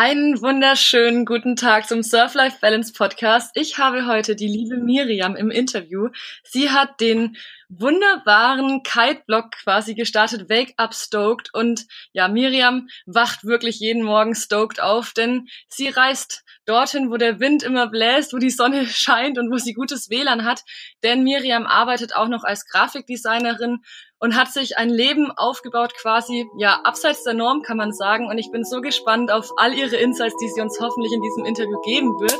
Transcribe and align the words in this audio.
Einen 0.00 0.40
wunderschönen 0.40 1.24
guten 1.24 1.56
Tag 1.56 1.88
zum 1.88 2.04
Surf 2.04 2.34
Life 2.34 2.58
Balance 2.60 2.92
Podcast. 2.92 3.50
Ich 3.54 3.78
habe 3.78 4.06
heute 4.06 4.36
die 4.36 4.46
liebe 4.46 4.76
Miriam 4.76 5.34
im 5.34 5.50
Interview. 5.50 6.10
Sie 6.44 6.70
hat 6.70 7.00
den 7.00 7.36
wunderbaren 7.68 8.84
Kite-Blog 8.84 9.50
quasi 9.50 9.96
gestartet, 9.96 10.48
Wake 10.48 10.74
Up 10.76 10.94
Stoked. 10.94 11.52
Und 11.52 11.86
ja, 12.12 12.28
Miriam 12.28 12.86
wacht 13.06 13.42
wirklich 13.42 13.80
jeden 13.80 14.04
Morgen 14.04 14.36
stoked 14.36 14.80
auf, 14.80 15.14
denn 15.14 15.48
sie 15.66 15.88
reist 15.88 16.44
dorthin, 16.64 17.10
wo 17.10 17.16
der 17.16 17.40
Wind 17.40 17.64
immer 17.64 17.88
bläst, 17.88 18.32
wo 18.32 18.38
die 18.38 18.50
Sonne 18.50 18.86
scheint 18.88 19.36
und 19.36 19.50
wo 19.50 19.56
sie 19.56 19.74
gutes 19.74 20.10
WLAN 20.10 20.44
hat. 20.44 20.62
Denn 21.02 21.24
Miriam 21.24 21.66
arbeitet 21.66 22.14
auch 22.14 22.28
noch 22.28 22.44
als 22.44 22.66
Grafikdesignerin 22.66 23.78
und 24.20 24.36
hat 24.36 24.52
sich 24.52 24.76
ein 24.76 24.90
Leben 24.90 25.30
aufgebaut, 25.30 25.94
quasi, 25.94 26.48
ja, 26.56 26.80
abseits 26.82 27.22
der 27.22 27.34
Norm, 27.34 27.62
kann 27.62 27.76
man 27.76 27.92
sagen. 27.92 28.26
Und 28.26 28.38
ich 28.38 28.50
bin 28.50 28.64
so 28.64 28.80
gespannt 28.80 29.30
auf 29.30 29.52
all 29.56 29.74
ihre 29.74 29.96
Insights, 29.96 30.34
die 30.42 30.48
sie 30.48 30.60
uns 30.60 30.78
hoffentlich 30.80 31.12
in 31.12 31.22
diesem 31.22 31.44
Interview 31.44 31.80
geben 31.82 32.08
wird. 32.20 32.38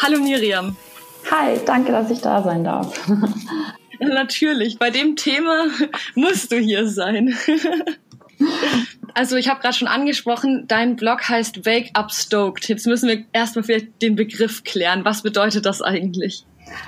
Hallo 0.00 0.18
Miriam. 0.18 0.76
Hi, 1.30 1.58
danke, 1.64 1.92
dass 1.92 2.10
ich 2.10 2.20
da 2.20 2.42
sein 2.42 2.64
darf. 2.64 3.08
Natürlich, 4.00 4.78
bei 4.78 4.90
dem 4.90 5.16
Thema 5.16 5.68
musst 6.14 6.50
du 6.52 6.56
hier 6.58 6.88
sein. 6.88 7.34
Also 9.14 9.36
ich 9.36 9.48
habe 9.48 9.60
gerade 9.60 9.74
schon 9.74 9.88
angesprochen, 9.88 10.64
dein 10.68 10.96
Blog 10.96 11.28
heißt 11.28 11.66
Wake 11.66 11.90
Up 11.94 12.10
Stoked. 12.12 12.68
Jetzt 12.68 12.86
müssen 12.86 13.08
wir 13.08 13.24
erstmal 13.32 13.62
vielleicht 13.62 14.00
den 14.02 14.16
Begriff 14.16 14.64
klären. 14.64 15.04
Was 15.04 15.22
bedeutet 15.22 15.66
das 15.66 15.82
eigentlich? 15.82 16.44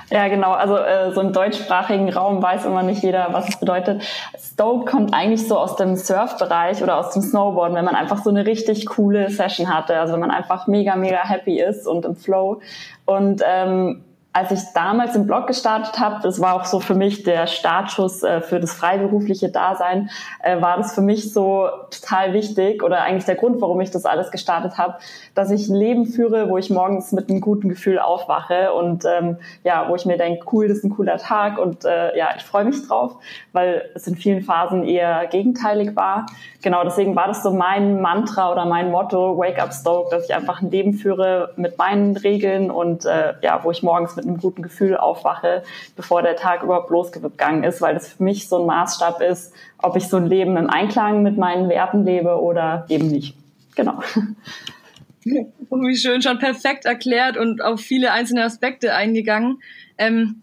Ja, 0.09 0.27
genau. 0.27 0.51
Also 0.51 0.77
äh, 0.77 1.11
so 1.13 1.21
im 1.21 1.33
deutschsprachigen 1.33 2.09
Raum 2.09 2.41
weiß 2.41 2.65
immer 2.65 2.83
nicht 2.83 3.03
jeder, 3.03 3.27
was 3.31 3.49
es 3.49 3.59
bedeutet. 3.59 4.03
Stoked 4.37 4.87
kommt 4.87 5.13
eigentlich 5.13 5.47
so 5.47 5.57
aus 5.57 5.75
dem 5.75 5.95
Surfbereich 5.95 6.81
oder 6.81 6.97
aus 6.97 7.11
dem 7.11 7.21
Snowboarden, 7.21 7.75
wenn 7.75 7.85
man 7.85 7.95
einfach 7.95 8.23
so 8.23 8.29
eine 8.29 8.45
richtig 8.45 8.85
coole 8.85 9.29
Session 9.29 9.73
hatte. 9.73 9.99
Also 9.99 10.13
wenn 10.13 10.19
man 10.21 10.31
einfach 10.31 10.67
mega, 10.67 10.95
mega 10.95 11.27
happy 11.27 11.61
ist 11.61 11.87
und 11.87 12.05
im 12.05 12.15
Flow. 12.15 12.61
Und 13.05 13.41
ähm, 13.45 14.03
als 14.35 14.51
ich 14.51 14.59
damals 14.73 15.15
im 15.15 15.27
Blog 15.27 15.47
gestartet 15.47 15.97
habe, 15.97 16.19
das 16.21 16.41
war 16.41 16.55
auch 16.55 16.65
so 16.65 16.81
für 16.81 16.93
mich 16.93 17.23
der 17.23 17.47
Startschuss 17.47 18.21
äh, 18.21 18.41
für 18.41 18.59
das 18.59 18.73
freiberufliche 18.73 19.47
Dasein, 19.47 20.09
äh, 20.43 20.61
war 20.61 20.75
das 20.75 20.93
für 20.93 20.99
mich 20.99 21.31
so 21.31 21.69
total 21.89 22.33
wichtig 22.33 22.83
oder 22.83 23.01
eigentlich 23.03 23.23
der 23.23 23.35
Grund, 23.35 23.61
warum 23.61 23.79
ich 23.79 23.91
das 23.91 24.03
alles 24.03 24.31
gestartet 24.31 24.77
habe, 24.77 24.95
dass 25.35 25.51
ich 25.51 25.69
ein 25.69 25.75
Leben 25.75 26.05
führe, 26.05 26.49
wo 26.49 26.57
ich 26.57 26.69
morgens 26.69 27.13
mit 27.13 27.29
einem 27.29 27.39
guten 27.39 27.69
Gefühl 27.69 27.97
aufwache 27.97 28.73
und 28.73 29.05
ähm, 29.05 29.37
ja, 29.63 29.87
wo 29.87 29.95
ich 29.95 30.05
mir 30.05 30.17
denke, 30.17 30.45
cool, 30.51 30.67
das 30.67 30.79
ist 30.79 30.83
ein 30.83 30.89
cooler 30.89 31.17
Tag 31.17 31.57
und 31.57 31.85
äh, 31.85 32.17
ja, 32.17 32.31
ich 32.35 32.43
freue 32.43 32.65
mich 32.65 32.85
drauf, 32.85 33.15
weil 33.53 33.89
es 33.95 34.05
in 34.05 34.17
vielen 34.17 34.41
Phasen 34.41 34.83
eher 34.83 35.27
gegenteilig 35.27 35.95
war. 35.95 36.25
Genau, 36.61 36.83
deswegen 36.83 37.15
war 37.15 37.27
das 37.27 37.41
so 37.41 37.51
mein 37.51 38.01
Mantra 38.01 38.51
oder 38.51 38.65
mein 38.65 38.91
Motto, 38.91 39.37
Wake 39.37 39.61
Up 39.61 39.71
Stoke, 39.71 40.09
dass 40.13 40.25
ich 40.25 40.35
einfach 40.35 40.61
ein 40.61 40.71
Leben 40.71 40.93
führe 40.93 41.53
mit 41.55 41.77
meinen 41.77 42.17
Regeln 42.17 42.69
und 42.69 43.05
äh, 43.05 43.35
ja, 43.41 43.63
wo 43.63 43.71
ich 43.71 43.81
morgens 43.81 44.17
mit 44.17 44.24
mit 44.24 44.24
einem 44.27 44.37
guten 44.37 44.61
Gefühl 44.61 44.97
aufwache, 44.97 45.63
bevor 45.95 46.21
der 46.21 46.35
Tag 46.35 46.63
überhaupt 46.63 46.89
losgegangen 46.89 47.63
ist, 47.63 47.81
weil 47.81 47.93
das 47.93 48.13
für 48.13 48.23
mich 48.23 48.47
so 48.47 48.59
ein 48.59 48.65
Maßstab 48.65 49.21
ist, 49.21 49.53
ob 49.81 49.95
ich 49.95 50.07
so 50.07 50.17
ein 50.17 50.27
Leben 50.27 50.57
im 50.57 50.69
Einklang 50.69 51.23
mit 51.23 51.37
meinen 51.37 51.69
Werten 51.69 52.05
lebe 52.05 52.41
oder 52.41 52.85
eben 52.89 53.07
nicht. 53.07 53.35
Genau. 53.75 53.99
Wie 55.23 55.97
schön, 55.97 56.21
schon 56.21 56.39
perfekt 56.39 56.85
erklärt 56.85 57.37
und 57.37 57.61
auf 57.61 57.79
viele 57.79 58.11
einzelne 58.11 58.43
Aspekte 58.43 58.93
eingegangen. 58.93 59.59
Ähm, 59.97 60.41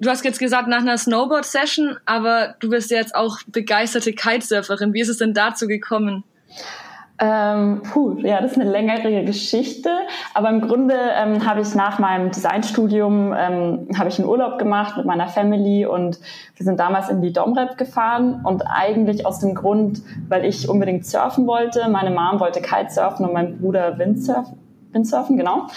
du 0.00 0.10
hast 0.10 0.24
jetzt 0.24 0.38
gesagt, 0.40 0.68
nach 0.68 0.80
einer 0.80 0.98
Snowboard-Session, 0.98 1.96
aber 2.04 2.56
du 2.60 2.70
bist 2.70 2.90
jetzt 2.90 3.14
auch 3.14 3.38
begeisterte 3.46 4.12
Kitesurferin. 4.12 4.92
Wie 4.92 5.00
ist 5.00 5.08
es 5.08 5.18
denn 5.18 5.34
dazu 5.34 5.68
gekommen? 5.68 6.24
Ähm, 7.20 7.82
puh, 7.84 8.16
ja, 8.18 8.40
das 8.40 8.52
ist 8.52 8.60
eine 8.60 8.68
längere 8.68 9.24
Geschichte, 9.24 9.88
aber 10.34 10.50
im 10.50 10.60
Grunde 10.60 10.96
ähm, 11.16 11.46
habe 11.46 11.60
ich 11.60 11.72
nach 11.76 12.00
meinem 12.00 12.32
Designstudium 12.32 13.32
ähm, 13.38 13.86
habe 13.96 14.08
ich 14.08 14.18
einen 14.18 14.28
Urlaub 14.28 14.58
gemacht 14.58 14.96
mit 14.96 15.06
meiner 15.06 15.28
Family 15.28 15.86
und 15.86 16.18
wir 16.56 16.64
sind 16.64 16.80
damals 16.80 17.10
in 17.10 17.22
die 17.22 17.32
Domrep 17.32 17.78
gefahren 17.78 18.40
und 18.42 18.62
eigentlich 18.62 19.26
aus 19.26 19.38
dem 19.38 19.54
Grund, 19.54 20.02
weil 20.28 20.44
ich 20.44 20.68
unbedingt 20.68 21.06
surfen 21.06 21.46
wollte. 21.46 21.88
Meine 21.88 22.10
Mom 22.10 22.40
wollte 22.40 22.60
Kitesurfen 22.60 23.26
und 23.26 23.32
mein 23.32 23.58
Bruder 23.58 23.96
Windsurfen, 23.96 24.58
Windsurfen 24.90 25.36
genau. 25.36 25.68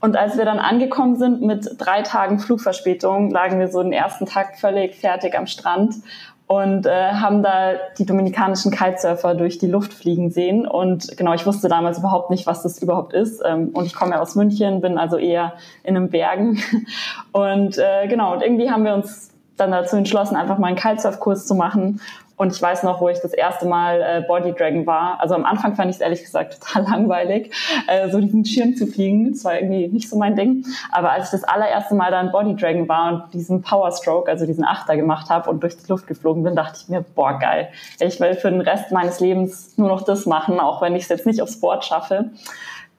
Und 0.00 0.16
als 0.16 0.36
wir 0.36 0.44
dann 0.44 0.60
angekommen 0.60 1.16
sind 1.16 1.42
mit 1.42 1.68
drei 1.78 2.02
Tagen 2.02 2.38
Flugverspätung, 2.38 3.30
lagen 3.30 3.58
wir 3.58 3.66
so 3.66 3.82
den 3.82 3.92
ersten 3.92 4.26
Tag 4.26 4.58
völlig 4.58 4.94
fertig 4.94 5.36
am 5.36 5.48
Strand 5.48 5.96
und 6.46 6.86
äh, 6.86 7.12
haben 7.12 7.42
da 7.42 7.72
die 7.98 8.04
dominikanischen 8.04 8.70
Kitesurfer 8.70 9.34
durch 9.34 9.58
die 9.58 9.66
Luft 9.66 9.94
fliegen 9.94 10.30
sehen. 10.30 10.66
Und 10.66 11.16
genau, 11.16 11.32
ich 11.32 11.46
wusste 11.46 11.68
damals 11.68 11.98
überhaupt 11.98 12.30
nicht, 12.30 12.46
was 12.46 12.62
das 12.62 12.82
überhaupt 12.82 13.14
ist. 13.14 13.42
Ähm, 13.44 13.70
und 13.72 13.86
ich 13.86 13.94
komme 13.94 14.12
ja 14.12 14.20
aus 14.20 14.34
München, 14.34 14.82
bin 14.82 14.98
also 14.98 15.16
eher 15.16 15.54
in 15.82 15.94
den 15.94 16.10
Bergen. 16.10 16.62
Und 17.32 17.78
äh, 17.78 18.06
genau, 18.08 18.32
und 18.34 18.42
irgendwie 18.42 18.70
haben 18.70 18.84
wir 18.84 18.94
uns 18.94 19.30
dann 19.56 19.70
dazu 19.70 19.96
entschlossen, 19.96 20.36
einfach 20.36 20.58
mal 20.58 20.68
einen 20.68 20.76
Kitesurf-Kurs 20.76 21.46
zu 21.46 21.54
machen. 21.54 22.00
Und 22.36 22.52
ich 22.52 22.60
weiß 22.60 22.82
noch, 22.82 23.00
wo 23.00 23.08
ich 23.08 23.20
das 23.20 23.32
erste 23.32 23.66
Mal 23.66 24.02
äh, 24.02 24.24
Body 24.26 24.52
Dragon 24.52 24.86
war. 24.86 25.20
Also 25.20 25.34
am 25.34 25.44
Anfang 25.44 25.76
fand 25.76 25.90
ich 25.90 25.96
es 25.96 26.00
ehrlich 26.00 26.22
gesagt 26.22 26.58
total 26.60 26.82
langweilig, 26.90 27.54
äh, 27.86 28.10
so 28.10 28.20
diesen 28.20 28.44
Schirm 28.44 28.74
zu 28.74 28.86
fliegen. 28.86 29.32
Das 29.32 29.44
war 29.44 29.54
irgendwie 29.54 29.88
nicht 29.88 30.08
so 30.08 30.16
mein 30.16 30.34
Ding. 30.34 30.64
Aber 30.90 31.12
als 31.12 31.26
ich 31.26 31.30
das 31.30 31.44
allererste 31.44 31.94
Mal 31.94 32.10
dann 32.10 32.32
Body 32.32 32.56
Dragon 32.56 32.88
war 32.88 33.12
und 33.12 33.34
diesen 33.34 33.62
Power 33.62 33.92
Stroke, 33.92 34.30
also 34.30 34.46
diesen 34.46 34.64
Achter 34.64 34.96
gemacht 34.96 35.30
habe 35.30 35.48
und 35.48 35.62
durch 35.62 35.76
die 35.76 35.88
Luft 35.88 36.06
geflogen 36.06 36.42
bin, 36.42 36.56
dachte 36.56 36.80
ich 36.82 36.88
mir, 36.88 37.04
boah, 37.14 37.38
geil. 37.38 37.68
Ich 38.00 38.18
will 38.18 38.34
für 38.34 38.50
den 38.50 38.60
Rest 38.60 38.90
meines 38.90 39.20
Lebens 39.20 39.78
nur 39.78 39.88
noch 39.88 40.02
das 40.02 40.26
machen, 40.26 40.58
auch 40.58 40.82
wenn 40.82 40.96
ich 40.96 41.04
es 41.04 41.08
jetzt 41.08 41.26
nicht 41.26 41.40
aufs 41.40 41.60
Board 41.60 41.84
schaffe. 41.84 42.30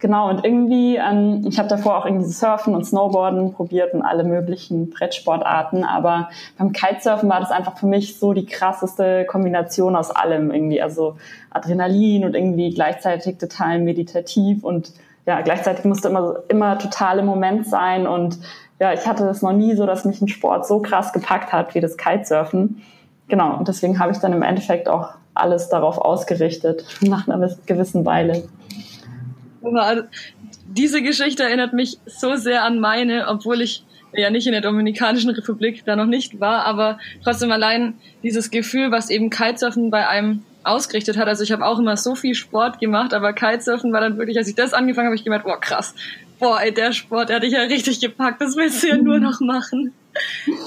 Genau, 0.06 0.30
und 0.30 0.46
irgendwie, 0.46 0.98
ähm, 0.98 1.42
ich 1.50 1.58
habe 1.58 1.68
davor 1.68 1.98
auch 1.98 2.06
irgendwie 2.06 2.28
Surfen 2.28 2.76
und 2.76 2.86
Snowboarden 2.86 3.54
probiert 3.54 3.96
und 3.96 4.04
alle 4.04 4.24
möglichen 4.24 4.92
Brettsportarten, 4.92 5.84
aber 5.84 6.30
beim 6.60 6.74
Kitesurfen 6.74 7.28
war 7.28 7.40
das 7.40 7.50
einfach 7.50 7.76
für 7.76 7.88
mich 7.88 8.20
so 8.20 8.34
die 8.34 8.46
krasseste 8.46 9.26
Kombination 9.26 9.96
aus 9.96 10.12
allem 10.12 10.52
irgendwie. 10.52 10.80
Also 10.80 11.18
Adrenalin 11.50 12.24
und 12.24 12.36
irgendwie 12.36 12.72
gleichzeitig 12.72 13.40
total 13.40 13.80
meditativ 13.80 14.64
und 14.64 14.92
ja, 15.26 15.42
gleichzeitig 15.42 15.86
musste 15.86 16.10
immer, 16.10 16.36
immer 16.50 16.78
total 16.78 17.18
im 17.18 17.26
Moment 17.26 17.66
sein 17.66 18.06
und 18.06 18.38
ja, 18.80 18.94
ich 18.94 19.08
hatte 19.08 19.28
es 19.28 19.42
noch 19.42 19.54
nie 19.54 19.76
so, 19.76 19.88
dass 19.88 20.06
mich 20.06 20.22
ein 20.22 20.28
Sport 20.28 20.68
so 20.68 20.82
krass 20.82 21.14
gepackt 21.14 21.52
hat 21.52 21.74
wie 21.74 21.82
das 21.82 21.98
Kitesurfen. 21.98 22.84
Genau, 23.28 23.58
und 23.58 23.68
deswegen 23.68 23.98
habe 23.98 24.12
ich 24.12 24.20
dann 24.20 24.34
im 24.34 24.44
Endeffekt 24.44 24.88
auch 24.88 25.16
alles 25.34 25.70
darauf 25.70 25.98
ausgerichtet, 25.98 26.86
nach 27.02 27.28
einer 27.28 27.50
gewissen 27.66 28.06
Weile. 28.06 28.44
Also, 29.74 30.04
diese 30.68 31.02
Geschichte 31.02 31.44
erinnert 31.44 31.74
mich 31.74 31.98
so 32.06 32.36
sehr 32.36 32.64
an 32.64 32.80
meine, 32.80 33.28
obwohl 33.28 33.62
ich 33.62 33.84
ja 34.14 34.30
nicht 34.30 34.48
in 34.48 34.54
der 34.54 34.62
Dominikanischen 34.62 35.30
Republik 35.30 35.84
da 35.86 35.96
noch 35.96 36.06
nicht 36.06 36.40
war, 36.40 36.66
aber 36.66 37.00
trotzdem 37.24 37.52
allein 37.52 37.96
dieses 38.24 38.50
Gefühl, 38.50 38.92
was 38.92 39.10
eben 39.10 39.30
Kitesurfen 39.30 39.90
bei 39.92 40.08
einem 40.08 40.44
ausgerichtet 40.64 41.18
hat. 41.18 41.28
Also 41.28 41.44
ich 41.44 41.52
habe 41.52 41.66
auch 41.66 41.80
immer 41.80 41.98
so 41.98 42.16
viel 42.16 42.34
Sport 42.34 42.80
gemacht, 42.80 43.14
aber 43.14 43.34
Kitesurfen 43.34 43.94
war 43.94 44.02
dann 44.02 44.18
wirklich, 44.18 44.38
als 44.38 44.48
ich 44.48 44.56
das 44.56 44.74
angefangen 44.74 45.08
habe, 45.08 45.16
ich 45.16 45.24
gemerkt, 45.24 45.46
boah 45.46 45.60
krass, 45.60 45.94
boah 46.40 46.60
ey, 46.62 46.74
der 46.74 46.92
Sport, 46.92 47.30
der 47.30 47.38
hat 47.38 47.44
dich 47.44 47.54
ja 47.54 47.62
richtig 47.62 48.00
gepackt, 48.00 48.42
das 48.42 48.56
willst 48.56 48.84
du 48.84 48.88
ja 48.88 48.98
nur 48.98 49.20
noch 49.20 49.40
machen. 49.42 49.94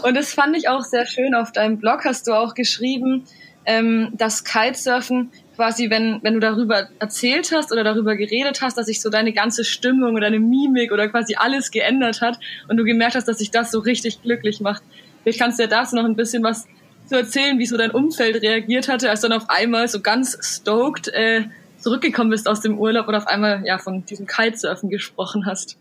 Und 0.02 0.14
das 0.14 0.34
fand 0.34 0.56
ich 0.56 0.68
auch 0.68 0.82
sehr 0.82 1.06
schön. 1.06 1.34
Auf 1.34 1.52
deinem 1.52 1.78
Blog 1.78 2.04
hast 2.04 2.26
du 2.26 2.32
auch 2.32 2.54
geschrieben, 2.54 3.24
ähm, 3.64 4.10
dass 4.12 4.44
Kitesurfen 4.44 5.30
quasi, 5.58 5.90
wenn, 5.90 6.20
wenn 6.22 6.34
du 6.34 6.40
darüber 6.40 6.86
erzählt 7.00 7.50
hast 7.52 7.72
oder 7.72 7.82
darüber 7.82 8.14
geredet 8.14 8.62
hast, 8.62 8.78
dass 8.78 8.86
sich 8.86 9.02
so 9.02 9.10
deine 9.10 9.32
ganze 9.32 9.64
Stimmung 9.64 10.12
oder 10.12 10.30
deine 10.30 10.38
Mimik 10.38 10.92
oder 10.92 11.08
quasi 11.08 11.34
alles 11.36 11.72
geändert 11.72 12.20
hat 12.20 12.38
und 12.68 12.76
du 12.76 12.84
gemerkt 12.84 13.16
hast, 13.16 13.26
dass 13.26 13.38
sich 13.38 13.50
das 13.50 13.72
so 13.72 13.80
richtig 13.80 14.22
glücklich 14.22 14.60
macht. 14.60 14.84
Vielleicht 15.22 15.40
kannst 15.40 15.58
du 15.58 15.64
ja 15.64 15.68
dazu 15.68 15.96
noch 15.96 16.04
ein 16.04 16.14
bisschen 16.14 16.44
was 16.44 16.68
zu 17.06 17.16
erzählen, 17.16 17.58
wie 17.58 17.66
so 17.66 17.76
dein 17.76 17.90
Umfeld 17.90 18.40
reagiert 18.40 18.88
hatte, 18.88 19.10
als 19.10 19.22
du 19.22 19.28
dann 19.28 19.36
auf 19.36 19.50
einmal 19.50 19.88
so 19.88 20.00
ganz 20.00 20.38
stoked 20.40 21.08
äh, 21.08 21.42
zurückgekommen 21.78 22.30
bist 22.30 22.48
aus 22.48 22.60
dem 22.60 22.78
Urlaub 22.78 23.08
und 23.08 23.16
auf 23.16 23.26
einmal 23.26 23.62
ja 23.66 23.78
von 23.78 24.04
diesem 24.04 24.28
Kitesurfen 24.28 24.90
gesprochen 24.90 25.44
hast. 25.44 25.76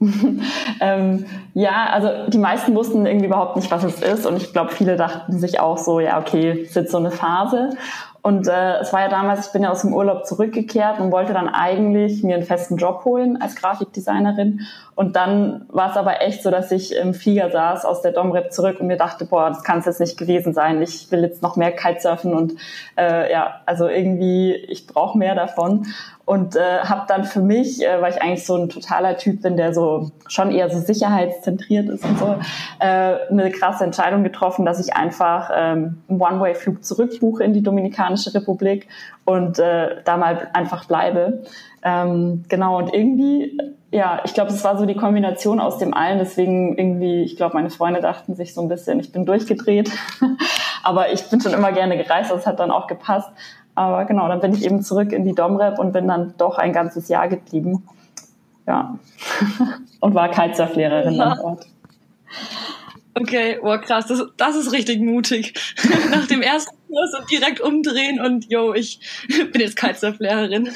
ähm, 0.80 1.26
ja, 1.54 1.90
also 1.90 2.30
die 2.30 2.38
meisten 2.38 2.72
wussten 2.76 3.04
irgendwie 3.04 3.26
überhaupt 3.26 3.56
nicht, 3.56 3.68
was 3.72 3.82
es 3.82 4.00
ist 4.00 4.26
und 4.26 4.36
ich 4.36 4.52
glaube, 4.52 4.70
viele 4.70 4.96
dachten 4.96 5.40
sich 5.40 5.58
auch 5.58 5.76
so, 5.76 5.98
ja, 5.98 6.20
okay, 6.20 6.52
ist 6.52 6.76
jetzt 6.76 6.92
so 6.92 6.98
eine 6.98 7.10
Phase 7.10 7.70
Und 8.22 8.48
äh, 8.48 8.78
es 8.78 8.92
war 8.92 9.02
ja 9.02 9.08
damals, 9.08 9.46
ich 9.46 9.52
bin 9.52 9.62
ja 9.62 9.70
aus 9.70 9.82
dem 9.82 9.94
Urlaub 9.94 10.26
zurückgekehrt 10.26 10.98
und 11.00 11.12
wollte 11.12 11.32
dann 11.32 11.48
eigentlich 11.48 12.22
mir 12.22 12.34
einen 12.34 12.44
festen 12.44 12.76
Job 12.76 13.04
holen 13.04 13.40
als 13.40 13.56
Grafikdesignerin. 13.56 14.60
Und 14.94 15.14
dann 15.14 15.66
war 15.68 15.90
es 15.90 15.96
aber 15.96 16.20
echt 16.20 16.42
so, 16.42 16.50
dass 16.50 16.72
ich 16.72 16.94
im 16.96 17.14
Flieger 17.14 17.50
saß 17.50 17.84
aus 17.84 18.02
der 18.02 18.12
Domrep 18.12 18.52
zurück 18.52 18.80
und 18.80 18.88
mir 18.88 18.96
dachte, 18.96 19.24
boah, 19.24 19.48
das 19.48 19.62
kann 19.62 19.78
es 19.78 19.86
jetzt 19.86 20.00
nicht 20.00 20.18
gewesen 20.18 20.52
sein. 20.52 20.82
Ich 20.82 21.10
will 21.12 21.22
jetzt 21.22 21.42
noch 21.42 21.56
mehr 21.56 21.72
Kitesurfen 21.72 22.34
und 22.34 22.54
äh, 22.96 23.30
ja, 23.30 23.60
also 23.66 23.88
irgendwie, 23.88 24.54
ich 24.54 24.86
brauche 24.86 25.16
mehr 25.16 25.34
davon 25.34 25.86
und 26.28 26.56
äh, 26.56 26.80
habe 26.80 27.04
dann 27.08 27.24
für 27.24 27.40
mich, 27.40 27.82
äh, 27.82 28.02
weil 28.02 28.12
ich 28.12 28.20
eigentlich 28.20 28.44
so 28.44 28.54
ein 28.54 28.68
totaler 28.68 29.16
Typ 29.16 29.40
bin, 29.40 29.56
der 29.56 29.72
so 29.72 30.10
schon 30.26 30.50
eher 30.50 30.68
so 30.68 30.78
sicherheitszentriert 30.78 31.88
ist 31.88 32.04
und 32.04 32.18
so, 32.18 32.36
äh, 32.80 33.16
eine 33.30 33.50
krasse 33.50 33.84
Entscheidung 33.84 34.24
getroffen, 34.24 34.66
dass 34.66 34.78
ich 34.78 34.94
einfach 34.94 35.50
ähm, 35.54 36.02
einen 36.06 36.20
One-Way-Flug 36.20 36.84
zurückbuche 36.84 37.42
in 37.44 37.54
die 37.54 37.62
Dominikanische 37.62 38.34
Republik 38.34 38.88
und 39.24 39.58
äh, 39.58 40.02
da 40.04 40.18
mal 40.18 40.48
einfach 40.52 40.84
bleibe. 40.84 41.44
Ähm, 41.82 42.44
genau, 42.48 42.76
und 42.76 42.92
irgendwie, 42.92 43.58
ja, 43.90 44.20
ich 44.24 44.34
glaube, 44.34 44.50
es 44.50 44.62
war 44.64 44.76
so 44.76 44.84
die 44.84 44.96
Kombination 44.96 45.60
aus 45.60 45.78
dem 45.78 45.94
allen, 45.94 46.18
deswegen 46.18 46.76
irgendwie, 46.76 47.22
ich 47.22 47.36
glaube, 47.36 47.54
meine 47.54 47.70
Freunde 47.70 48.02
dachten 48.02 48.34
sich 48.34 48.52
so 48.52 48.60
ein 48.60 48.68
bisschen, 48.68 49.00
ich 49.00 49.12
bin 49.12 49.24
durchgedreht, 49.24 49.90
aber 50.82 51.10
ich 51.10 51.30
bin 51.30 51.40
schon 51.40 51.54
immer 51.54 51.72
gerne 51.72 51.96
gereist, 51.96 52.30
das 52.30 52.46
hat 52.46 52.60
dann 52.60 52.70
auch 52.70 52.86
gepasst. 52.86 53.30
Aber 53.78 54.06
genau, 54.06 54.26
dann 54.26 54.40
bin 54.40 54.52
ich 54.54 54.64
eben 54.64 54.82
zurück 54.82 55.12
in 55.12 55.24
die 55.24 55.36
Domrep 55.36 55.78
und 55.78 55.92
bin 55.92 56.08
dann 56.08 56.34
doch 56.36 56.58
ein 56.58 56.72
ganzes 56.72 57.06
Jahr 57.06 57.28
geblieben. 57.28 57.86
Ja. 58.66 58.98
und 60.00 60.14
war 60.16 60.32
Kitesurf-Lehrerin 60.32 61.14
ja. 61.14 61.28
dann 61.28 61.38
dort. 61.38 61.66
Okay, 63.14 63.60
oh 63.62 63.78
krass, 63.78 64.06
das, 64.06 64.24
das 64.36 64.56
ist 64.56 64.72
richtig 64.72 65.00
mutig. 65.00 65.54
Nach 66.10 66.26
dem 66.26 66.42
ersten 66.42 66.76
Kurs 66.88 67.14
und 67.20 67.30
direkt 67.30 67.60
umdrehen 67.60 68.20
und 68.20 68.50
yo, 68.50 68.74
ich 68.74 68.98
bin 69.52 69.60
jetzt 69.60 69.76
Kitesurf-Lehrerin. 69.76 70.70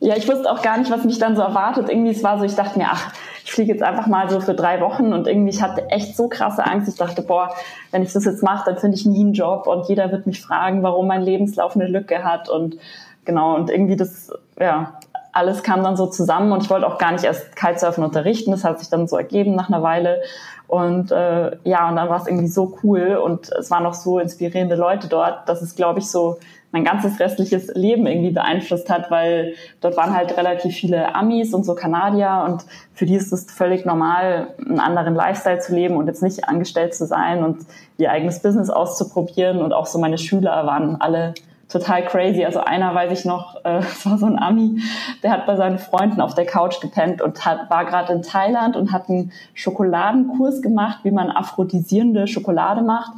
ja, 0.00 0.16
ich 0.16 0.26
wusste 0.26 0.50
auch 0.50 0.60
gar 0.60 0.78
nicht, 0.78 0.90
was 0.90 1.04
mich 1.04 1.20
dann 1.20 1.36
so 1.36 1.42
erwartet. 1.42 1.88
Irgendwie, 1.88 2.10
es 2.10 2.24
war 2.24 2.36
so, 2.36 2.44
ich 2.44 2.56
dachte 2.56 2.80
mir, 2.80 2.88
ach, 2.90 3.12
ich 3.44 3.52
fliege 3.52 3.72
jetzt 3.72 3.82
einfach 3.82 4.06
mal 4.06 4.30
so 4.30 4.40
für 4.40 4.54
drei 4.54 4.80
Wochen 4.80 5.12
und 5.12 5.26
irgendwie, 5.26 5.50
ich 5.50 5.62
hatte 5.62 5.90
echt 5.90 6.16
so 6.16 6.28
krasse 6.28 6.64
Angst. 6.64 6.88
Ich 6.88 6.96
dachte, 6.96 7.20
boah, 7.20 7.50
wenn 7.90 8.02
ich 8.02 8.12
das 8.12 8.24
jetzt 8.24 8.42
mache, 8.42 8.70
dann 8.70 8.80
finde 8.80 8.96
ich 8.96 9.04
nie 9.04 9.20
einen 9.20 9.34
Job 9.34 9.66
und 9.66 9.86
jeder 9.86 10.10
wird 10.10 10.26
mich 10.26 10.40
fragen, 10.40 10.82
warum 10.82 11.06
mein 11.06 11.22
Lebenslauf 11.22 11.76
eine 11.76 11.86
Lücke 11.86 12.24
hat 12.24 12.48
und 12.48 12.78
genau, 13.26 13.54
und 13.54 13.70
irgendwie 13.70 13.96
das, 13.96 14.32
ja, 14.58 14.98
alles 15.32 15.62
kam 15.62 15.82
dann 15.82 15.96
so 15.96 16.06
zusammen 16.06 16.52
und 16.52 16.62
ich 16.62 16.70
wollte 16.70 16.86
auch 16.86 16.96
gar 16.96 17.12
nicht 17.12 17.24
erst 17.24 17.54
Kitesurfen 17.54 18.02
unterrichten. 18.02 18.50
Das 18.50 18.64
hat 18.64 18.78
sich 18.78 18.88
dann 18.88 19.08
so 19.08 19.16
ergeben 19.16 19.54
nach 19.54 19.68
einer 19.68 19.82
Weile. 19.82 20.22
Und 20.66 21.10
äh, 21.10 21.56
ja, 21.64 21.88
und 21.88 21.96
dann 21.96 22.08
war 22.08 22.20
es 22.20 22.26
irgendwie 22.26 22.48
so 22.48 22.78
cool 22.82 23.16
und 23.22 23.50
es 23.52 23.70
waren 23.70 23.82
noch 23.82 23.94
so 23.94 24.18
inspirierende 24.20 24.76
Leute 24.76 25.08
dort, 25.08 25.48
dass 25.48 25.60
es, 25.60 25.74
glaube 25.74 25.98
ich, 25.98 26.10
so 26.10 26.38
mein 26.74 26.82
ganzes 26.82 27.20
restliches 27.20 27.68
Leben 27.76 28.04
irgendwie 28.04 28.32
beeinflusst 28.32 28.90
hat, 28.90 29.08
weil 29.08 29.54
dort 29.80 29.96
waren 29.96 30.12
halt 30.12 30.36
relativ 30.36 30.74
viele 30.74 31.14
Amis 31.14 31.54
und 31.54 31.62
so 31.62 31.76
Kanadier 31.76 32.44
und 32.48 32.64
für 32.94 33.06
die 33.06 33.14
ist 33.14 33.32
es 33.32 33.44
völlig 33.44 33.84
normal, 33.84 34.48
einen 34.58 34.80
anderen 34.80 35.14
Lifestyle 35.14 35.60
zu 35.60 35.72
leben 35.72 35.96
und 35.96 36.08
jetzt 36.08 36.20
nicht 36.20 36.48
angestellt 36.48 36.92
zu 36.92 37.06
sein 37.06 37.44
und 37.44 37.58
ihr 37.96 38.10
eigenes 38.10 38.42
Business 38.42 38.70
auszuprobieren. 38.70 39.62
Und 39.62 39.72
auch 39.72 39.86
so 39.86 40.00
meine 40.00 40.18
Schüler 40.18 40.66
waren 40.66 41.00
alle 41.00 41.34
total 41.68 42.04
crazy. 42.06 42.44
Also 42.44 42.58
einer 42.58 42.92
weiß 42.92 43.16
ich 43.16 43.24
noch, 43.24 43.54
äh, 43.64 43.78
das 43.78 44.04
war 44.04 44.18
so 44.18 44.26
ein 44.26 44.36
Ami, 44.36 44.82
der 45.22 45.30
hat 45.30 45.46
bei 45.46 45.54
seinen 45.54 45.78
Freunden 45.78 46.20
auf 46.20 46.34
der 46.34 46.44
Couch 46.44 46.80
gepennt 46.80 47.22
und 47.22 47.46
hat, 47.46 47.70
war 47.70 47.84
gerade 47.84 48.12
in 48.14 48.22
Thailand 48.22 48.76
und 48.76 48.90
hat 48.90 49.08
einen 49.08 49.30
Schokoladenkurs 49.54 50.60
gemacht, 50.60 50.98
wie 51.04 51.12
man 51.12 51.30
aphrodisierende 51.30 52.26
Schokolade 52.26 52.82
macht 52.82 53.12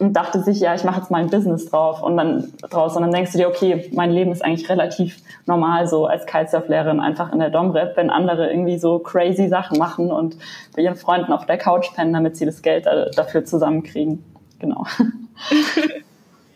und 0.00 0.14
dachte 0.14 0.42
sich, 0.42 0.60
ja, 0.60 0.74
ich 0.74 0.82
mache 0.82 1.00
jetzt 1.00 1.10
mal 1.10 1.18
ein 1.18 1.28
Business 1.28 1.66
drauf 1.66 2.02
und 2.02 2.16
dann 2.16 2.52
draus 2.70 2.96
und 2.96 3.02
dann 3.02 3.12
denkst 3.12 3.32
du 3.32 3.38
dir, 3.38 3.48
okay, 3.48 3.90
mein 3.92 4.10
Leben 4.10 4.32
ist 4.32 4.42
eigentlich 4.42 4.68
relativ 4.70 5.18
normal 5.46 5.86
so 5.86 6.06
als 6.06 6.24
Kitesurf-Lehrerin 6.24 7.00
einfach 7.00 7.32
in 7.32 7.38
der 7.38 7.50
Domrep, 7.50 7.96
wenn 7.96 8.08
andere 8.08 8.50
irgendwie 8.50 8.78
so 8.78 8.98
crazy 8.98 9.48
Sachen 9.48 9.78
machen 9.78 10.10
und 10.10 10.36
bei 10.74 10.82
ihren 10.82 10.96
Freunden 10.96 11.32
auf 11.32 11.44
der 11.44 11.58
Couch 11.58 11.94
pennen, 11.94 12.14
damit 12.14 12.36
sie 12.36 12.46
das 12.46 12.62
Geld 12.62 12.86
dafür 13.14 13.44
zusammenkriegen. 13.44 14.24
Genau. 14.58 14.86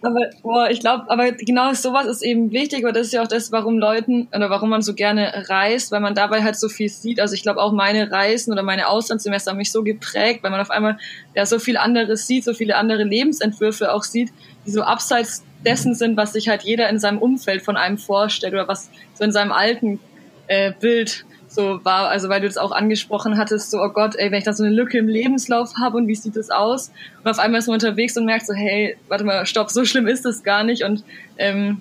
Aber 0.05 0.31
boah, 0.43 0.69
ich 0.71 0.81
glaube, 0.81 1.05
aber 1.09 1.33
genau 1.33 1.73
sowas 1.73 2.06
ist 2.06 2.23
eben 2.23 2.53
wichtig, 2.53 2.85
weil 2.85 2.93
das 2.93 3.06
ist 3.06 3.12
ja 3.12 3.23
auch 3.23 3.29
das, 3.29 3.53
warum 3.53 3.79
Leuten 3.79 4.29
oder 4.35 4.51
warum 4.51 4.71
man 4.71 4.83
so 4.83 4.95
gerne 4.95 5.45
reist, 5.49 5.93
weil 5.93 6.01
man 6.01 6.15
dabei 6.15 6.43
halt 6.43 6.56
so 6.56 6.69
viel 6.69 6.89
sieht. 6.89 7.21
Also 7.21 7.35
ich 7.35 7.43
glaube 7.43 7.61
auch 7.61 7.73
meine 7.73 8.11
Reisen 8.11 8.53
oder 8.53 8.62
meine 8.62 8.89
Auslandssemester 8.89 9.51
haben 9.51 9.59
mich 9.59 9.73
so 9.73 9.83
geprägt, 9.83 10.43
weil 10.43 10.51
man 10.51 10.61
auf 10.61 10.71
einmal 10.71 10.99
ja 11.35 11.47
so 11.47 11.59
viel 11.59 11.77
anderes 11.77 12.27
sieht, 12.27 12.45
so 12.45 12.55
viele 12.55 12.77
andere 12.77 13.05
Lebensentwürfe 13.05 13.93
auch 13.93 14.05
sieht, 14.05 14.31
die 14.67 14.71
so 14.71 14.83
abseits 14.83 15.45
dessen 15.65 15.95
sind, 15.95 16.17
was 16.17 16.33
sich 16.33 16.49
halt 16.49 16.62
jeder 16.62 16.89
in 16.89 16.99
seinem 16.99 17.19
Umfeld 17.19 17.62
von 17.62 17.77
einem 17.77 17.99
vorstellt 17.99 18.53
oder 18.53 18.69
was 18.69 18.91
so 19.15 19.25
in 19.25 19.33
seinem 19.33 19.53
alten 19.53 20.00
äh, 20.47 20.73
Bild 20.79 21.25
so 21.55 21.85
war, 21.85 22.09
also 22.09 22.29
weil 22.29 22.41
du 22.41 22.49
das 22.49 22.59
auch 22.59 22.73
angesprochen 22.73 23.39
hattest, 23.39 23.71
so, 23.71 23.81
oh 23.81 23.89
Gott, 23.89 24.17
ey, 24.17 24.31
wenn 24.31 24.39
ich 24.39 24.45
da 24.45 24.53
so 24.53 24.65
eine 24.65 24.75
Lücke 24.75 24.99
im 24.99 25.09
Lebenslauf 25.09 25.75
habe 25.81 25.99
und 25.99 26.09
wie 26.09 26.15
sieht 26.15 26.37
das 26.37 26.51
aus? 26.51 26.91
Und 27.23 27.31
auf 27.31 27.39
einmal 27.39 27.61
ist 27.61 27.69
man 27.69 27.75
unterwegs 27.75 28.17
und 28.17 28.25
merkt 28.25 28.47
so, 28.47 28.55
hey, 28.55 28.97
warte 29.09 29.25
mal, 29.25 29.47
stopp, 29.47 29.71
so 29.71 29.85
schlimm 29.85 30.06
ist 30.09 30.25
das 30.25 30.43
gar 30.43 30.65
nicht. 30.65 30.83
Und 30.83 31.05
ähm, 31.39 31.81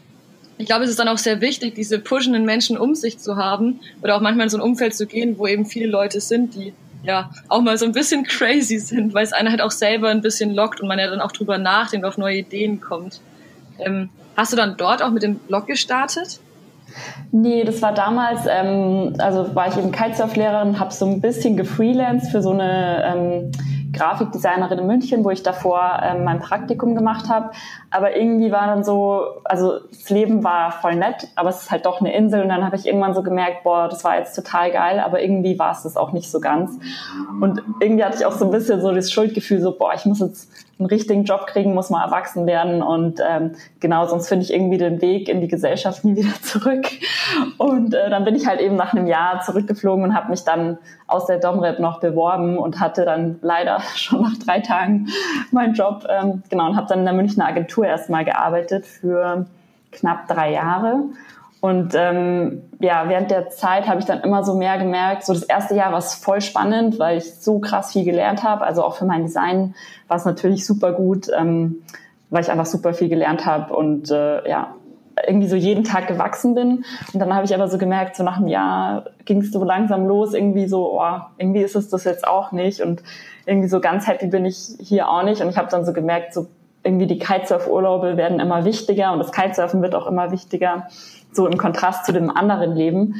ich 0.58 0.68
glaube, 0.68 0.84
es 0.84 0.92
ist 0.92 1.00
dann 1.00 1.08
auch 1.08 1.18
sehr 1.18 1.42
wichtig, 1.42 1.74
diese 1.74 1.98
pushenden 1.98 2.46
Menschen 2.46 2.78
um 2.78 2.94
sich 2.94 3.18
zu 3.18 3.36
haben 3.36 3.80
oder 4.02 4.16
auch 4.16 4.22
manchmal 4.22 4.46
in 4.46 4.50
so 4.50 4.58
ein 4.58 4.62
Umfeld 4.62 4.94
zu 4.94 5.08
gehen, 5.08 5.38
wo 5.40 5.48
eben 5.48 5.66
viele 5.66 5.88
Leute 5.88 6.22
sind, 6.22 6.54
die 6.54 6.74
ja 7.04 7.32
auch 7.50 7.62
mal 7.62 7.78
so 7.78 7.86
ein 7.86 7.92
bisschen 7.92 8.24
crazy 8.28 8.78
sind, 8.78 9.14
weil 9.14 9.24
es 9.24 9.34
einer 9.34 9.50
halt 9.50 9.62
auch 9.62 9.72
selber 9.72 10.10
ein 10.10 10.22
bisschen 10.22 10.54
lockt 10.54 10.82
und 10.82 10.88
man 10.88 11.00
ja 11.00 11.10
dann 11.10 11.20
auch 11.20 11.32
drüber 11.32 11.58
nachdenkt, 11.58 12.06
auf 12.06 12.18
neue 12.18 12.38
Ideen 12.38 12.80
kommt. 12.80 13.22
Ähm, 13.80 14.10
hast 14.38 14.54
du 14.54 14.58
dann 14.58 14.78
dort 14.78 15.02
auch 15.02 15.10
mit 15.10 15.24
dem 15.24 15.36
Blog 15.36 15.66
gestartet? 15.66 16.40
Nee, 17.32 17.64
das 17.64 17.82
war 17.82 17.94
damals, 17.94 18.42
ähm, 18.48 19.14
also 19.18 19.56
war 19.56 19.68
ich 19.68 19.78
eben 19.78 19.92
Kitesurf-Lehrerin, 19.92 20.80
habe 20.80 20.94
so 20.94 21.06
ein 21.06 21.22
bisschen 21.22 21.58
gefreelanced 21.58 22.32
für 22.32 22.42
so 22.42 22.52
eine 22.52 23.04
ähm, 23.04 23.52
Grafikdesignerin 23.94 24.80
in 24.80 24.88
München, 24.88 25.24
wo 25.24 25.30
ich 25.30 25.44
davor 25.44 26.02
ähm, 26.04 26.24
mein 26.24 26.40
Praktikum 26.40 26.96
gemacht 26.96 27.30
habe. 27.30 27.52
Aber 27.92 28.16
irgendwie 28.16 28.52
war 28.52 28.68
dann 28.68 28.84
so, 28.84 29.24
also 29.46 29.80
das 29.90 30.10
Leben 30.10 30.44
war 30.44 30.72
voll 30.72 30.96
nett, 30.96 31.28
aber 31.36 31.50
es 31.50 31.64
ist 31.64 31.72
halt 31.72 31.86
doch 31.86 32.02
eine 32.02 32.14
Insel. 32.14 32.42
Und 32.42 32.50
dann 32.50 32.66
habe 32.66 32.76
ich 32.76 32.86
irgendwann 32.86 33.14
so 33.14 33.24
gemerkt, 33.24 33.64
boah, 33.64 33.88
das 33.88 34.04
war 34.04 34.18
jetzt 34.18 34.36
total 34.36 34.72
geil, 34.72 35.00
aber 35.00 35.22
irgendwie 35.22 35.58
war 35.58 35.72
es 35.72 35.84
das 35.84 35.96
auch 35.96 36.12
nicht 36.12 36.30
so 36.30 36.40
ganz. 36.40 36.78
Und 37.40 37.62
irgendwie 37.80 38.04
hatte 38.04 38.18
ich 38.18 38.26
auch 38.26 38.34
so 38.34 38.46
ein 38.46 38.52
bisschen 38.52 38.82
so 38.82 38.92
das 38.92 39.12
Schuldgefühl, 39.12 39.62
so, 39.62 39.78
boah, 39.78 39.94
ich 39.96 40.06
muss 40.06 40.20
jetzt 40.20 40.52
einen 40.84 40.90
richtigen 40.90 41.24
Job 41.24 41.48
kriegen, 41.48 41.74
muss 41.74 41.90
mal 41.90 42.04
erwachsen 42.04 42.46
werden. 42.46 42.82
Und 42.82 43.20
ähm, 43.28 43.52
genau, 43.80 44.06
sonst 44.06 44.28
finde 44.28 44.46
ich 44.46 44.54
irgendwie 44.54 44.78
den 44.78 45.02
Weg 45.02 45.30
in 45.30 45.42
die 45.42 45.48
Gesellschaft 45.48 46.04
nie 46.04 46.16
wieder 46.18 46.34
zurück. 46.42 46.86
Und 47.58 47.94
äh, 47.94 48.10
dann 48.10 48.26
bin 48.26 48.36
ich 48.36 48.48
halt 48.48 48.62
eben 48.62 48.76
nach 48.76 48.94
einem 48.94 49.08
Jahr 49.08 49.42
zurückgeflogen 49.42 50.04
und 50.04 50.16
habe 50.16 50.30
mich 50.30 50.44
dann 50.44 50.78
aus 51.08 51.26
der 51.26 51.40
Domrep 51.40 51.80
noch 51.80 52.00
beworben 52.00 52.58
und 52.58 52.80
hatte 52.80 53.06
dann 53.06 53.40
leider 53.42 53.80
schon 53.96 54.22
nach 54.22 54.38
drei 54.38 54.60
Tagen 54.60 55.08
meinen 55.52 55.74
Job, 55.74 56.06
ähm, 56.10 56.44
genau, 56.50 56.68
und 56.68 56.76
habe 56.76 56.88
dann 56.88 57.00
in 57.00 57.06
der 57.06 57.14
Münchner 57.14 57.48
Agentur 57.48 57.86
erstmal 57.86 58.26
gearbeitet 58.26 58.86
für 58.86 59.46
knapp 59.92 60.28
drei 60.28 60.52
Jahre 60.52 61.04
und 61.64 61.94
ähm, 61.96 62.64
ja, 62.82 63.08
während 63.08 63.32
der 63.32 63.50
Zeit 63.50 63.88
habe 63.88 64.02
ich 64.02 64.06
dann 64.06 64.20
immer 64.20 64.44
so 64.44 64.54
mehr 64.54 64.78
gemerkt, 64.78 65.24
so 65.24 65.32
das 65.32 65.44
erste 65.44 65.76
Jahr 65.76 65.94
war 65.94 66.00
es 66.00 66.14
voll 66.14 66.42
spannend, 66.42 67.00
weil 67.00 67.20
ich 67.20 67.36
so 67.36 67.60
krass 67.60 67.94
viel 67.94 68.04
gelernt 68.04 68.44
habe. 68.44 68.66
Also 68.66 68.84
auch 68.84 68.98
für 68.98 69.06
mein 69.06 69.22
Design 69.22 69.74
war 70.10 70.18
es 70.18 70.26
natürlich 70.26 70.66
super 70.66 70.92
gut, 70.92 71.30
ähm, 71.34 71.78
weil 72.30 72.42
ich 72.44 72.52
einfach 72.52 72.66
super 72.66 72.94
viel 72.94 73.08
gelernt 73.08 73.46
habe 73.46 73.74
und 73.74 74.12
äh, 74.12 74.46
ja, 74.46 74.76
irgendwie 75.26 75.48
so 75.48 75.56
jeden 75.56 75.86
Tag 75.86 76.08
gewachsen 76.08 76.54
bin. 76.54 76.84
Und 77.14 77.20
dann 77.22 77.34
habe 77.34 77.46
ich 77.46 77.56
aber 77.56 77.70
so 77.70 77.78
gemerkt, 77.78 78.18
so 78.18 78.24
nach 78.24 78.36
einem 78.36 78.50
Jahr 78.50 79.06
ging 79.24 79.40
es 79.40 79.54
so 79.54 79.64
langsam 79.64 80.06
los, 80.06 80.34
irgendwie 80.34 80.68
so, 80.68 81.00
oh, 81.00 81.20
irgendwie 81.38 81.62
ist 81.62 81.78
es 81.78 81.88
das 81.88 82.04
jetzt 82.04 82.28
auch 82.28 82.52
nicht. 82.52 82.82
Und 82.82 83.04
irgendwie 83.46 83.70
so 83.70 83.80
ganz 83.80 84.06
happy 84.06 84.28
bin 84.28 84.44
ich 84.44 84.76
hier 84.82 85.08
auch 85.08 85.24
nicht. 85.24 85.42
Und 85.42 85.48
ich 85.48 85.56
habe 85.56 85.70
dann 85.70 85.86
so 85.86 85.94
gemerkt, 85.94 86.34
so 86.34 86.48
irgendwie 86.84 87.08
die 87.08 87.20
Kitesurf-Urlaube 87.20 88.18
werden 88.18 88.40
immer 88.40 88.66
wichtiger 88.66 89.14
und 89.14 89.20
das 89.20 89.32
Kitesurfen 89.32 89.82
wird 89.82 89.96
auch 89.96 90.08
immer 90.08 90.32
wichtiger 90.32 90.88
so 91.32 91.48
im 91.48 91.58
Kontrast 91.58 92.06
zu 92.06 92.14
dem 92.14 92.30
anderen 92.30 92.76
Leben. 92.76 93.16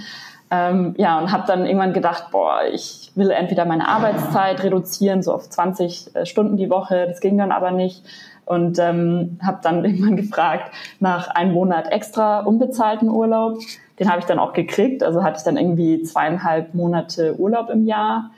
Ähm, 0.52 0.94
ja, 0.98 1.18
und 1.18 1.32
habe 1.32 1.46
dann 1.48 1.66
irgendwann 1.66 1.94
gedacht, 1.94 2.26
boah, 2.32 2.62
ich 2.72 3.12
will 3.16 3.32
entweder 3.32 3.66
meine 3.66 3.88
Arbeitszeit 3.88 4.62
reduzieren, 4.62 5.24
so 5.24 5.34
auf 5.34 5.50
20 5.50 6.16
äh, 6.16 6.26
Stunden 6.26 6.58
die 6.58 6.70
Woche. 6.70 7.08
Das 7.08 7.22
ging 7.22 7.38
dann 7.38 7.52
aber 7.52 7.72
nicht. 7.72 8.04
Und 8.46 8.78
ähm, 8.78 9.40
habe 9.42 9.60
dann 9.64 9.84
irgendwann 9.86 10.16
gefragt 10.16 10.72
nach 11.00 11.30
einem 11.30 11.54
Monat 11.54 11.92
extra 11.92 12.42
unbezahlten 12.42 13.10
Urlaub. 13.10 13.60
Den 14.00 14.10
habe 14.10 14.20
ich 14.20 14.26
dann 14.26 14.38
auch 14.38 14.54
gekriegt. 14.54 15.02
Also 15.02 15.24
hatte 15.24 15.38
ich 15.38 15.44
dann 15.44 15.58
irgendwie 15.58 16.04
zweieinhalb 16.04 16.76
Monate 16.76 17.36
Urlaub 17.40 17.70
im 17.70 17.86
Jahr. 17.86 18.30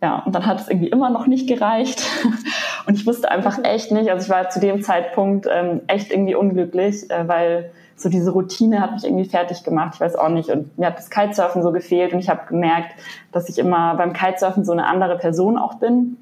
Ja, 0.00 0.22
und 0.24 0.34
dann 0.34 0.46
hat 0.46 0.60
es 0.60 0.68
irgendwie 0.68 0.88
immer 0.88 1.10
noch 1.10 1.26
nicht 1.26 1.48
gereicht. 1.48 2.00
Und 2.88 2.94
ich 2.94 3.06
wusste 3.06 3.30
einfach 3.30 3.58
echt 3.64 3.92
nicht, 3.92 4.10
also 4.10 4.24
ich 4.24 4.30
war 4.30 4.48
zu 4.48 4.60
dem 4.60 4.82
Zeitpunkt 4.82 5.46
ähm, 5.52 5.82
echt 5.88 6.10
irgendwie 6.10 6.34
unglücklich, 6.34 7.10
äh, 7.10 7.28
weil 7.28 7.70
so 7.96 8.08
diese 8.08 8.30
Routine 8.30 8.80
hat 8.80 8.92
mich 8.92 9.04
irgendwie 9.04 9.26
fertig 9.26 9.62
gemacht, 9.62 9.92
ich 9.96 10.00
weiß 10.00 10.16
auch 10.16 10.30
nicht. 10.30 10.48
Und 10.48 10.78
mir 10.78 10.86
hat 10.86 10.96
das 10.96 11.10
Kitesurfen 11.10 11.62
so 11.62 11.70
gefehlt 11.70 12.14
und 12.14 12.20
ich 12.20 12.30
habe 12.30 12.46
gemerkt, 12.48 12.94
dass 13.30 13.50
ich 13.50 13.58
immer 13.58 13.94
beim 13.96 14.14
Kitesurfen 14.14 14.64
so 14.64 14.72
eine 14.72 14.86
andere 14.86 15.18
Person 15.18 15.58
auch 15.58 15.74
bin. 15.74 16.16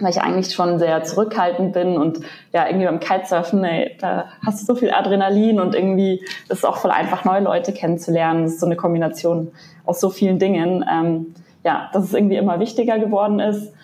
weil 0.00 0.10
ich 0.10 0.22
eigentlich 0.22 0.54
schon 0.54 0.78
sehr 0.78 1.02
zurückhaltend 1.02 1.74
bin 1.74 1.98
und 1.98 2.20
ja, 2.54 2.66
irgendwie 2.66 2.86
beim 2.86 3.00
Kitesurfen, 3.00 3.62
ey, 3.64 3.96
da 4.00 4.26
hast 4.46 4.62
du 4.62 4.64
so 4.64 4.76
viel 4.76 4.92
Adrenalin 4.92 5.60
und 5.60 5.74
irgendwie 5.74 6.22
ist 6.48 6.58
es 6.58 6.64
auch 6.64 6.78
voll 6.78 6.92
einfach, 6.92 7.26
neue 7.26 7.42
Leute 7.42 7.72
kennenzulernen. 7.72 8.44
Das 8.44 8.52
ist 8.54 8.60
so 8.60 8.66
eine 8.66 8.76
Kombination 8.76 9.52
aus 9.84 10.00
so 10.00 10.08
vielen 10.08 10.38
Dingen. 10.38 10.84
Ähm, 10.90 11.34
ja, 11.64 11.90
dass 11.92 12.04
es 12.04 12.14
irgendwie 12.14 12.36
immer 12.36 12.60
wichtiger 12.60 12.98
geworden 12.98 13.40
ist. 13.40 13.74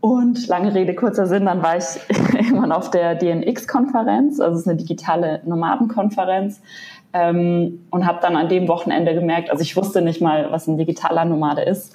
Und 0.00 0.48
lange 0.48 0.74
Rede, 0.74 0.94
kurzer 0.94 1.26
Sinn, 1.26 1.44
dann 1.44 1.62
war 1.62 1.76
ich 1.76 1.84
irgendwann 2.32 2.72
auf 2.72 2.90
der 2.90 3.14
DNX-Konferenz, 3.14 4.40
also 4.40 4.54
es 4.54 4.62
ist 4.62 4.68
eine 4.68 4.78
digitale 4.78 5.40
Nomadenkonferenz, 5.44 6.60
ähm, 7.12 7.86
und 7.90 8.06
habe 8.06 8.20
dann 8.22 8.36
an 8.36 8.48
dem 8.48 8.68
Wochenende 8.68 9.14
gemerkt, 9.14 9.50
also 9.50 9.62
ich 9.62 9.76
wusste 9.76 10.00
nicht 10.00 10.20
mal, 10.20 10.50
was 10.50 10.66
ein 10.68 10.78
digitaler 10.78 11.24
Nomade 11.24 11.62
ist. 11.62 11.94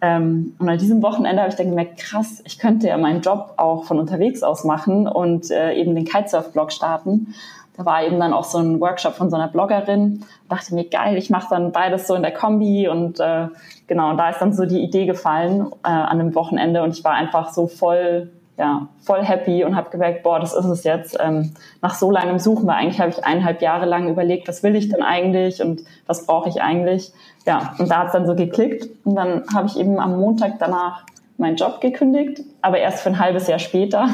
Ähm, 0.00 0.54
und 0.58 0.68
an 0.68 0.78
diesem 0.78 1.02
Wochenende 1.02 1.42
habe 1.42 1.50
ich 1.50 1.56
dann 1.56 1.70
gemerkt, 1.70 1.98
krass, 1.98 2.42
ich 2.44 2.58
könnte 2.58 2.88
ja 2.88 2.98
meinen 2.98 3.22
Job 3.22 3.54
auch 3.56 3.84
von 3.84 3.98
unterwegs 3.98 4.42
aus 4.42 4.64
machen 4.64 5.06
und 5.06 5.50
äh, 5.50 5.74
eben 5.74 5.94
den 5.94 6.04
Kitesurf-Blog 6.04 6.72
starten. 6.72 7.34
Da 7.76 7.86
war 7.86 8.04
eben 8.04 8.20
dann 8.20 8.34
auch 8.34 8.44
so 8.44 8.58
ein 8.58 8.80
Workshop 8.80 9.14
von 9.14 9.30
so 9.30 9.36
einer 9.36 9.48
Bloggerin. 9.48 10.24
Dachte 10.48 10.74
mir, 10.74 10.88
geil, 10.88 11.16
ich 11.16 11.30
mache 11.30 11.48
dann 11.50 11.72
beides 11.72 12.06
so 12.06 12.14
in 12.14 12.22
der 12.22 12.32
Kombi 12.32 12.88
und 12.88 13.18
äh, 13.18 13.48
genau, 13.86 14.10
und 14.10 14.18
da 14.18 14.28
ist 14.28 14.40
dann 14.40 14.52
so 14.52 14.66
die 14.66 14.82
Idee 14.82 15.06
gefallen 15.06 15.66
äh, 15.82 15.88
an 15.88 16.20
einem 16.20 16.34
Wochenende 16.34 16.82
und 16.82 16.90
ich 16.90 17.02
war 17.02 17.12
einfach 17.12 17.50
so 17.50 17.66
voll, 17.66 18.30
ja, 18.58 18.88
voll 19.00 19.24
happy 19.24 19.64
und 19.64 19.74
habe 19.74 19.88
gemerkt, 19.88 20.22
boah, 20.22 20.38
das 20.38 20.52
ist 20.52 20.66
es 20.66 20.84
jetzt. 20.84 21.16
Ähm, 21.18 21.54
nach 21.80 21.94
so 21.94 22.10
langem 22.10 22.38
Suchen, 22.38 22.66
weil 22.66 22.76
eigentlich 22.76 23.00
habe 23.00 23.10
ich 23.10 23.24
eineinhalb 23.24 23.62
Jahre 23.62 23.86
lang 23.86 24.10
überlegt, 24.10 24.48
was 24.48 24.62
will 24.62 24.76
ich 24.76 24.90
denn 24.90 25.02
eigentlich 25.02 25.62
und 25.62 25.80
was 26.06 26.26
brauche 26.26 26.50
ich 26.50 26.60
eigentlich. 26.60 27.12
Ja, 27.46 27.74
und 27.78 27.90
da 27.90 28.00
hat 28.00 28.08
es 28.08 28.12
dann 28.12 28.26
so 28.26 28.34
geklickt 28.34 28.86
und 29.04 29.14
dann 29.14 29.44
habe 29.54 29.66
ich 29.66 29.78
eben 29.78 29.98
am 29.98 30.20
Montag 30.20 30.58
danach 30.58 31.04
meinen 31.38 31.56
Job 31.56 31.80
gekündigt, 31.80 32.42
aber 32.60 32.78
erst 32.78 33.00
für 33.00 33.08
ein 33.08 33.18
halbes 33.18 33.46
Jahr 33.48 33.58
später. 33.58 34.08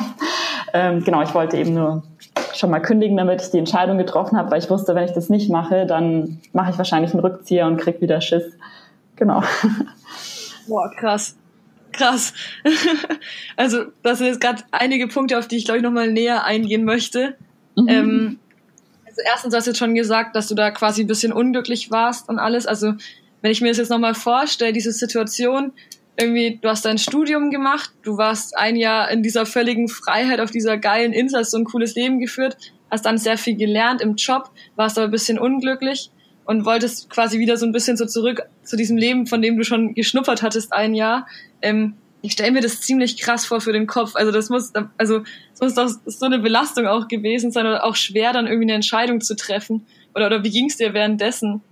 Ähm, 0.73 1.05
genau, 1.05 1.23
ich 1.23 1.35
wollte 1.35 1.57
eben 1.57 1.75
nur 1.75 2.03
schon 2.55 2.71
mal 2.71 2.81
kündigen, 2.81 3.17
damit 3.17 3.43
ich 3.43 3.51
die 3.51 3.59
Entscheidung 3.59 3.99
getroffen 3.99 4.37
habe, 4.37 4.51
weil 4.51 4.59
ich 4.59 4.71
wusste, 4.71 4.95
wenn 4.95 5.05
ich 5.05 5.13
das 5.13 5.29
nicht 5.29 5.51
mache, 5.51 5.87
dann 5.87 6.41
mache 6.53 6.71
ich 6.71 6.79
wahrscheinlich 6.79 7.13
einen 7.13 7.21
Rückzieher 7.21 7.67
und 7.67 7.79
krieg 7.79 8.01
wieder 8.01 8.21
Schiss. 8.21 8.45
Genau. 9.17 9.43
Boah, 10.69 10.91
krass. 10.91 11.37
Krass. 11.93 12.33
also, 13.57 13.85
das 14.03 14.19
sind 14.19 14.29
jetzt 14.29 14.41
gerade 14.41 14.63
einige 14.71 15.09
Punkte, 15.09 15.39
auf 15.39 15.49
die 15.49 15.57
ich, 15.57 15.65
glaube 15.65 15.79
ich, 15.79 15.83
nochmal 15.85 16.11
näher 16.11 16.45
eingehen 16.45 16.85
möchte. 16.85 17.37
Mhm. 17.77 17.89
Ähm, 17.89 18.39
also 19.07 19.21
erstens, 19.25 19.53
du 19.53 19.57
hast 19.57 19.67
jetzt 19.67 19.79
schon 19.79 19.95
gesagt, 19.95 20.37
dass 20.37 20.49
du 20.49 20.55
da 20.55 20.71
quasi 20.71 21.03
ein 21.03 21.07
bisschen 21.07 21.33
unglücklich 21.33 21.91
warst 21.91 22.29
und 22.29 22.39
alles. 22.39 22.67
Also, 22.67 22.95
wenn 23.41 23.51
ich 23.51 23.61
mir 23.61 23.69
das 23.69 23.79
jetzt 23.79 23.91
nochmal 23.91 24.15
vorstelle, 24.15 24.73
diese 24.73 24.93
Situation, 24.93 25.73
irgendwie, 26.19 26.59
du 26.61 26.69
hast 26.69 26.85
dein 26.85 26.99
Studium 26.99 27.51
gemacht, 27.51 27.93
du 28.03 28.19
warst 28.19 28.57
ein 28.57 28.77
Jahr 28.77 29.11
in 29.11 29.23
dieser 29.23 29.47
völligen 29.47 29.89
Freiheit 29.89 30.41
auf 30.41 30.51
dieser 30.51 30.77
geilen 30.77 31.13
Insel, 31.13 31.41
hast 31.41 31.53
so 31.53 31.59
ein 31.59 31.65
cooles 31.65 31.95
Leben 31.95 32.19
geführt, 32.19 32.57
hast 32.91 33.07
dann 33.07 33.19
sehr 33.19 33.39
viel 33.39 33.57
gelernt 33.57 34.01
im 34.01 34.17
Job, 34.17 34.51
warst 34.75 34.99
aber 34.99 35.07
ein 35.07 35.13
bisschen 35.13 35.39
unglücklich 35.39 36.11
und 36.45 36.65
wolltest 36.65 37.09
quasi 37.09 37.39
wieder 37.39 37.57
so 37.57 37.67
ein 37.67 37.73
bisschen 37.73 37.97
so 37.97 38.05
zurück 38.05 38.43
zu 38.65 38.77
diesem 38.77 38.97
Leben, 38.97 39.27
von 39.27 39.43
dem 39.43 39.57
du 39.57 39.65
schon 39.65 39.95
geschnuppert 39.95 40.43
hattest 40.43 40.73
ein 40.73 40.95
Jahr. 40.95 41.27
Ähm, 41.63 41.95
ich 42.21 42.33
stelle 42.33 42.51
mir 42.51 42.63
das 42.63 42.81
ziemlich 42.81 43.17
krass 43.19 43.47
vor 43.47 43.61
für 43.61 43.73
den 43.73 43.87
Kopf. 43.87 44.17
Also 44.17 44.33
das 44.33 44.51
muss, 44.51 44.73
also 44.97 45.21
das 45.53 45.61
muss 45.61 45.75
doch 45.75 45.89
so 46.05 46.27
eine 46.27 46.41
Belastung 46.41 46.87
auch 46.87 47.07
gewesen 47.07 47.53
sein 47.53 47.67
oder 47.67 47.85
auch 47.85 47.95
schwer, 47.95 48.33
dann 48.33 48.47
irgendwie 48.47 48.65
eine 48.65 48.75
Entscheidung 48.75 49.21
zu 49.21 49.37
treffen. 49.37 49.87
Oder, 50.15 50.27
oder 50.27 50.43
wie 50.43 50.51
ging 50.51 50.67
es 50.67 50.77
dir 50.77 50.95
währenddessen? 50.95 51.63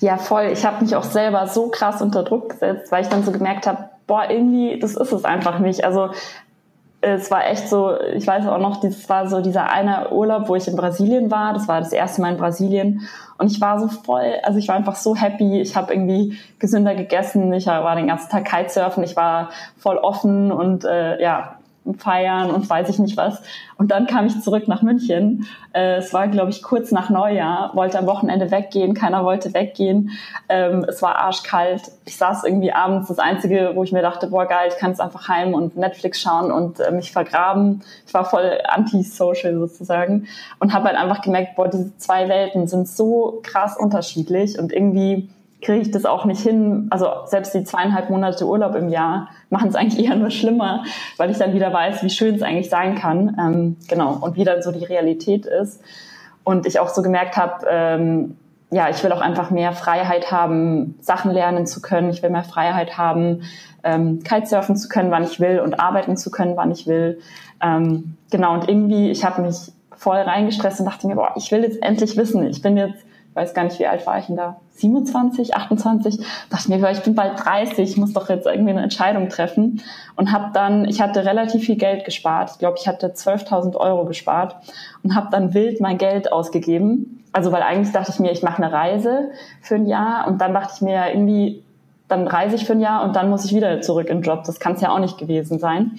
Ja, 0.00 0.16
voll. 0.16 0.50
Ich 0.52 0.64
habe 0.64 0.82
mich 0.84 0.94
auch 0.96 1.04
selber 1.04 1.46
so 1.46 1.68
krass 1.68 2.02
unter 2.02 2.22
Druck 2.22 2.50
gesetzt, 2.50 2.90
weil 2.92 3.02
ich 3.02 3.08
dann 3.08 3.22
so 3.22 3.32
gemerkt 3.32 3.66
habe, 3.66 3.90
boah, 4.06 4.28
irgendwie, 4.28 4.78
das 4.78 4.96
ist 4.96 5.12
es 5.12 5.24
einfach 5.24 5.58
nicht. 5.58 5.84
Also 5.84 6.10
es 7.02 7.30
war 7.30 7.46
echt 7.46 7.68
so, 7.68 7.98
ich 8.14 8.26
weiß 8.26 8.46
auch 8.46 8.58
noch, 8.58 8.80
das 8.80 9.08
war 9.08 9.26
so 9.28 9.40
dieser 9.40 9.70
eine 9.70 10.10
Urlaub, 10.10 10.48
wo 10.48 10.54
ich 10.54 10.68
in 10.68 10.76
Brasilien 10.76 11.30
war. 11.30 11.54
Das 11.54 11.66
war 11.66 11.80
das 11.80 11.92
erste 11.92 12.20
Mal 12.20 12.32
in 12.32 12.38
Brasilien. 12.38 13.08
Und 13.38 13.50
ich 13.50 13.60
war 13.60 13.80
so 13.80 13.88
voll, 13.88 14.34
also 14.42 14.58
ich 14.58 14.68
war 14.68 14.76
einfach 14.76 14.96
so 14.96 15.16
happy. 15.16 15.60
Ich 15.60 15.76
habe 15.76 15.94
irgendwie 15.94 16.38
gesünder 16.58 16.94
gegessen. 16.94 17.52
Ich 17.54 17.66
war 17.66 17.96
den 17.96 18.08
ganzen 18.08 18.28
Tag 18.28 18.44
Kitesurfen. 18.44 19.02
Ich 19.02 19.16
war 19.16 19.48
voll 19.78 19.96
offen 19.96 20.52
und 20.52 20.84
äh, 20.84 21.22
ja, 21.22 21.59
feiern 21.98 22.50
und 22.50 22.68
weiß 22.68 22.88
ich 22.88 22.98
nicht 22.98 23.16
was. 23.16 23.42
Und 23.76 23.90
dann 23.90 24.06
kam 24.06 24.26
ich 24.26 24.40
zurück 24.40 24.68
nach 24.68 24.82
München. 24.82 25.46
Äh, 25.72 25.96
es 25.96 26.12
war, 26.12 26.28
glaube 26.28 26.50
ich, 26.50 26.62
kurz 26.62 26.92
nach 26.92 27.10
Neujahr, 27.10 27.74
wollte 27.74 27.98
am 27.98 28.06
Wochenende 28.06 28.50
weggehen, 28.50 28.94
keiner 28.94 29.24
wollte 29.24 29.54
weggehen. 29.54 30.10
Ähm, 30.48 30.84
es 30.88 31.00
war 31.02 31.16
arschkalt. 31.16 31.82
Ich 32.04 32.16
saß 32.16 32.44
irgendwie 32.44 32.72
abends, 32.72 33.08
das 33.08 33.18
Einzige, 33.18 33.72
wo 33.74 33.82
ich 33.82 33.92
mir 33.92 34.02
dachte, 34.02 34.28
boah 34.28 34.46
geil, 34.46 34.68
ich 34.70 34.78
kann 34.78 34.90
jetzt 34.90 35.00
einfach 35.00 35.28
heim 35.28 35.54
und 35.54 35.76
Netflix 35.76 36.20
schauen 36.20 36.52
und 36.52 36.80
äh, 36.80 36.90
mich 36.90 37.12
vergraben. 37.12 37.82
Ich 38.06 38.12
war 38.12 38.24
voll 38.24 38.58
anti-social 38.68 39.58
sozusagen 39.58 40.26
und 40.58 40.72
habe 40.72 40.88
halt 40.88 40.98
einfach 40.98 41.22
gemerkt, 41.22 41.56
boah, 41.56 41.68
diese 41.68 41.96
zwei 41.96 42.28
Welten 42.28 42.66
sind 42.66 42.88
so 42.88 43.40
krass 43.42 43.76
unterschiedlich 43.76 44.58
und 44.58 44.72
irgendwie 44.72 45.28
kriege 45.62 45.80
ich 45.80 45.90
das 45.90 46.04
auch 46.04 46.24
nicht 46.24 46.40
hin. 46.40 46.88
Also 46.90 47.06
selbst 47.26 47.54
die 47.54 47.64
zweieinhalb 47.64 48.10
Monate 48.10 48.46
Urlaub 48.46 48.74
im 48.74 48.88
Jahr 48.88 49.28
machen 49.50 49.68
es 49.68 49.74
eigentlich 49.74 50.04
eher 50.08 50.16
nur 50.16 50.30
schlimmer, 50.30 50.84
weil 51.16 51.30
ich 51.30 51.38
dann 51.38 51.52
wieder 51.52 51.72
weiß, 51.72 52.02
wie 52.02 52.10
schön 52.10 52.34
es 52.34 52.42
eigentlich 52.42 52.70
sein 52.70 52.94
kann. 52.94 53.36
Ähm, 53.38 53.76
genau, 53.88 54.18
und 54.20 54.36
wie 54.36 54.44
dann 54.44 54.62
so 54.62 54.72
die 54.72 54.84
Realität 54.84 55.46
ist. 55.46 55.82
Und 56.44 56.66
ich 56.66 56.80
auch 56.80 56.88
so 56.88 57.02
gemerkt 57.02 57.36
habe, 57.36 57.66
ähm, 57.68 58.36
ja, 58.70 58.88
ich 58.88 59.02
will 59.02 59.12
auch 59.12 59.20
einfach 59.20 59.50
mehr 59.50 59.72
Freiheit 59.72 60.30
haben, 60.30 60.96
Sachen 61.00 61.32
lernen 61.32 61.66
zu 61.66 61.82
können. 61.82 62.10
Ich 62.10 62.22
will 62.22 62.30
mehr 62.30 62.44
Freiheit 62.44 62.96
haben, 62.96 63.42
ähm, 63.82 64.22
Kitesurfen 64.22 64.76
zu 64.76 64.88
können, 64.88 65.10
wann 65.10 65.24
ich 65.24 65.40
will 65.40 65.60
und 65.60 65.80
arbeiten 65.80 66.16
zu 66.16 66.30
können, 66.30 66.56
wann 66.56 66.70
ich 66.70 66.86
will. 66.86 67.18
Ähm, 67.60 68.16
genau, 68.30 68.54
und 68.54 68.68
irgendwie, 68.68 69.10
ich 69.10 69.24
habe 69.24 69.42
mich 69.42 69.72
voll 69.96 70.16
reingestresst 70.16 70.80
und 70.80 70.86
dachte 70.86 71.06
mir, 71.06 71.16
boah, 71.16 71.32
ich 71.36 71.50
will 71.52 71.62
jetzt 71.62 71.82
endlich 71.82 72.16
wissen. 72.16 72.46
Ich 72.46 72.62
bin 72.62 72.76
jetzt 72.76 73.04
weiß 73.34 73.54
gar 73.54 73.64
nicht, 73.64 73.78
wie 73.78 73.86
alt 73.86 74.06
war 74.06 74.18
ich 74.18 74.26
denn 74.26 74.36
da? 74.36 74.56
27, 74.72 75.54
28? 75.54 76.18
Dachte 76.48 76.68
mir, 76.68 76.90
ich 76.90 77.02
bin 77.02 77.14
bald 77.14 77.44
30, 77.44 77.90
ich 77.90 77.96
muss 77.96 78.12
doch 78.12 78.28
jetzt 78.28 78.46
irgendwie 78.46 78.70
eine 78.70 78.82
Entscheidung 78.82 79.28
treffen. 79.28 79.82
Und 80.16 80.32
habe 80.32 80.50
dann, 80.52 80.86
ich 80.86 81.00
hatte 81.00 81.24
relativ 81.24 81.64
viel 81.64 81.76
Geld 81.76 82.04
gespart. 82.04 82.50
Ich 82.52 82.58
glaube, 82.58 82.76
ich 82.80 82.88
hatte 82.88 83.08
12.000 83.08 83.76
Euro 83.76 84.04
gespart 84.04 84.56
und 85.02 85.14
habe 85.14 85.28
dann 85.30 85.54
wild 85.54 85.80
mein 85.80 85.98
Geld 85.98 86.32
ausgegeben. 86.32 87.24
Also 87.32 87.52
weil 87.52 87.62
eigentlich 87.62 87.92
dachte 87.92 88.10
ich 88.10 88.18
mir, 88.18 88.32
ich 88.32 88.42
mache 88.42 88.62
eine 88.62 88.72
Reise 88.72 89.30
für 89.60 89.76
ein 89.76 89.86
Jahr 89.86 90.26
und 90.26 90.40
dann 90.40 90.52
dachte 90.52 90.72
ich 90.76 90.80
mir 90.82 91.08
irgendwie, 91.08 91.62
dann 92.08 92.26
reise 92.26 92.56
ich 92.56 92.66
für 92.66 92.72
ein 92.72 92.80
Jahr 92.80 93.04
und 93.04 93.14
dann 93.14 93.30
muss 93.30 93.44
ich 93.44 93.54
wieder 93.54 93.80
zurück 93.82 94.08
in 94.08 94.18
den 94.18 94.22
Job. 94.22 94.42
Das 94.44 94.58
kann 94.58 94.72
es 94.72 94.80
ja 94.80 94.90
auch 94.90 94.98
nicht 94.98 95.18
gewesen 95.18 95.60
sein. 95.60 95.92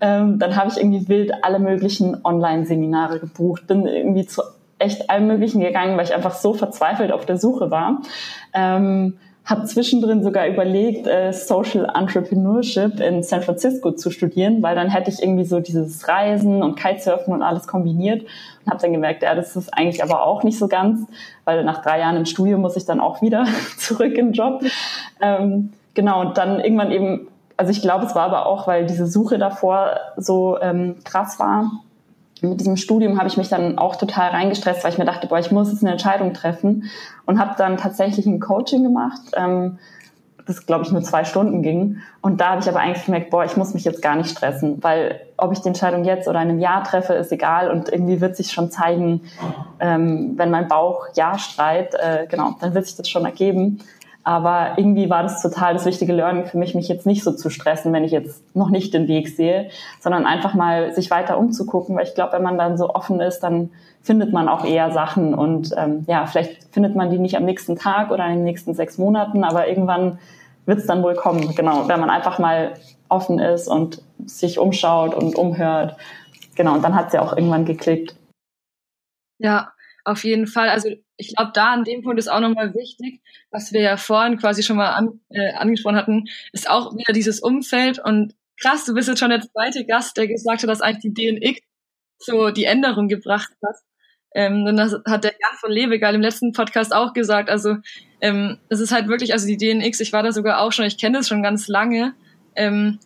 Ähm, 0.00 0.38
dann 0.38 0.56
habe 0.56 0.70
ich 0.70 0.78
irgendwie 0.78 1.06
wild 1.08 1.44
alle 1.44 1.58
möglichen 1.58 2.24
Online-Seminare 2.24 3.20
gebucht, 3.20 3.66
bin 3.66 3.86
irgendwie 3.86 4.26
zu 4.26 4.42
echt 4.84 5.10
allem 5.10 5.26
Möglichen 5.26 5.60
gegangen, 5.60 5.96
weil 5.96 6.04
ich 6.04 6.14
einfach 6.14 6.34
so 6.34 6.54
verzweifelt 6.54 7.12
auf 7.12 7.26
der 7.26 7.38
Suche 7.38 7.70
war. 7.70 8.02
Ähm, 8.52 9.14
habe 9.44 9.64
zwischendrin 9.66 10.22
sogar 10.22 10.46
überlegt, 10.46 11.06
äh, 11.06 11.32
Social 11.32 11.90
Entrepreneurship 11.94 12.98
in 13.00 13.22
San 13.22 13.42
Francisco 13.42 13.92
zu 13.92 14.10
studieren, 14.10 14.62
weil 14.62 14.74
dann 14.74 14.88
hätte 14.88 15.10
ich 15.10 15.22
irgendwie 15.22 15.44
so 15.44 15.60
dieses 15.60 16.08
Reisen 16.08 16.62
und 16.62 16.76
Kitesurfen 16.76 17.34
und 17.34 17.42
alles 17.42 17.66
kombiniert 17.66 18.22
und 18.22 18.70
habe 18.70 18.80
dann 18.80 18.92
gemerkt, 18.92 19.22
ja, 19.22 19.34
das 19.34 19.54
ist 19.54 19.68
eigentlich 19.76 20.02
aber 20.02 20.24
auch 20.24 20.44
nicht 20.44 20.58
so 20.58 20.66
ganz, 20.66 21.06
weil 21.44 21.62
nach 21.64 21.82
drei 21.82 22.00
Jahren 22.00 22.16
im 22.16 22.24
Studium 22.24 22.62
muss 22.62 22.76
ich 22.76 22.86
dann 22.86 23.00
auch 23.00 23.20
wieder 23.20 23.44
zurück 23.76 24.16
in 24.16 24.28
den 24.28 24.32
Job. 24.32 24.62
Ähm, 25.20 25.72
genau, 25.92 26.22
und 26.22 26.38
dann 26.38 26.60
irgendwann 26.60 26.90
eben, 26.90 27.28
also 27.58 27.70
ich 27.70 27.82
glaube, 27.82 28.06
es 28.06 28.14
war 28.14 28.24
aber 28.24 28.46
auch, 28.46 28.66
weil 28.66 28.86
diese 28.86 29.06
Suche 29.06 29.36
davor 29.36 30.00
so 30.16 30.58
ähm, 30.62 30.96
krass 31.04 31.38
war, 31.38 31.70
mit 32.40 32.60
diesem 32.60 32.76
Studium 32.76 33.18
habe 33.18 33.28
ich 33.28 33.36
mich 33.36 33.48
dann 33.48 33.78
auch 33.78 33.96
total 33.96 34.30
reingestresst, 34.30 34.84
weil 34.84 34.92
ich 34.92 34.98
mir 34.98 35.04
dachte, 35.04 35.26
boah, 35.26 35.38
ich 35.38 35.50
muss 35.50 35.70
jetzt 35.70 35.82
eine 35.82 35.92
Entscheidung 35.92 36.34
treffen 36.34 36.90
und 37.26 37.38
habe 37.38 37.54
dann 37.56 37.76
tatsächlich 37.76 38.26
ein 38.26 38.40
Coaching 38.40 38.82
gemacht, 38.82 39.20
ähm, 39.36 39.78
das 40.46 40.66
glaube 40.66 40.84
ich 40.84 40.92
nur 40.92 41.02
zwei 41.02 41.24
Stunden 41.24 41.62
ging. 41.62 41.98
Und 42.20 42.40
da 42.40 42.50
habe 42.50 42.60
ich 42.60 42.68
aber 42.68 42.80
eigentlich 42.80 43.06
gemerkt, 43.06 43.30
boah, 43.30 43.44
ich 43.44 43.56
muss 43.56 43.72
mich 43.72 43.84
jetzt 43.84 44.02
gar 44.02 44.16
nicht 44.16 44.30
stressen, 44.30 44.82
weil 44.82 45.20
ob 45.36 45.52
ich 45.52 45.60
die 45.60 45.68
Entscheidung 45.68 46.04
jetzt 46.04 46.28
oder 46.28 46.42
in 46.42 46.50
einem 46.50 46.58
Jahr 46.58 46.84
treffe, 46.84 47.14
ist 47.14 47.32
egal 47.32 47.70
und 47.70 47.88
irgendwie 47.88 48.20
wird 48.20 48.36
sich 48.36 48.52
schon 48.52 48.70
zeigen, 48.70 49.22
ähm, 49.80 50.34
wenn 50.36 50.50
mein 50.50 50.68
Bauch 50.68 51.06
ja 51.14 51.38
schreit, 51.38 51.94
äh, 51.94 52.26
genau, 52.28 52.56
dann 52.60 52.74
wird 52.74 52.86
sich 52.86 52.96
das 52.96 53.08
schon 53.08 53.24
ergeben. 53.24 53.80
Aber 54.26 54.78
irgendwie 54.78 55.10
war 55.10 55.22
das 55.22 55.42
total 55.42 55.74
das 55.74 55.84
wichtige 55.84 56.14
Learning 56.14 56.46
für 56.46 56.56
mich, 56.56 56.74
mich 56.74 56.88
jetzt 56.88 57.04
nicht 57.04 57.22
so 57.22 57.32
zu 57.32 57.50
stressen, 57.50 57.92
wenn 57.92 58.04
ich 58.04 58.12
jetzt 58.12 58.56
noch 58.56 58.70
nicht 58.70 58.94
den 58.94 59.06
Weg 59.06 59.28
sehe, 59.28 59.68
sondern 60.00 60.24
einfach 60.24 60.54
mal 60.54 60.94
sich 60.94 61.10
weiter 61.10 61.38
umzugucken, 61.38 61.94
weil 61.94 62.06
ich 62.06 62.14
glaube, 62.14 62.32
wenn 62.32 62.42
man 62.42 62.56
dann 62.56 62.78
so 62.78 62.88
offen 62.94 63.20
ist, 63.20 63.40
dann 63.40 63.70
findet 64.00 64.32
man 64.32 64.48
auch 64.48 64.64
eher 64.64 64.92
Sachen 64.92 65.34
und 65.34 65.74
ähm, 65.76 66.04
ja, 66.06 66.24
vielleicht 66.24 66.64
findet 66.72 66.96
man 66.96 67.10
die 67.10 67.18
nicht 67.18 67.36
am 67.36 67.44
nächsten 67.44 67.76
Tag 67.76 68.10
oder 68.10 68.26
in 68.26 68.36
den 68.36 68.44
nächsten 68.44 68.74
sechs 68.74 68.96
Monaten, 68.96 69.44
aber 69.44 69.68
irgendwann 69.68 70.18
wird 70.64 70.78
es 70.78 70.86
dann 70.86 71.02
wohl 71.02 71.14
kommen, 71.14 71.54
genau, 71.54 71.86
wenn 71.88 72.00
man 72.00 72.08
einfach 72.08 72.38
mal 72.38 72.72
offen 73.10 73.38
ist 73.38 73.68
und 73.68 74.02
sich 74.24 74.58
umschaut 74.58 75.14
und 75.14 75.36
umhört. 75.36 75.96
Genau, 76.54 76.72
und 76.74 76.82
dann 76.82 76.94
hat 76.94 77.08
es 77.08 77.12
ja 77.12 77.20
auch 77.20 77.36
irgendwann 77.36 77.66
geklickt. 77.66 78.16
Ja, 79.38 79.73
auf 80.04 80.24
jeden 80.24 80.46
Fall. 80.46 80.68
Also 80.68 80.90
ich 81.16 81.34
glaube, 81.34 81.52
da 81.54 81.72
an 81.72 81.84
dem 81.84 82.02
Punkt 82.02 82.18
ist 82.18 82.28
auch 82.30 82.40
nochmal 82.40 82.74
wichtig, 82.74 83.20
was 83.50 83.72
wir 83.72 83.80
ja 83.80 83.96
vorhin 83.96 84.38
quasi 84.38 84.62
schon 84.62 84.76
mal 84.76 84.90
an, 84.90 85.20
äh, 85.30 85.54
angesprochen 85.54 85.96
hatten, 85.96 86.24
ist 86.52 86.68
auch 86.68 86.94
wieder 86.94 87.12
dieses 87.12 87.40
Umfeld 87.40 87.98
und 87.98 88.34
krass, 88.60 88.84
du 88.84 88.94
bist 88.94 89.08
jetzt 89.08 89.18
schon 89.18 89.30
der 89.30 89.40
zweite 89.40 89.84
Gast, 89.84 90.16
der 90.16 90.28
gesagt 90.28 90.62
hat, 90.62 90.68
dass 90.68 90.80
eigentlich 90.80 91.14
die 91.14 91.14
DNX 91.14 91.60
so 92.18 92.50
die 92.50 92.64
Änderung 92.64 93.08
gebracht 93.08 93.52
hat. 93.64 93.76
Ähm, 94.34 94.64
und 94.64 94.76
das 94.76 94.94
hat 95.06 95.24
der 95.24 95.32
Jan 95.32 95.58
von 95.60 95.70
Lebegeil 95.70 96.14
im 96.14 96.20
letzten 96.20 96.52
Podcast 96.52 96.94
auch 96.94 97.12
gesagt. 97.12 97.48
Also 97.48 97.76
ähm, 98.20 98.58
es 98.68 98.80
ist 98.80 98.92
halt 98.92 99.08
wirklich, 99.08 99.32
also 99.32 99.46
die 99.46 99.56
DNX, 99.56 100.00
ich 100.00 100.12
war 100.12 100.22
da 100.22 100.32
sogar 100.32 100.60
auch 100.60 100.72
schon, 100.72 100.84
ich 100.84 100.98
kenne 100.98 101.18
das 101.18 101.28
schon 101.28 101.42
ganz 101.42 101.68
lange. 101.68 102.14
Ähm, 102.56 102.98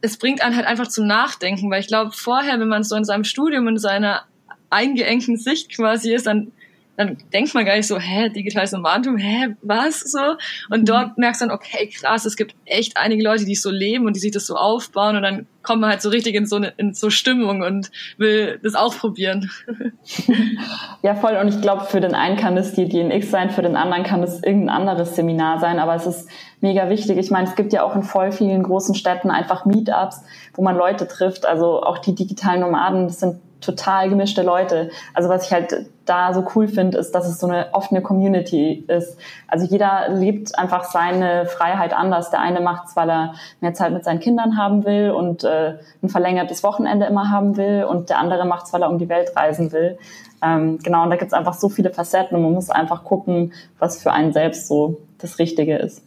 es 0.00 0.18
bringt 0.18 0.42
einen 0.42 0.56
halt 0.56 0.66
einfach 0.66 0.88
zum 0.88 1.06
Nachdenken, 1.06 1.70
weil 1.70 1.80
ich 1.80 1.86
glaube, 1.86 2.12
vorher, 2.12 2.58
wenn 2.60 2.68
man 2.68 2.82
so 2.82 2.96
in 2.96 3.04
seinem 3.04 3.24
Studium 3.24 3.68
in 3.68 3.78
seiner 3.78 4.26
eingeengten 4.70 5.36
Sicht 5.36 5.74
quasi 5.74 6.14
ist, 6.14 6.26
dann 6.26 6.52
dann 6.96 7.16
denkt 7.32 7.54
man 7.54 7.64
gar 7.64 7.76
nicht 7.76 7.88
so, 7.88 7.98
hä, 7.98 8.28
digitales 8.28 8.72
Nomadentum, 8.72 9.16
hä, 9.16 9.56
was 9.62 10.00
so? 10.00 10.36
Und 10.70 10.82
mhm. 10.82 10.84
dort 10.84 11.18
merkst 11.18 11.40
du 11.40 11.46
dann, 11.46 11.54
okay, 11.54 11.88
krass, 11.88 12.24
es 12.24 12.36
gibt 12.36 12.54
echt 12.64 12.96
einige 12.96 13.22
Leute, 13.22 13.44
die 13.44 13.54
so 13.54 13.70
leben 13.70 14.06
und 14.06 14.14
die 14.14 14.20
sich 14.20 14.30
das 14.30 14.46
so 14.46 14.54
aufbauen 14.54 15.16
und 15.16 15.22
dann 15.22 15.46
kommt 15.62 15.80
man 15.80 15.90
halt 15.90 16.02
so 16.02 16.10
richtig 16.10 16.34
in 16.34 16.46
so 16.46 16.56
eine 16.56 16.74
in 16.76 16.92
so 16.92 17.10
Stimmung 17.10 17.62
und 17.62 17.90
will 18.18 18.60
das 18.62 18.74
auch 18.74 18.94
probieren. 18.96 19.50
ja, 21.02 21.14
voll. 21.14 21.36
Und 21.36 21.48
ich 21.48 21.60
glaube, 21.60 21.86
für 21.86 22.00
den 22.00 22.14
einen 22.14 22.36
kann 22.36 22.56
es 22.56 22.74
die 22.74 22.88
DNX 22.88 23.30
sein, 23.30 23.50
für 23.50 23.62
den 23.62 23.74
anderen 23.74 24.04
kann 24.04 24.22
es 24.22 24.42
irgendein 24.42 24.76
anderes 24.76 25.16
Seminar 25.16 25.58
sein, 25.58 25.78
aber 25.78 25.94
es 25.94 26.06
ist 26.06 26.28
mega 26.60 26.90
wichtig. 26.90 27.18
Ich 27.18 27.30
meine, 27.30 27.48
es 27.48 27.56
gibt 27.56 27.72
ja 27.72 27.82
auch 27.82 27.96
in 27.96 28.02
voll 28.02 28.30
vielen 28.30 28.62
großen 28.62 28.94
Städten 28.94 29.30
einfach 29.30 29.64
Meetups, 29.64 30.22
wo 30.52 30.62
man 30.62 30.76
Leute 30.76 31.08
trifft. 31.08 31.46
Also 31.46 31.82
auch 31.82 31.98
die 31.98 32.14
digitalen 32.14 32.60
Nomaden, 32.60 33.06
das 33.06 33.20
sind 33.20 33.40
total 33.64 34.08
gemischte 34.08 34.42
Leute. 34.42 34.90
Also 35.12 35.28
was 35.28 35.46
ich 35.46 35.52
halt 35.52 35.86
da 36.04 36.34
so 36.34 36.46
cool 36.54 36.68
finde, 36.68 36.98
ist, 36.98 37.12
dass 37.12 37.26
es 37.26 37.38
so 37.38 37.46
eine 37.46 37.68
offene 37.72 38.02
Community 38.02 38.84
ist. 38.88 39.18
Also 39.48 39.66
jeder 39.66 40.08
lebt 40.10 40.58
einfach 40.58 40.84
seine 40.84 41.46
Freiheit 41.46 41.94
anders. 41.94 42.30
Der 42.30 42.40
eine 42.40 42.60
macht 42.60 42.88
es, 42.88 42.96
weil 42.96 43.10
er 43.10 43.34
mehr 43.60 43.74
Zeit 43.74 43.92
mit 43.92 44.04
seinen 44.04 44.20
Kindern 44.20 44.58
haben 44.58 44.84
will 44.84 45.10
und 45.10 45.44
äh, 45.44 45.78
ein 46.02 46.08
verlängertes 46.08 46.62
Wochenende 46.62 47.06
immer 47.06 47.30
haben 47.30 47.56
will 47.56 47.84
und 47.84 48.10
der 48.10 48.18
andere 48.18 48.44
macht 48.44 48.66
es, 48.66 48.72
weil 48.72 48.82
er 48.82 48.90
um 48.90 48.98
die 48.98 49.08
Welt 49.08 49.34
reisen 49.36 49.72
will. 49.72 49.98
Ähm, 50.42 50.78
genau, 50.82 51.04
und 51.04 51.10
da 51.10 51.16
gibt 51.16 51.28
es 51.28 51.32
einfach 51.32 51.54
so 51.54 51.68
viele 51.68 51.90
Facetten 51.90 52.36
und 52.36 52.42
man 52.42 52.52
muss 52.52 52.68
einfach 52.68 53.04
gucken, 53.04 53.52
was 53.78 54.02
für 54.02 54.12
einen 54.12 54.32
selbst 54.32 54.68
so 54.68 55.00
das 55.18 55.38
Richtige 55.38 55.76
ist. 55.76 56.02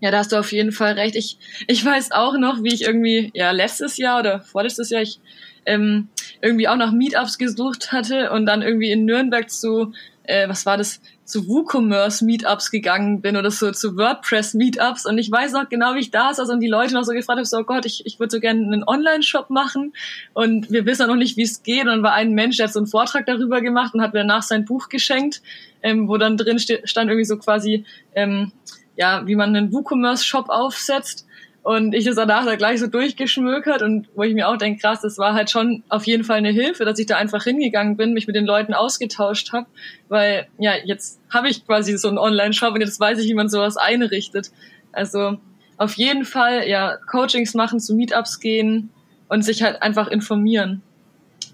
Ja, 0.00 0.12
da 0.12 0.18
hast 0.18 0.32
du 0.32 0.36
auf 0.36 0.52
jeden 0.52 0.72
Fall 0.72 0.92
recht. 0.92 1.16
Ich, 1.16 1.38
ich 1.66 1.84
weiß 1.84 2.12
auch 2.12 2.38
noch, 2.38 2.62
wie 2.62 2.72
ich 2.72 2.82
irgendwie, 2.82 3.30
ja, 3.34 3.50
letztes 3.50 3.96
Jahr 3.96 4.20
oder 4.20 4.40
vorletztes 4.40 4.90
Jahr, 4.90 5.02
ich 5.02 5.20
ähm, 5.66 6.08
irgendwie 6.40 6.68
auch 6.68 6.76
nach 6.76 6.92
Meetups 6.92 7.38
gesucht 7.38 7.92
hatte 7.92 8.30
und 8.30 8.46
dann 8.46 8.62
irgendwie 8.62 8.90
in 8.90 9.04
Nürnberg 9.04 9.50
zu, 9.50 9.92
äh, 10.24 10.48
was 10.48 10.66
war 10.66 10.76
das, 10.76 11.00
zu 11.28 11.46
WooCommerce 11.46 12.24
Meetups 12.24 12.70
gegangen 12.70 13.20
bin 13.20 13.36
oder 13.36 13.50
so 13.50 13.70
zu 13.70 13.96
WordPress 13.98 14.54
Meetups. 14.54 15.04
Und 15.04 15.18
ich 15.18 15.30
weiß 15.30 15.52
noch 15.52 15.68
genau, 15.68 15.94
wie 15.94 16.00
ich 16.00 16.10
da 16.10 16.32
saß 16.32 16.48
und 16.48 16.60
die 16.60 16.68
Leute 16.68 16.94
noch 16.94 17.04
so 17.04 17.12
gefragt 17.12 17.36
habe, 17.36 17.44
so 17.44 17.58
oh 17.58 17.64
Gott, 17.64 17.84
ich, 17.84 18.06
ich 18.06 18.18
würde 18.18 18.30
so 18.30 18.40
gerne 18.40 18.62
einen 18.62 18.82
Online-Shop 18.82 19.50
machen. 19.50 19.92
Und 20.32 20.70
wir 20.70 20.86
wissen 20.86 21.06
noch 21.06 21.16
nicht, 21.16 21.36
wie 21.36 21.42
es 21.42 21.62
geht. 21.62 21.82
Und 21.82 21.88
dann 21.88 22.02
war 22.02 22.14
ein 22.14 22.32
Mensch, 22.32 22.56
der 22.56 22.66
hat 22.66 22.72
so 22.72 22.80
einen 22.80 22.86
Vortrag 22.86 23.26
darüber 23.26 23.60
gemacht 23.60 23.92
und 23.94 24.00
hat 24.00 24.14
mir 24.14 24.20
danach 24.20 24.42
sein 24.42 24.64
Buch 24.64 24.88
geschenkt, 24.88 25.42
ähm, 25.82 26.08
wo 26.08 26.16
dann 26.16 26.38
drin 26.38 26.58
stand 26.58 27.10
irgendwie 27.10 27.26
so 27.26 27.36
quasi, 27.36 27.84
ähm, 28.14 28.52
ja, 28.96 29.26
wie 29.26 29.36
man 29.36 29.54
einen 29.54 29.70
WooCommerce 29.70 30.24
Shop 30.24 30.48
aufsetzt 30.48 31.27
und 31.68 31.94
ich 31.94 32.06
das 32.06 32.16
danach 32.16 32.46
da 32.46 32.56
gleich 32.56 32.80
so 32.80 32.86
durchgeschmökert 32.86 33.82
und 33.82 34.08
wo 34.14 34.22
ich 34.22 34.32
mir 34.32 34.48
auch 34.48 34.56
denke, 34.56 34.80
krass, 34.80 35.02
das 35.02 35.18
war 35.18 35.34
halt 35.34 35.50
schon 35.50 35.82
auf 35.90 36.06
jeden 36.06 36.24
Fall 36.24 36.38
eine 36.38 36.48
Hilfe, 36.48 36.86
dass 36.86 36.98
ich 36.98 37.04
da 37.04 37.18
einfach 37.18 37.44
hingegangen 37.44 37.98
bin, 37.98 38.14
mich 38.14 38.26
mit 38.26 38.34
den 38.34 38.46
Leuten 38.46 38.72
ausgetauscht 38.72 39.52
habe, 39.52 39.66
weil 40.08 40.46
ja, 40.58 40.72
jetzt 40.82 41.20
habe 41.28 41.50
ich 41.50 41.66
quasi 41.66 41.98
so 41.98 42.08
einen 42.08 42.16
Online-Shop 42.16 42.72
und 42.72 42.80
jetzt 42.80 42.98
weiß 42.98 43.18
ich, 43.18 43.28
wie 43.28 43.34
man 43.34 43.50
sowas 43.50 43.76
einrichtet. 43.76 44.50
Also 44.92 45.36
auf 45.76 45.92
jeden 45.92 46.24
Fall, 46.24 46.66
ja, 46.66 46.96
Coachings 47.10 47.52
machen, 47.52 47.80
zu 47.80 47.94
Meetups 47.94 48.40
gehen 48.40 48.88
und 49.28 49.42
sich 49.42 49.62
halt 49.62 49.82
einfach 49.82 50.08
informieren. 50.08 50.80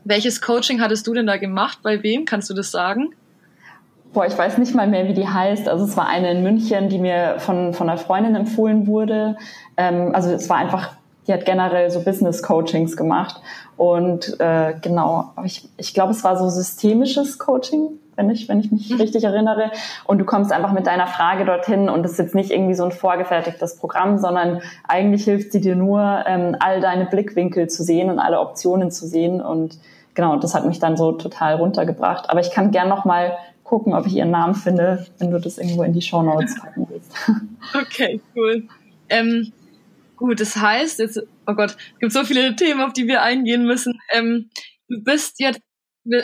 Welches 0.05 0.41
Coaching 0.41 0.81
hattest 0.81 1.09
du 1.09 1.15
denn 1.15 1.27
da 1.27 1.39
gemacht? 1.39 1.79
Bei 1.83 2.05
wem? 2.05 2.25
Kannst 2.25 2.49
du 2.49 2.55
das 2.55 2.71
sagen? 2.71 3.17
Boah, 4.15 4.27
ich 4.27 4.39
weiß 4.39 4.59
nicht 4.59 4.77
mal 4.77 4.87
mehr, 4.87 5.09
wie 5.09 5.13
die 5.13 5.27
heißt. 5.27 5.69
Also 5.69 5.85
es 5.85 5.97
war 5.97 6.07
eine 6.07 6.31
in 6.31 6.45
München, 6.45 6.89
die 6.89 6.99
mir 6.99 7.35
von, 7.39 7.75
von 7.75 7.89
einer 7.89 7.99
Freundin 7.99 8.37
empfohlen 8.37 8.87
wurde. 8.87 9.37
Ähm, 9.77 10.15
also 10.15 10.31
es 10.31 10.49
war 10.49 10.57
einfach, 10.57 10.93
die 11.27 11.33
hat 11.33 11.45
generell 11.45 11.91
so 11.91 12.01
Business 12.01 12.41
Coachings 12.41 12.97
gemacht. 12.97 13.41
Und 13.77 14.39
äh, 14.39 14.75
genau, 14.81 15.33
ich, 15.45 15.69
ich 15.79 15.95
glaube, 15.95 16.13
es 16.13 16.23
war 16.23 16.37
so 16.37 16.49
systemisches 16.49 17.41
Coaching, 17.41 17.99
wenn 18.15 18.31
ich, 18.31 18.49
wenn 18.49 18.61
ich 18.61 18.71
mich 18.71 18.89
mhm. 18.89 19.01
richtig 19.01 19.25
erinnere. 19.25 19.73
Und 20.05 20.19
du 20.19 20.25
kommst 20.25 20.53
einfach 20.53 20.71
mit 20.71 20.87
deiner 20.87 21.09
Frage 21.09 21.45
dorthin 21.45 21.89
und 21.89 22.07
es 22.07 22.13
ist 22.13 22.19
jetzt 22.19 22.35
nicht 22.37 22.53
irgendwie 22.53 22.75
so 22.75 22.85
ein 22.85 22.93
vorgefertigtes 22.93 23.79
Programm, 23.79 24.19
sondern 24.19 24.63
eigentlich 24.87 25.25
hilft 25.25 25.51
sie 25.51 25.61
dir 25.61 25.75
nur, 25.75 26.23
ähm, 26.29 26.55
all 26.61 26.81
deine 26.81 27.07
Blickwinkel 27.07 27.69
zu 27.69 27.83
sehen 27.83 28.11
und 28.11 28.21
alle 28.21 28.39
Optionen 28.39 28.93
zu 28.93 29.09
sehen. 29.09 29.41
Und 29.41 29.77
genau, 30.15 30.37
das 30.37 30.55
hat 30.55 30.67
mich 30.67 30.79
dann 30.79 30.97
so 30.97 31.11
total 31.11 31.57
runtergebracht. 31.57 32.31
Aber 32.31 32.39
ich 32.39 32.53
kann 32.53 32.71
gern 32.71 32.89
noch 32.89 33.05
mal 33.05 33.33
gucken, 33.65 33.95
ob 33.95 34.07
ich 34.07 34.15
ihren 34.15 34.31
Namen 34.31 34.55
finde, 34.55 35.07
wenn 35.19 35.31
du 35.31 35.41
das 35.41 35.59
irgendwo 35.59 35.83
in 35.83 35.93
die 35.93 36.03
Show 36.03 36.23
Notes 36.23 36.55
packen 36.59 36.87
willst. 36.89 37.13
Okay, 37.75 38.21
cool. 38.37 38.69
Ähm, 39.09 39.51
gut, 40.17 40.39
das 40.39 40.55
heißt, 40.55 40.99
jetzt, 40.99 41.19
oh 41.47 41.55
Gott, 41.55 41.71
es 41.95 41.99
gibt 41.99 42.13
so 42.13 42.25
viele 42.25 42.55
Themen, 42.55 42.83
auf 42.83 42.93
die 42.93 43.09
wir 43.09 43.23
eingehen 43.23 43.65
müssen. 43.65 43.99
Ähm, 44.13 44.51
du 44.89 45.03
bist 45.03 45.41
jetzt, 45.41 45.61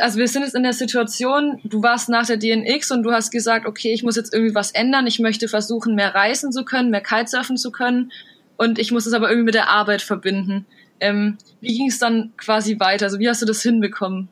also 0.00 0.18
wir 0.18 0.28
sind 0.28 0.42
jetzt 0.42 0.54
in 0.54 0.62
der 0.62 0.74
Situation, 0.74 1.58
du 1.64 1.82
warst 1.82 2.10
nach 2.10 2.26
der 2.26 2.36
DNX 2.36 2.90
und 2.90 3.02
du 3.02 3.10
hast 3.10 3.30
gesagt, 3.30 3.66
okay, 3.66 3.92
ich 3.94 4.02
muss 4.02 4.16
jetzt 4.16 4.34
irgendwie 4.34 4.54
was 4.54 4.70
ändern, 4.72 5.06
ich 5.06 5.18
möchte 5.18 5.48
versuchen, 5.48 5.94
mehr 5.94 6.14
reisen 6.14 6.52
zu 6.52 6.64
können, 6.66 6.90
mehr 6.90 7.00
Kitesurfen 7.00 7.56
zu 7.56 7.72
können 7.72 8.12
und 8.58 8.78
ich 8.78 8.92
muss 8.92 9.06
es 9.06 9.14
aber 9.14 9.30
irgendwie 9.30 9.46
mit 9.46 9.54
der 9.54 9.70
Arbeit 9.70 10.02
verbinden. 10.02 10.66
Ähm, 11.00 11.38
wie 11.62 11.74
ging 11.78 11.88
es 11.88 11.98
dann 11.98 12.34
quasi 12.36 12.78
weiter? 12.78 13.06
Also 13.06 13.18
wie 13.18 13.30
hast 13.30 13.40
du 13.40 13.46
das 13.46 13.62
hinbekommen? 13.62 14.28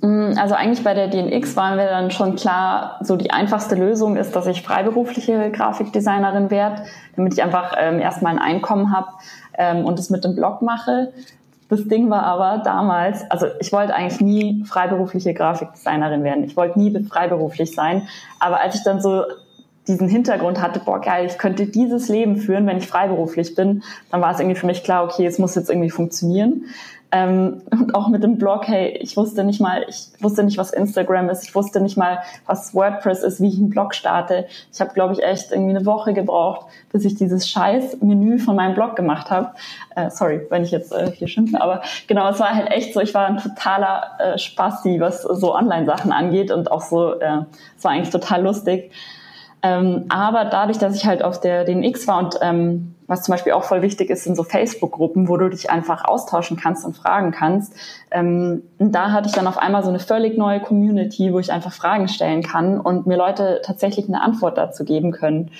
Mm, 0.00 0.32
also 0.36 0.54
eigentlich 0.54 0.84
bei 0.84 0.94
der 0.94 1.08
DNX 1.08 1.56
waren 1.56 1.78
wir 1.78 1.86
dann 1.86 2.10
schon 2.10 2.36
klar, 2.36 2.98
so 3.00 3.16
die 3.16 3.30
einfachste 3.30 3.74
Lösung 3.74 4.16
ist, 4.16 4.36
dass 4.36 4.46
ich 4.46 4.62
freiberufliche 4.62 5.50
Grafikdesignerin 5.50 6.50
werde, 6.50 6.82
damit 7.16 7.34
ich 7.34 7.42
einfach 7.42 7.74
ähm, 7.78 7.98
erstmal 7.98 8.32
ein 8.32 8.38
Einkommen 8.38 8.94
habe 8.94 9.08
ähm, 9.56 9.84
und 9.84 9.98
es 9.98 10.10
mit 10.10 10.24
dem 10.24 10.34
Blog 10.34 10.62
mache. 10.62 11.12
Das 11.68 11.84
Ding 11.88 12.10
war 12.10 12.22
aber 12.22 12.62
damals, 12.62 13.28
also 13.30 13.46
ich 13.58 13.72
wollte 13.72 13.94
eigentlich 13.94 14.20
nie 14.20 14.64
freiberufliche 14.64 15.34
Grafikdesignerin 15.34 16.22
werden. 16.22 16.44
Ich 16.44 16.56
wollte 16.56 16.78
nie 16.78 17.04
freiberuflich 17.04 17.74
sein. 17.74 18.06
Aber 18.38 18.60
als 18.60 18.76
ich 18.76 18.84
dann 18.84 19.00
so 19.00 19.24
diesen 19.88 20.08
Hintergrund 20.08 20.60
hatte, 20.60 20.80
boah 20.80 21.00
geil, 21.00 21.26
ich 21.26 21.38
könnte 21.38 21.66
dieses 21.66 22.08
Leben 22.08 22.36
führen, 22.36 22.66
wenn 22.66 22.78
ich 22.78 22.86
freiberuflich 22.86 23.54
bin, 23.54 23.82
dann 24.10 24.20
war 24.20 24.32
es 24.32 24.40
irgendwie 24.40 24.58
für 24.58 24.66
mich 24.66 24.82
klar, 24.82 25.04
okay, 25.04 25.26
es 25.26 25.38
muss 25.38 25.54
jetzt 25.54 25.70
irgendwie 25.70 25.90
funktionieren. 25.90 26.66
Ähm, 27.16 27.62
und 27.70 27.94
auch 27.94 28.08
mit 28.08 28.22
dem 28.22 28.36
Blog, 28.36 28.68
hey, 28.68 28.98
ich 29.00 29.16
wusste 29.16 29.42
nicht 29.42 29.58
mal, 29.58 29.86
ich 29.88 30.08
wusste 30.20 30.44
nicht, 30.44 30.58
was 30.58 30.70
Instagram 30.70 31.30
ist, 31.30 31.44
ich 31.44 31.54
wusste 31.54 31.80
nicht 31.80 31.96
mal, 31.96 32.18
was 32.44 32.74
WordPress 32.74 33.22
ist, 33.22 33.40
wie 33.40 33.48
ich 33.48 33.56
einen 33.56 33.70
Blog 33.70 33.94
starte. 33.94 34.46
Ich 34.70 34.82
habe, 34.82 34.92
glaube 34.92 35.14
ich, 35.14 35.22
echt 35.22 35.50
irgendwie 35.50 35.74
eine 35.74 35.86
Woche 35.86 36.12
gebraucht, 36.12 36.66
bis 36.92 37.06
ich 37.06 37.14
dieses 37.14 37.48
scheiß 37.48 38.02
Menü 38.02 38.38
von 38.38 38.54
meinem 38.54 38.74
Blog 38.74 38.96
gemacht 38.96 39.30
habe. 39.30 39.52
Äh, 39.94 40.10
sorry, 40.10 40.42
wenn 40.50 40.62
ich 40.62 40.72
jetzt 40.72 40.92
äh, 40.92 41.10
hier 41.10 41.26
schimpfe, 41.26 41.58
aber 41.58 41.80
genau, 42.06 42.28
es 42.28 42.38
war 42.38 42.54
halt 42.54 42.70
echt 42.70 42.92
so, 42.92 43.00
ich 43.00 43.14
war 43.14 43.28
ein 43.28 43.38
totaler 43.38 44.10
äh, 44.18 44.36
Spasti, 44.38 45.00
was 45.00 45.22
so 45.22 45.54
Online-Sachen 45.54 46.12
angeht 46.12 46.50
und 46.50 46.70
auch 46.70 46.82
so, 46.82 47.18
äh, 47.18 47.44
es 47.78 47.84
war 47.84 47.92
eigentlich 47.92 48.10
total 48.10 48.42
lustig. 48.42 48.92
Ähm, 49.62 50.04
aber 50.10 50.44
dadurch, 50.44 50.76
dass 50.76 50.94
ich 50.94 51.06
halt 51.06 51.24
auf 51.24 51.40
der 51.40 51.64
DNX 51.64 52.06
war 52.06 52.18
und 52.18 52.38
ähm, 52.42 52.94
was 53.06 53.22
zum 53.22 53.32
Beispiel 53.32 53.52
auch 53.52 53.64
voll 53.64 53.82
wichtig 53.82 54.10
ist, 54.10 54.24
sind 54.24 54.36
so 54.36 54.42
Facebook-Gruppen, 54.42 55.28
wo 55.28 55.36
du 55.36 55.48
dich 55.48 55.70
einfach 55.70 56.04
austauschen 56.04 56.56
kannst 56.56 56.84
und 56.84 56.96
fragen 56.96 57.30
kannst. 57.30 57.74
Ähm, 58.10 58.62
da 58.78 59.12
hatte 59.12 59.28
ich 59.28 59.34
dann 59.34 59.46
auf 59.46 59.58
einmal 59.58 59.82
so 59.82 59.88
eine 59.88 59.98
völlig 59.98 60.36
neue 60.36 60.60
Community, 60.60 61.32
wo 61.32 61.38
ich 61.38 61.52
einfach 61.52 61.72
Fragen 61.72 62.08
stellen 62.08 62.42
kann 62.42 62.80
und 62.80 63.06
mir 63.06 63.16
Leute 63.16 63.60
tatsächlich 63.64 64.08
eine 64.08 64.22
Antwort 64.22 64.58
dazu 64.58 64.84
geben 64.84 65.12
können. 65.12 65.50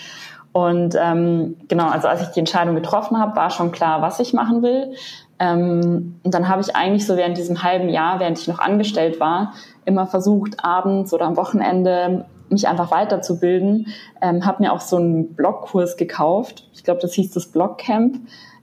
Und 0.52 0.96
ähm, 0.98 1.56
genau, 1.68 1.88
also 1.88 2.08
als 2.08 2.22
ich 2.22 2.28
die 2.28 2.38
Entscheidung 2.38 2.74
getroffen 2.74 3.18
habe, 3.18 3.36
war 3.36 3.50
schon 3.50 3.72
klar, 3.72 4.00
was 4.00 4.20
ich 4.20 4.32
machen 4.32 4.62
will. 4.62 4.94
Ähm, 5.38 6.18
und 6.22 6.34
dann 6.34 6.48
habe 6.48 6.62
ich 6.62 6.74
eigentlich 6.74 7.06
so 7.06 7.16
während 7.16 7.36
diesem 7.36 7.62
halben 7.62 7.90
Jahr, 7.90 8.20
während 8.20 8.38
ich 8.38 8.48
noch 8.48 8.58
angestellt 8.58 9.20
war, 9.20 9.52
immer 9.84 10.06
versucht, 10.06 10.64
abends 10.64 11.12
oder 11.12 11.26
am 11.26 11.36
Wochenende 11.36 12.24
mich 12.50 12.68
einfach 12.68 12.90
weiterzubilden. 12.90 13.88
Ähm, 14.20 14.44
habe 14.44 14.62
mir 14.62 14.72
auch 14.72 14.80
so 14.80 14.96
einen 14.96 15.34
Blogkurs 15.34 15.96
gekauft. 15.96 16.68
Ich 16.74 16.84
glaube, 16.84 17.00
das 17.00 17.12
hieß 17.14 17.32
das 17.32 17.46
Blogcamp 17.46 18.18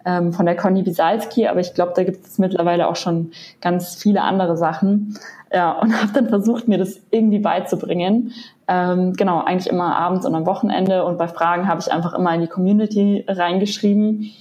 ähm, 0.05 0.33
von 0.33 0.45
der 0.45 0.55
Conny 0.55 0.83
Bisalski, 0.83 1.47
aber 1.47 1.59
ich 1.59 1.73
glaube, 1.73 1.93
da 1.95 2.03
gibt 2.03 2.25
es 2.25 2.37
mittlerweile 2.37 2.87
auch 2.87 2.95
schon 2.95 3.31
ganz 3.61 3.95
viele 3.95 4.21
andere 4.21 4.57
Sachen. 4.57 5.17
Ja, 5.51 5.71
und 5.79 5.93
habe 6.01 6.13
dann 6.13 6.29
versucht, 6.29 6.67
mir 6.67 6.77
das 6.77 6.99
irgendwie 7.11 7.39
beizubringen. 7.39 8.33
Ähm, 8.67 9.13
genau, 9.13 9.43
eigentlich 9.43 9.71
immer 9.71 9.95
abends 9.95 10.25
und 10.25 10.35
am 10.35 10.45
Wochenende. 10.45 11.05
Und 11.05 11.17
bei 11.17 11.27
Fragen 11.27 11.67
habe 11.67 11.79
ich 11.79 11.91
einfach 11.91 12.13
immer 12.13 12.33
in 12.33 12.41
die 12.41 12.47
Community 12.47 13.25
reingeschrieben. 13.27 14.31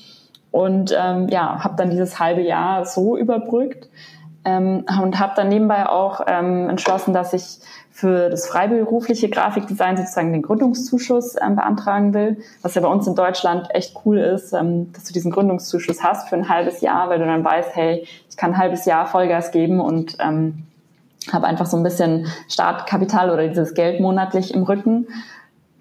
Und 0.51 0.95
ähm, 0.97 1.29
ja, 1.29 1.65
habe 1.65 1.77
dann 1.77 1.91
dieses 1.91 2.19
halbe 2.19 2.43
Jahr 2.43 2.85
so 2.85 3.17
überbrückt. 3.17 3.89
Ähm, 4.45 4.85
und 5.03 5.19
habe 5.19 5.33
dann 5.37 5.49
nebenbei 5.49 5.89
auch 5.89 6.21
ähm, 6.27 6.69
entschlossen, 6.69 7.13
dass 7.13 7.33
ich 7.33 7.59
für 7.91 8.31
das 8.31 8.47
freiberufliche 8.47 9.29
Grafikdesign 9.29 9.97
sozusagen 9.97 10.33
den 10.33 10.43
Gründungszuschuss 10.43 11.37
ähm, 11.41 11.57
beantragen 11.57 12.15
will, 12.15 12.39
was 12.63 12.75
ja 12.75 12.81
bei 12.81 12.89
uns 12.89 13.07
in 13.07 13.15
Deutschland 13.15 13.69
echt 13.75 13.95
cool 14.05 14.19
ist, 14.19 14.53
ähm, 14.53 14.93
dass 14.93 15.05
du 15.05 15.13
diesen 15.13 15.31
Gründungszuschuss 15.31 16.03
hast 16.03 16.29
für 16.29 16.37
ein 16.37 16.49
halbes 16.49 16.81
Jahr, 16.81 17.11
weil 17.11 17.19
du 17.19 17.27
dann 17.27 17.45
weißt, 17.45 17.77
hey, 17.77 18.07
ich 18.29 18.37
kann 18.37 18.53
ein 18.53 18.59
halbes 18.59 18.87
Jahr 18.87 19.07
Vollgas 19.07 19.53
geben 19.53 19.81
und 19.81 20.17
ähm, 20.21 20.65
habe 21.31 21.47
einfach 21.47 21.67
so 21.67 21.77
ein 21.77 21.83
bisschen 21.83 22.27
Startkapital 22.49 23.31
oder 23.31 23.47
dieses 23.47 23.75
Geld 23.75 24.01
monatlich 24.01 24.55
im 24.55 24.63
Rücken. 24.63 25.07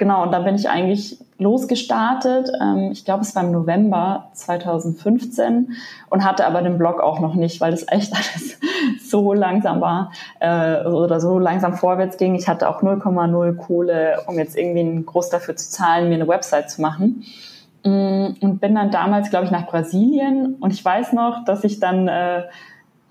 Genau, 0.01 0.23
und 0.23 0.31
dann 0.31 0.43
bin 0.45 0.55
ich 0.55 0.67
eigentlich 0.67 1.19
losgestartet. 1.37 2.49
Ähm, 2.59 2.89
ich 2.91 3.05
glaube, 3.05 3.21
es 3.21 3.35
war 3.35 3.43
im 3.43 3.51
November 3.51 4.31
2015 4.33 5.73
und 6.09 6.25
hatte 6.25 6.47
aber 6.47 6.63
den 6.63 6.79
Blog 6.79 6.99
auch 6.99 7.19
noch 7.19 7.35
nicht, 7.35 7.61
weil 7.61 7.69
das 7.69 7.85
echt 7.87 8.11
alles 8.15 8.57
so 9.07 9.31
langsam 9.33 9.79
war 9.79 10.11
äh, 10.39 10.87
oder 10.87 11.19
so 11.19 11.37
langsam 11.37 11.75
vorwärts 11.75 12.17
ging. 12.17 12.33
Ich 12.33 12.47
hatte 12.47 12.67
auch 12.67 12.81
0,0 12.81 13.55
Kohle, 13.57 14.23
um 14.25 14.39
jetzt 14.39 14.57
irgendwie 14.57 14.79
einen 14.79 15.05
Groß 15.05 15.29
dafür 15.29 15.55
zu 15.55 15.69
zahlen, 15.69 16.09
mir 16.09 16.15
eine 16.15 16.27
Website 16.27 16.71
zu 16.71 16.81
machen. 16.81 17.23
Mm, 17.85 18.29
und 18.41 18.59
bin 18.59 18.73
dann 18.73 18.89
damals, 18.89 19.29
glaube 19.29 19.45
ich, 19.45 19.51
nach 19.51 19.67
Brasilien 19.67 20.55
und 20.59 20.73
ich 20.73 20.83
weiß 20.83 21.13
noch, 21.13 21.45
dass 21.45 21.63
ich 21.63 21.79
dann 21.79 22.07
äh, 22.07 22.45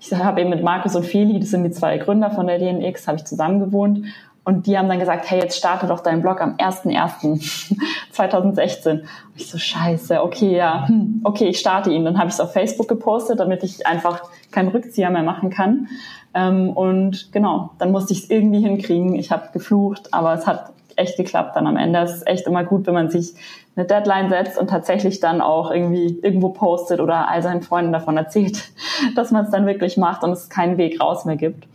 ich 0.01 0.11
habe 0.11 0.41
eben 0.41 0.49
mit 0.49 0.63
Markus 0.63 0.95
und 0.95 1.05
Feli, 1.05 1.39
das 1.39 1.51
sind 1.51 1.63
die 1.63 1.69
zwei 1.69 1.99
Gründer 1.99 2.31
von 2.31 2.47
der 2.47 2.57
DNX, 2.57 3.07
habe 3.07 3.17
ich 3.17 3.25
zusammen 3.25 3.59
gewohnt. 3.59 4.07
Und 4.43 4.65
die 4.65 4.75
haben 4.77 4.89
dann 4.89 4.99
gesagt, 4.99 5.29
hey, 5.29 5.39
jetzt 5.39 5.57
starte 5.57 5.85
doch 5.85 5.99
deinen 5.99 6.21
Blog 6.21 6.41
am 6.41 6.55
1.1.2016. 6.55 8.89
Und 8.91 9.03
ich 9.35 9.49
so, 9.49 9.59
scheiße, 9.59 10.23
okay, 10.23 10.57
ja, 10.57 10.87
hm, 10.87 11.21
okay, 11.23 11.47
ich 11.47 11.59
starte 11.59 11.91
ihn. 11.91 12.05
Dann 12.05 12.17
habe 12.17 12.29
ich 12.29 12.33
es 12.33 12.39
auf 12.39 12.53
Facebook 12.53 12.87
gepostet, 12.87 13.39
damit 13.39 13.63
ich 13.63 13.85
einfach 13.85 14.23
keinen 14.49 14.69
Rückzieher 14.69 15.11
mehr 15.11 15.23
machen 15.23 15.51
kann. 15.51 15.89
Ähm, 16.33 16.71
und 16.71 17.31
genau, 17.31 17.71
dann 17.77 17.91
musste 17.91 18.13
ich 18.13 18.23
es 18.23 18.29
irgendwie 18.29 18.61
hinkriegen. 18.61 19.15
Ich 19.15 19.31
habe 19.31 19.49
geflucht, 19.53 20.13
aber 20.13 20.33
es 20.33 20.47
hat 20.47 20.71
echt 20.95 21.17
geklappt 21.17 21.55
dann 21.55 21.67
am 21.67 21.77
Ende. 21.77 21.99
Es 21.99 22.15
ist 22.15 22.27
echt 22.27 22.47
immer 22.47 22.63
gut, 22.63 22.87
wenn 22.87 22.93
man 22.93 23.09
sich 23.09 23.33
eine 23.75 23.85
Deadline 23.85 24.29
setzt 24.29 24.57
und 24.57 24.69
tatsächlich 24.69 25.19
dann 25.19 25.41
auch 25.41 25.71
irgendwie 25.71 26.19
irgendwo 26.21 26.49
postet 26.49 26.99
oder 26.99 27.29
all 27.29 27.41
seinen 27.41 27.61
Freunden 27.61 27.93
davon 27.93 28.17
erzählt, 28.17 28.71
dass 29.15 29.31
man 29.31 29.45
es 29.45 29.51
dann 29.51 29.65
wirklich 29.65 29.97
macht 29.97 30.23
und 30.23 30.31
es 30.31 30.49
keinen 30.49 30.77
Weg 30.77 31.01
raus 31.01 31.25
mehr 31.25 31.37
gibt. 31.37 31.67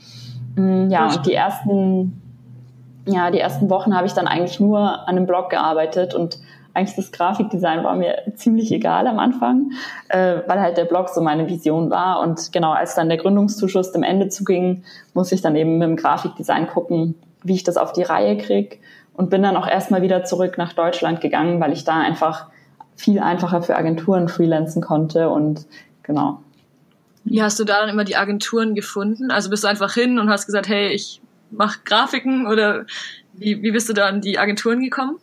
Mm, 0.57 0.91
ja, 0.91 1.07
und 1.07 1.27
die 1.27 1.35
ersten, 1.35 2.23
ja, 3.07 3.31
die 3.31 3.41
ersten 3.41 3.71
Wochen 3.71 3.97
habe 3.97 4.07
ich 4.07 4.13
dann 4.13 4.27
eigentlich 4.27 4.61
nur 4.61 4.81
an 4.81 5.17
einem 5.17 5.27
Blog 5.27 5.51
gearbeitet 5.51 6.15
und 6.15 6.39
eigentlich 6.75 6.97
das 6.97 7.11
Grafikdesign 7.11 7.85
war 7.85 7.95
mir 7.95 8.23
ziemlich 8.35 8.71
egal 8.71 9.07
am 9.07 9.19
Anfang, 9.19 9.71
äh, 10.09 10.41
weil 10.47 10.61
halt 10.61 10.77
der 10.77 10.85
Blog 10.85 11.09
so 11.09 11.23
meine 11.23 11.49
Vision 11.49 11.89
war. 11.89 12.21
Und 12.21 12.53
genau, 12.53 12.73
als 12.73 12.95
dann 12.95 13.09
der 13.09 13.17
Gründungszuschuss 13.17 13.93
dem 13.93 14.03
Ende 14.03 14.29
zuging, 14.29 14.85
muss 15.15 15.33
ich 15.33 15.41
dann 15.41 15.57
eben 15.57 15.79
mit 15.79 15.89
dem 15.89 15.97
Grafikdesign 15.97 16.67
gucken, 16.67 17.15
wie 17.43 17.55
ich 17.55 17.65
das 17.65 17.79
auf 17.79 17.95
die 17.95 18.03
Reihe 18.03 18.37
kriege 18.37 18.77
und 19.15 19.31
bin 19.31 19.43
dann 19.43 19.57
auch 19.57 19.67
erstmal 19.67 20.03
wieder 20.03 20.25
zurück 20.25 20.59
nach 20.59 20.75
Deutschland 20.75 21.23
gegangen, 21.23 21.61
weil 21.61 21.73
ich 21.73 21.85
da 21.85 21.99
einfach 21.99 22.49
viel 22.95 23.21
einfacher 23.21 23.63
für 23.63 23.77
Agenturen 23.77 24.29
freelancen 24.29 24.83
konnte 24.83 25.31
und 25.31 25.67
genau. 26.03 26.41
Wie 27.25 27.43
hast 27.43 27.59
du 27.59 27.65
da 27.65 27.81
dann 27.81 27.89
immer 27.89 28.05
die 28.05 28.17
Agenturen 28.17 28.75
gefunden? 28.75 29.31
Also 29.31 29.51
bist 29.51 29.65
du 29.65 29.69
einfach 29.69 29.95
hin 29.95 30.19
und 30.19 30.29
hast 30.29 30.47
gesagt, 30.47 30.69
hey, 30.69 30.89
ich 30.89 31.21
mache 31.51 31.81
Grafiken 31.85 32.47
oder 32.47 32.87
wie, 33.33 33.63
wie 33.63 33.71
bist 33.71 33.89
du 33.89 33.93
da 33.93 34.07
an 34.07 34.21
die 34.21 34.39
Agenturen 34.39 34.81
gekommen? 34.81 35.19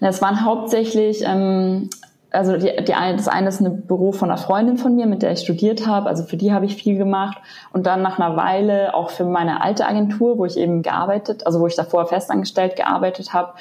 Das 0.00 0.22
waren 0.22 0.44
hauptsächlich 0.44 1.22
ähm, 1.24 1.90
also 2.36 2.56
die, 2.56 2.72
die 2.84 2.94
eine, 2.94 3.16
das 3.16 3.28
eine 3.28 3.48
ist 3.48 3.60
ein 3.60 3.86
Büro 3.86 4.12
von 4.12 4.30
einer 4.30 4.38
Freundin 4.38 4.76
von 4.76 4.94
mir, 4.94 5.06
mit 5.06 5.22
der 5.22 5.32
ich 5.32 5.40
studiert 5.40 5.86
habe. 5.86 6.08
Also 6.08 6.24
für 6.24 6.36
die 6.36 6.52
habe 6.52 6.66
ich 6.66 6.76
viel 6.76 6.96
gemacht. 6.96 7.38
Und 7.72 7.86
dann 7.86 8.02
nach 8.02 8.18
einer 8.18 8.36
Weile 8.36 8.94
auch 8.94 9.10
für 9.10 9.24
meine 9.24 9.62
alte 9.62 9.86
Agentur, 9.86 10.38
wo 10.38 10.44
ich 10.44 10.56
eben 10.56 10.82
gearbeitet, 10.82 11.46
also 11.46 11.60
wo 11.60 11.66
ich 11.66 11.76
davor 11.76 12.06
festangestellt 12.06 12.76
gearbeitet 12.76 13.32
habe. 13.32 13.54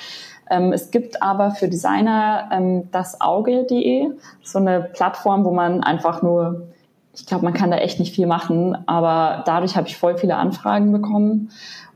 Ähm, 0.49 0.73
es 0.73 0.91
gibt 0.91 1.23
aber 1.23 1.51
für 1.51 1.67
Designer 1.67 2.49
ähm, 2.51 2.91
das 2.91 3.21
Auge.de, 3.21 4.11
so 4.43 4.59
eine 4.59 4.81
Plattform, 4.81 5.45
wo 5.45 5.51
man 5.51 5.83
einfach 5.83 6.21
nur, 6.21 6.67
ich 7.15 7.25
glaube, 7.25 7.45
man 7.45 7.53
kann 7.53 7.71
da 7.71 7.77
echt 7.77 7.99
nicht 7.99 8.13
viel 8.13 8.27
machen, 8.27 8.77
aber 8.87 9.43
dadurch 9.45 9.75
habe 9.75 9.87
ich 9.87 9.97
voll 9.97 10.17
viele 10.17 10.35
Anfragen 10.35 10.91
bekommen. 10.91 11.49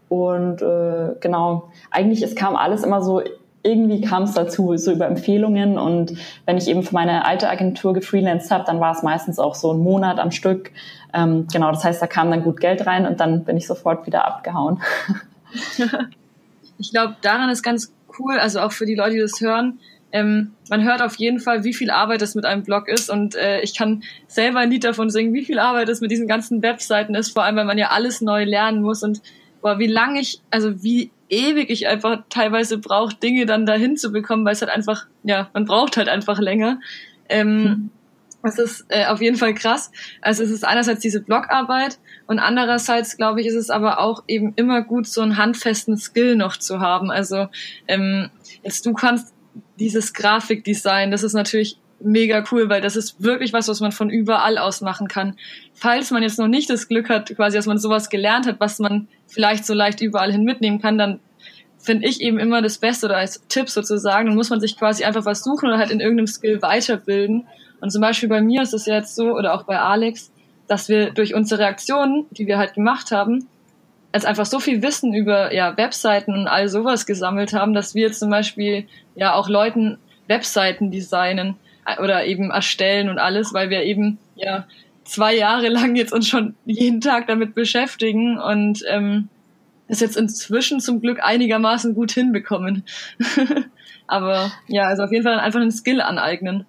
Und 0.08 0.62
äh, 0.62 1.15
genau, 1.19 1.69
eigentlich, 1.91 2.23
es 2.23 2.36
kam 2.36 2.55
alles 2.55 2.84
immer 2.84 3.01
so 3.01 3.21
irgendwie 3.62 4.01
kam 4.01 4.23
es 4.23 4.34
dazu, 4.34 4.75
so 4.77 4.91
über 4.91 5.05
Empfehlungen. 5.05 5.77
Und 5.77 6.13
wenn 6.45 6.58
ich 6.58 6.67
eben 6.67 6.84
für 6.84 6.93
meine 6.93 7.25
alte 7.25 7.49
Agentur 7.49 7.93
gefreelanced 7.93 8.51
habe, 8.51 8.63
dann 8.65 8.79
war 8.79 8.93
es 8.93 9.03
meistens 9.03 9.39
auch 9.39 9.55
so 9.55 9.73
ein 9.73 9.79
Monat 9.79 10.19
am 10.19 10.32
Stück. 10.32 10.71
Ähm, 11.13 11.47
genau, 11.51 11.71
das 11.71 11.84
heißt, 11.84 12.01
da 12.01 12.08
kam 12.08 12.32
dann 12.32 12.43
gut 12.43 12.60
Geld 12.60 12.86
rein 12.86 13.05
und 13.05 13.19
dann 13.19 13.43
bin 13.43 13.58
ich 13.58 13.67
sofort 13.67 14.05
wieder 14.05 14.25
abgehauen. 14.25 14.82
ich 16.77 16.91
glaube, 16.91 17.15
daran 17.21 17.49
ist 17.49 17.63
ganz 17.63 17.93
cool, 18.17 18.39
also 18.39 18.62
auch 18.62 18.71
für 18.71 18.86
die 18.86 18.95
Leute, 18.95 19.12
die 19.12 19.19
das 19.19 19.41
hören, 19.41 19.79
ähm, 20.12 20.54
man 20.69 20.84
hört 20.84 21.02
auf 21.02 21.15
jeden 21.15 21.39
Fall, 21.39 21.63
wie 21.63 21.74
viel 21.74 21.91
Arbeit 21.91 22.22
es 22.22 22.36
mit 22.36 22.45
einem 22.45 22.63
Blog 22.63 22.88
ist 22.88 23.10
und 23.10 23.36
äh, 23.36 23.62
ich 23.62 23.78
kann 23.78 24.04
selber 24.28 24.60
ein 24.60 24.72
Lied 24.72 24.84
davon 24.84 25.10
singen, 25.10 25.34
wie 25.34 25.45
viel 25.45 25.60
Arbeit 25.60 25.89
es 25.89 26.02
mit 26.02 26.12
diesen 26.12 26.28
ganzen 26.28 26.62
Webseiten 26.62 27.15
ist, 27.15 27.32
vor 27.32 27.43
allem, 27.43 27.56
weil 27.56 27.65
man 27.65 27.78
ja 27.78 27.89
alles 27.89 28.22
neu 28.22 28.43
lernen 28.43 28.82
muss 28.82 29.04
und 29.04 29.22
boah, 29.62 29.78
wie 29.80 29.88
lange 29.88 30.19
ich, 30.19 30.41
also 30.50 30.84
wie 30.84 31.12
ewig 31.30 31.69
ich 31.69 31.88
einfach 31.88 32.24
teilweise 32.30 32.78
brauche, 32.80 33.15
Dinge 33.15 33.45
dann 33.45 33.65
dahin 33.65 33.98
zu 33.98 34.12
bekommen, 34.12 34.45
weil 34.45 34.54
es 34.54 34.62
halt 34.62 34.72
einfach, 34.72 35.06
ja, 35.24 35.50
man 35.54 35.65
braucht 35.65 35.98
halt 35.98 36.10
einfach 36.10 36.39
länger. 36.39 36.80
Ähm, 37.28 37.63
hm. 37.63 37.89
Das 38.41 38.58
ist 38.58 38.86
äh, 38.88 39.06
auf 39.08 39.22
jeden 39.22 39.36
Fall 39.36 39.54
krass. 39.54 39.91
Also 40.22 40.43
es 40.43 40.50
ist 40.50 40.65
einerseits 40.65 41.02
diese 41.02 41.22
Blogarbeit 41.22 42.00
und 42.26 42.39
andererseits, 42.39 43.17
glaube 43.17 43.41
ich, 43.41 43.48
ist 43.48 43.56
es 43.56 43.69
aber 43.69 44.00
auch 44.00 44.24
eben 44.28 44.54
immer 44.56 44.82
gut, 44.82 45.08
so 45.08 45.22
einen 45.22 45.38
handfesten 45.38 45.98
Skill 45.98 46.38
noch 46.38 46.56
zu 46.56 46.80
haben. 46.80 47.12
Also 47.12 47.50
ähm, 47.88 48.30
jetzt 48.63 48.86
du 48.86 48.93
kannst 48.93 49.34
dieses 49.80 50.13
Grafikdesign, 50.13 51.12
das 51.12 51.24
ist 51.24 51.34
natürlich 51.34 51.78
mega 52.02 52.44
cool, 52.52 52.70
weil 52.70 52.82
das 52.82 52.96
ist 52.96 53.22
wirklich 53.22 53.54
was, 53.54 53.68
was 53.68 53.82
man 53.82 53.92
von 53.92 54.10
überall 54.10 54.58
aus 54.58 54.82
machen 54.82 55.08
kann. 55.08 55.36
Falls 55.74 56.12
man 56.12 56.24
jetzt 56.24 56.39
noch 56.39 56.48
nicht 56.48 56.70
das 56.70 56.88
Glück 56.88 57.10
hat, 57.10 57.36
quasi, 57.36 57.58
dass 57.58 57.65
man 57.65 57.78
sowas 57.78 58.10
gelernt 58.10 58.46
hat, 58.46 58.60
was 58.60 58.80
man 58.80 59.08
vielleicht 59.28 59.65
so 59.65 59.74
leicht 59.74 60.02
überall 60.02 60.32
hin 60.32 60.44
mitnehmen 60.44 60.82
kann, 60.82 60.98
dann 60.98 61.20
finde 61.78 62.08
ich 62.08 62.22
eben 62.22 62.39
immer 62.39 62.62
das 62.62 62.78
Beste 62.78 63.06
oder 63.08 63.18
als 63.18 63.42
Tipp 63.48 63.70
sozusagen, 63.70 64.28
dann 64.28 64.36
muss 64.36 64.50
man 64.50 64.60
sich 64.60 64.78
quasi 64.78 65.04
einfach 65.04 65.26
was 65.26 65.44
suchen 65.44 65.68
oder 65.68 65.78
halt 65.78 65.92
in 65.92 66.00
irgendeinem 66.00 66.28
Skill 66.28 66.62
weiterbilden. 66.62 67.48
Und 67.82 67.92
zum 67.92 68.02
Beispiel 68.02 68.30
bei 68.30 68.42
mir 68.42 68.62
ist 68.62 68.74
es 68.74 68.86
jetzt 68.86 69.15
so, 69.15 69.32
oder 69.32 69.54
auch 69.54 69.63
bei 69.63 69.80
Alex, 69.80 70.32
dass 70.68 70.89
wir 70.89 71.12
durch 71.12 71.34
unsere 71.34 71.65
Aktionen, 71.65 72.26
die 72.32 72.48
wir 72.48 72.58
halt 72.58 72.74
gemacht 72.74 73.12
haben, 73.12 73.48
als 74.12 74.26
einfach 74.26 74.45
so 74.45 74.60
viel 74.60 74.82
Wissen 74.82 75.13
über 75.13 75.54
ja, 75.54 75.78
Webseiten 75.78 76.34
und 76.34 76.48
all 76.48 76.67
sowas 76.67 77.06
gesammelt 77.06 77.54
haben, 77.54 77.74
dass 77.74 77.93
wir 77.95 78.12
zum 78.12 78.30
Beispiel 78.30 78.88
ja 79.15 79.34
auch 79.34 79.50
Leuten 79.50 79.98
Webseiten 80.28 80.91
designen 80.91 81.56
oder 82.02 82.26
eben 82.26 82.52
erstellen 82.52 83.10
und 83.10 83.19
alles, 83.19 83.54
weil 83.54 83.69
wir 83.69 83.84
eben 83.84 84.17
ja 84.36 84.67
zwei 85.04 85.36
Jahre 85.36 85.69
lang 85.69 85.95
jetzt 85.95 86.13
uns 86.13 86.28
schon 86.28 86.56
jeden 86.65 87.02
Tag 87.02 87.28
damit 87.28 87.56
beschäftigen 87.56 88.39
und 88.39 88.84
ähm, 88.88 89.30
es 89.88 90.00
jetzt 90.00 90.17
inzwischen 90.17 90.80
zum 90.80 91.02
Glück 91.02 91.19
einigermaßen 91.22 91.95
gut 91.95 92.12
hinbekommen. 92.12 92.84
Aber 94.08 94.52
ja, 94.67 94.84
also 94.84 95.04
auf 95.04 95.12
jeden 95.12 95.24
Fall 95.24 95.39
einfach 95.39 95.60
einen 95.60 95.72
Skill 95.72 96.02
aneignen. 96.02 96.65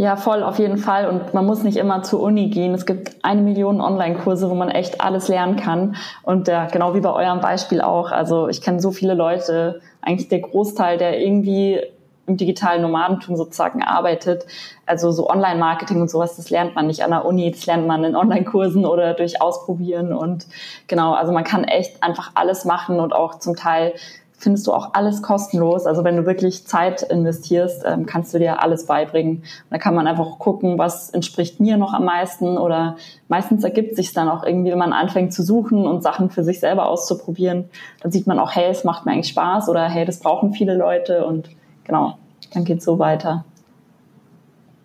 Ja, 0.00 0.14
voll, 0.14 0.44
auf 0.44 0.60
jeden 0.60 0.78
Fall. 0.78 1.08
Und 1.08 1.34
man 1.34 1.44
muss 1.44 1.64
nicht 1.64 1.76
immer 1.76 2.04
zur 2.04 2.20
Uni 2.20 2.50
gehen. 2.50 2.72
Es 2.72 2.86
gibt 2.86 3.16
eine 3.24 3.42
Million 3.42 3.80
Online-Kurse, 3.80 4.48
wo 4.48 4.54
man 4.54 4.68
echt 4.68 5.00
alles 5.00 5.26
lernen 5.26 5.56
kann. 5.56 5.96
Und 6.22 6.46
ja, 6.46 6.66
genau 6.66 6.94
wie 6.94 7.00
bei 7.00 7.12
eurem 7.12 7.40
Beispiel 7.40 7.80
auch. 7.80 8.12
Also 8.12 8.46
ich 8.48 8.62
kenne 8.62 8.78
so 8.78 8.92
viele 8.92 9.14
Leute, 9.14 9.80
eigentlich 10.00 10.28
der 10.28 10.38
Großteil, 10.38 10.98
der 10.98 11.20
irgendwie 11.20 11.80
im 12.26 12.36
digitalen 12.36 12.82
Nomadentum 12.82 13.34
sozusagen 13.34 13.82
arbeitet. 13.82 14.46
Also 14.86 15.10
so 15.10 15.28
Online-Marketing 15.28 16.00
und 16.00 16.08
sowas, 16.08 16.36
das 16.36 16.48
lernt 16.48 16.76
man 16.76 16.86
nicht 16.86 17.02
an 17.02 17.10
der 17.10 17.24
Uni, 17.24 17.50
das 17.50 17.66
lernt 17.66 17.88
man 17.88 18.04
in 18.04 18.14
Online-Kursen 18.14 18.86
oder 18.86 19.14
durch 19.14 19.42
Ausprobieren. 19.42 20.12
Und 20.12 20.46
genau, 20.86 21.14
also 21.14 21.32
man 21.32 21.42
kann 21.42 21.64
echt 21.64 22.04
einfach 22.04 22.30
alles 22.36 22.64
machen 22.64 23.00
und 23.00 23.12
auch 23.12 23.40
zum 23.40 23.56
Teil 23.56 23.94
findest 24.38 24.68
du 24.68 24.72
auch 24.72 24.94
alles 24.94 25.20
kostenlos. 25.20 25.84
Also 25.84 26.04
wenn 26.04 26.16
du 26.16 26.24
wirklich 26.24 26.66
Zeit 26.66 27.02
investierst, 27.02 27.82
ähm, 27.84 28.06
kannst 28.06 28.32
du 28.32 28.38
dir 28.38 28.62
alles 28.62 28.86
beibringen. 28.86 29.38
Und 29.38 29.70
da 29.70 29.78
kann 29.78 29.94
man 29.94 30.06
einfach 30.06 30.38
gucken, 30.38 30.78
was 30.78 31.10
entspricht 31.10 31.58
mir 31.60 31.76
noch 31.76 31.92
am 31.92 32.04
meisten 32.04 32.56
oder 32.56 32.96
meistens 33.26 33.64
ergibt 33.64 33.96
sich 33.96 34.12
dann 34.12 34.28
auch 34.28 34.44
irgendwie, 34.44 34.70
wenn 34.70 34.78
man 34.78 34.92
anfängt 34.92 35.34
zu 35.34 35.42
suchen 35.42 35.86
und 35.86 36.02
Sachen 36.02 36.30
für 36.30 36.44
sich 36.44 36.60
selber 36.60 36.86
auszuprobieren, 36.86 37.68
dann 38.00 38.12
sieht 38.12 38.28
man 38.28 38.38
auch, 38.38 38.54
hey, 38.54 38.70
es 38.70 38.84
macht 38.84 39.04
mir 39.04 39.12
eigentlich 39.12 39.28
Spaß 39.28 39.68
oder 39.68 39.88
hey, 39.88 40.04
das 40.04 40.20
brauchen 40.20 40.52
viele 40.52 40.76
Leute 40.76 41.26
und 41.26 41.50
genau, 41.84 42.16
dann 42.54 42.64
geht's 42.64 42.84
so 42.84 42.98
weiter. 43.00 43.44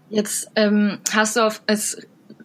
Jetzt 0.10 0.52
ähm, 0.56 0.98
hast 1.14 1.36
du 1.36 1.42
auf, 1.42 1.62
es, 1.68 1.98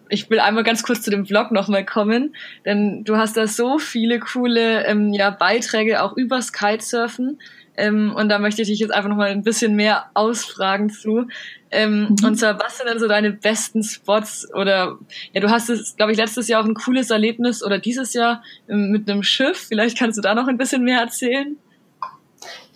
ich 0.09 0.29
will 0.29 0.39
einmal 0.39 0.63
ganz 0.63 0.83
kurz 0.83 1.01
zu 1.01 1.11
dem 1.11 1.25
Vlog 1.25 1.51
nochmal 1.51 1.85
kommen, 1.85 2.35
denn 2.65 3.03
du 3.03 3.17
hast 3.17 3.37
da 3.37 3.47
so 3.47 3.77
viele 3.79 4.19
coole 4.19 4.85
ähm, 4.85 5.13
ja, 5.13 5.29
Beiträge 5.29 6.01
auch 6.03 6.17
übers 6.17 6.51
Kitesurfen. 6.51 7.39
Ähm, 7.77 8.13
und 8.13 8.27
da 8.27 8.39
möchte 8.39 8.61
ich 8.61 8.67
dich 8.67 8.79
jetzt 8.79 8.91
einfach 8.91 9.09
nochmal 9.09 9.29
ein 9.29 9.43
bisschen 9.43 9.75
mehr 9.75 10.09
ausfragen 10.13 10.89
zu. 10.89 11.27
Ähm, 11.71 12.09
mhm. 12.09 12.25
Und 12.25 12.35
zwar, 12.37 12.59
was 12.59 12.77
sind 12.77 12.89
denn 12.89 12.99
so 12.99 13.07
deine 13.07 13.31
besten 13.31 13.83
Spots? 13.83 14.51
Oder 14.53 14.97
ja, 15.33 15.39
du 15.39 15.49
hast 15.49 15.69
es, 15.69 15.95
glaube 15.95 16.11
ich, 16.11 16.17
letztes 16.17 16.47
Jahr 16.47 16.61
auch 16.61 16.67
ein 16.67 16.73
cooles 16.73 17.09
Erlebnis 17.09 17.63
oder 17.63 17.79
dieses 17.79 18.13
Jahr 18.13 18.43
ähm, 18.67 18.91
mit 18.91 19.09
einem 19.09 19.23
Schiff. 19.23 19.67
Vielleicht 19.69 19.97
kannst 19.97 20.17
du 20.17 20.21
da 20.21 20.35
noch 20.35 20.47
ein 20.47 20.57
bisschen 20.57 20.83
mehr 20.83 20.99
erzählen. 20.99 21.57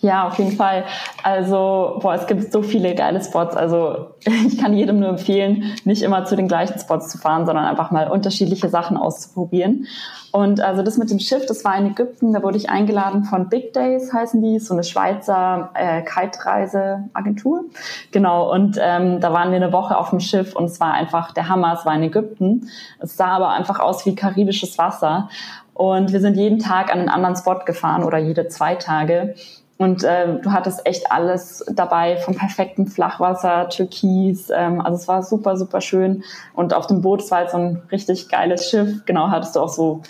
Ja, 0.04 0.28
auf 0.28 0.38
jeden 0.38 0.52
Fall. 0.52 0.84
Also, 1.24 1.98
boah, 2.02 2.14
es 2.14 2.28
gibt 2.28 2.52
so 2.52 2.62
viele 2.62 2.94
geile 2.94 3.24
Spots. 3.24 3.56
Also, 3.56 4.08
ich 4.20 4.58
kann 4.58 4.74
jedem 4.74 5.00
nur 5.00 5.08
empfehlen, 5.08 5.64
nicht 5.86 6.02
immer 6.02 6.26
zu 6.26 6.36
den 6.36 6.50
gleichen 6.50 6.78
Spots 6.78 7.08
zu 7.08 7.18
fahren, 7.18 7.46
sondern 7.46 7.64
einfach 7.64 7.90
mal 7.90 8.12
unterschiedliche 8.12 8.68
Sachen 8.68 8.98
auszuprobieren. 8.98 9.88
Und 10.34 10.60
also 10.60 10.82
das 10.82 10.98
mit 10.98 11.10
dem 11.10 11.20
Schiff, 11.20 11.46
das 11.46 11.64
war 11.64 11.78
in 11.78 11.86
Ägypten, 11.86 12.34
da 12.34 12.42
wurde 12.42 12.58
ich 12.58 12.70
eingeladen 12.70 13.24
von 13.24 13.50
Big 13.50 13.72
Days, 13.72 14.12
heißen 14.12 14.42
die, 14.42 14.58
so 14.60 14.74
eine 14.74 14.84
Schweizer 14.84 15.70
äh, 15.76 16.02
Kite-Reise-Agentur. 16.02 17.66
Genau, 18.12 18.52
und 18.52 18.78
ähm, 18.82 19.22
da 19.22 19.32
waren 19.32 19.52
wir 19.52 19.58
eine 19.58 19.72
Woche 19.72 19.96
auf 19.96 20.10
dem 20.10 20.20
Schiff 20.20 20.56
und 20.56 20.66
es 20.66 20.80
war 20.80 20.92
einfach 20.92 21.34
der 21.34 21.48
Hammer, 21.50 21.76
es 21.78 21.86
war 21.86 21.96
in 21.96 22.04
Ägypten. 22.04 22.68
Es 23.00 23.16
sah 23.16 23.28
aber 23.28 23.50
einfach 23.50 23.80
aus 23.80 24.06
wie 24.08 24.16
karibisches 24.16 24.78
Wasser. 24.78 25.30
Und 25.76 26.12
wir 26.12 26.20
sind 26.20 26.36
jeden 26.36 26.60
Tag 26.60 26.92
an 26.92 27.00
einen 27.00 27.10
anderen 27.10 27.36
Spot 27.36 27.60
gefahren 27.64 28.04
oder 28.04 28.18
jede 28.18 28.48
zwei 28.48 28.76
Tage. 28.76 29.36
Und 29.78 30.04
äh, 30.04 30.40
du 30.40 30.52
hattest 30.52 30.86
echt 30.86 31.12
alles 31.12 31.66
dabei, 31.74 32.18
vom 32.18 32.36
perfekten 32.36 32.88
Flachwasser, 32.88 33.70
Türkis. 33.70 34.50
Ähm, 34.56 34.80
also 34.82 34.96
es 34.96 35.08
war 35.08 35.24
super, 35.24 35.58
super 35.58 35.82
schön. 35.82 36.24
Und 36.54 36.74
auf 36.74 36.88
dem 36.88 37.02
Boot, 37.02 37.22
es 37.22 37.32
war 37.32 37.40
halt 37.40 37.52
so 37.52 37.58
ein 37.58 37.82
richtig 37.92 38.30
geiles 38.30 38.70
Schiff. 38.70 39.04
Genau, 39.06 39.30
hattest 39.30 39.56
du 39.56 39.60
auch 39.60 39.70
so 39.70 40.02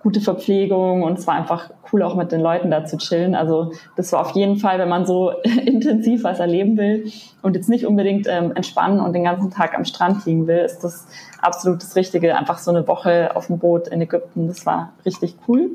gute 0.00 0.20
Verpflegung 0.20 1.02
und 1.02 1.18
es 1.18 1.26
war 1.26 1.34
einfach 1.34 1.70
cool, 1.92 2.02
auch 2.02 2.14
mit 2.14 2.30
den 2.30 2.40
Leuten 2.40 2.70
da 2.70 2.84
zu 2.84 2.96
chillen. 2.98 3.34
Also 3.34 3.72
das 3.96 4.12
war 4.12 4.20
auf 4.20 4.30
jeden 4.30 4.56
Fall, 4.56 4.78
wenn 4.78 4.88
man 4.88 5.06
so 5.06 5.30
intensiv 5.64 6.24
was 6.24 6.38
erleben 6.38 6.76
will 6.76 7.10
und 7.42 7.56
jetzt 7.56 7.68
nicht 7.68 7.84
unbedingt 7.84 8.26
ähm, 8.28 8.52
entspannen 8.54 9.00
und 9.00 9.12
den 9.12 9.24
ganzen 9.24 9.50
Tag 9.50 9.76
am 9.76 9.84
Strand 9.84 10.24
liegen 10.24 10.46
will, 10.46 10.58
ist 10.58 10.80
das 10.80 11.06
absolut 11.42 11.82
das 11.82 11.96
Richtige. 11.96 12.36
Einfach 12.36 12.58
so 12.58 12.70
eine 12.70 12.86
Woche 12.86 13.34
auf 13.34 13.48
dem 13.48 13.58
Boot 13.58 13.88
in 13.88 14.00
Ägypten, 14.00 14.46
das 14.46 14.64
war 14.66 14.92
richtig 15.04 15.34
cool. 15.48 15.70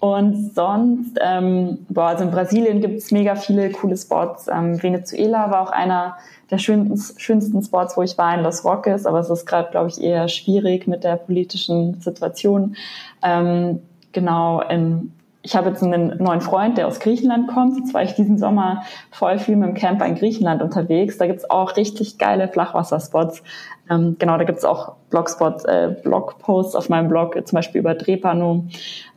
Und 0.00 0.54
sonst, 0.54 1.18
ähm, 1.20 1.84
boah, 1.88 2.08
also 2.08 2.24
in 2.24 2.30
Brasilien 2.30 2.80
gibt 2.80 2.98
es 2.98 3.10
mega 3.10 3.34
viele 3.34 3.70
coole 3.70 3.96
Spots. 3.96 4.46
Ähm, 4.46 4.80
Venezuela 4.80 5.50
war 5.50 5.62
auch 5.62 5.70
einer 5.70 6.16
der 6.50 6.58
schönsten, 6.58 7.18
schönsten 7.20 7.62
Spots, 7.62 7.96
wo 7.96 8.02
ich 8.02 8.16
war 8.16 8.34
in 8.34 8.44
Los 8.44 8.64
Roques, 8.64 9.06
aber 9.06 9.18
es 9.18 9.28
ist 9.28 9.44
gerade, 9.44 9.70
glaube 9.70 9.88
ich, 9.88 10.00
eher 10.00 10.28
schwierig 10.28 10.86
mit 10.86 11.02
der 11.02 11.16
politischen 11.16 12.00
Situation. 12.00 12.76
Ähm, 13.22 13.80
genau, 14.12 14.60
in 14.62 15.12
ich 15.48 15.56
habe 15.56 15.70
jetzt 15.70 15.82
einen 15.82 16.22
neuen 16.22 16.42
Freund, 16.42 16.76
der 16.76 16.86
aus 16.86 17.00
Griechenland 17.00 17.48
kommt. 17.48 17.78
Jetzt 17.78 17.94
war 17.94 18.02
ich 18.02 18.12
diesen 18.14 18.36
Sommer 18.36 18.82
voll 19.10 19.38
viel 19.38 19.56
mit 19.56 19.70
dem 19.70 19.74
Camper 19.74 20.04
in 20.04 20.14
Griechenland 20.14 20.60
unterwegs. 20.60 21.16
Da 21.16 21.26
gibt's 21.26 21.48
auch 21.48 21.78
richtig 21.78 22.18
geile 22.18 22.48
Flachwasserspots. 22.48 23.42
Ähm, 23.88 24.16
genau, 24.18 24.36
da 24.36 24.44
gibt's 24.44 24.66
auch 24.66 24.96
Blogspots, 25.08 25.64
äh, 25.64 25.96
Blogposts 26.04 26.74
auf 26.74 26.90
meinem 26.90 27.08
Blog, 27.08 27.34
zum 27.48 27.56
Beispiel 27.56 27.80
über 27.80 27.94
Drepano. 27.94 28.66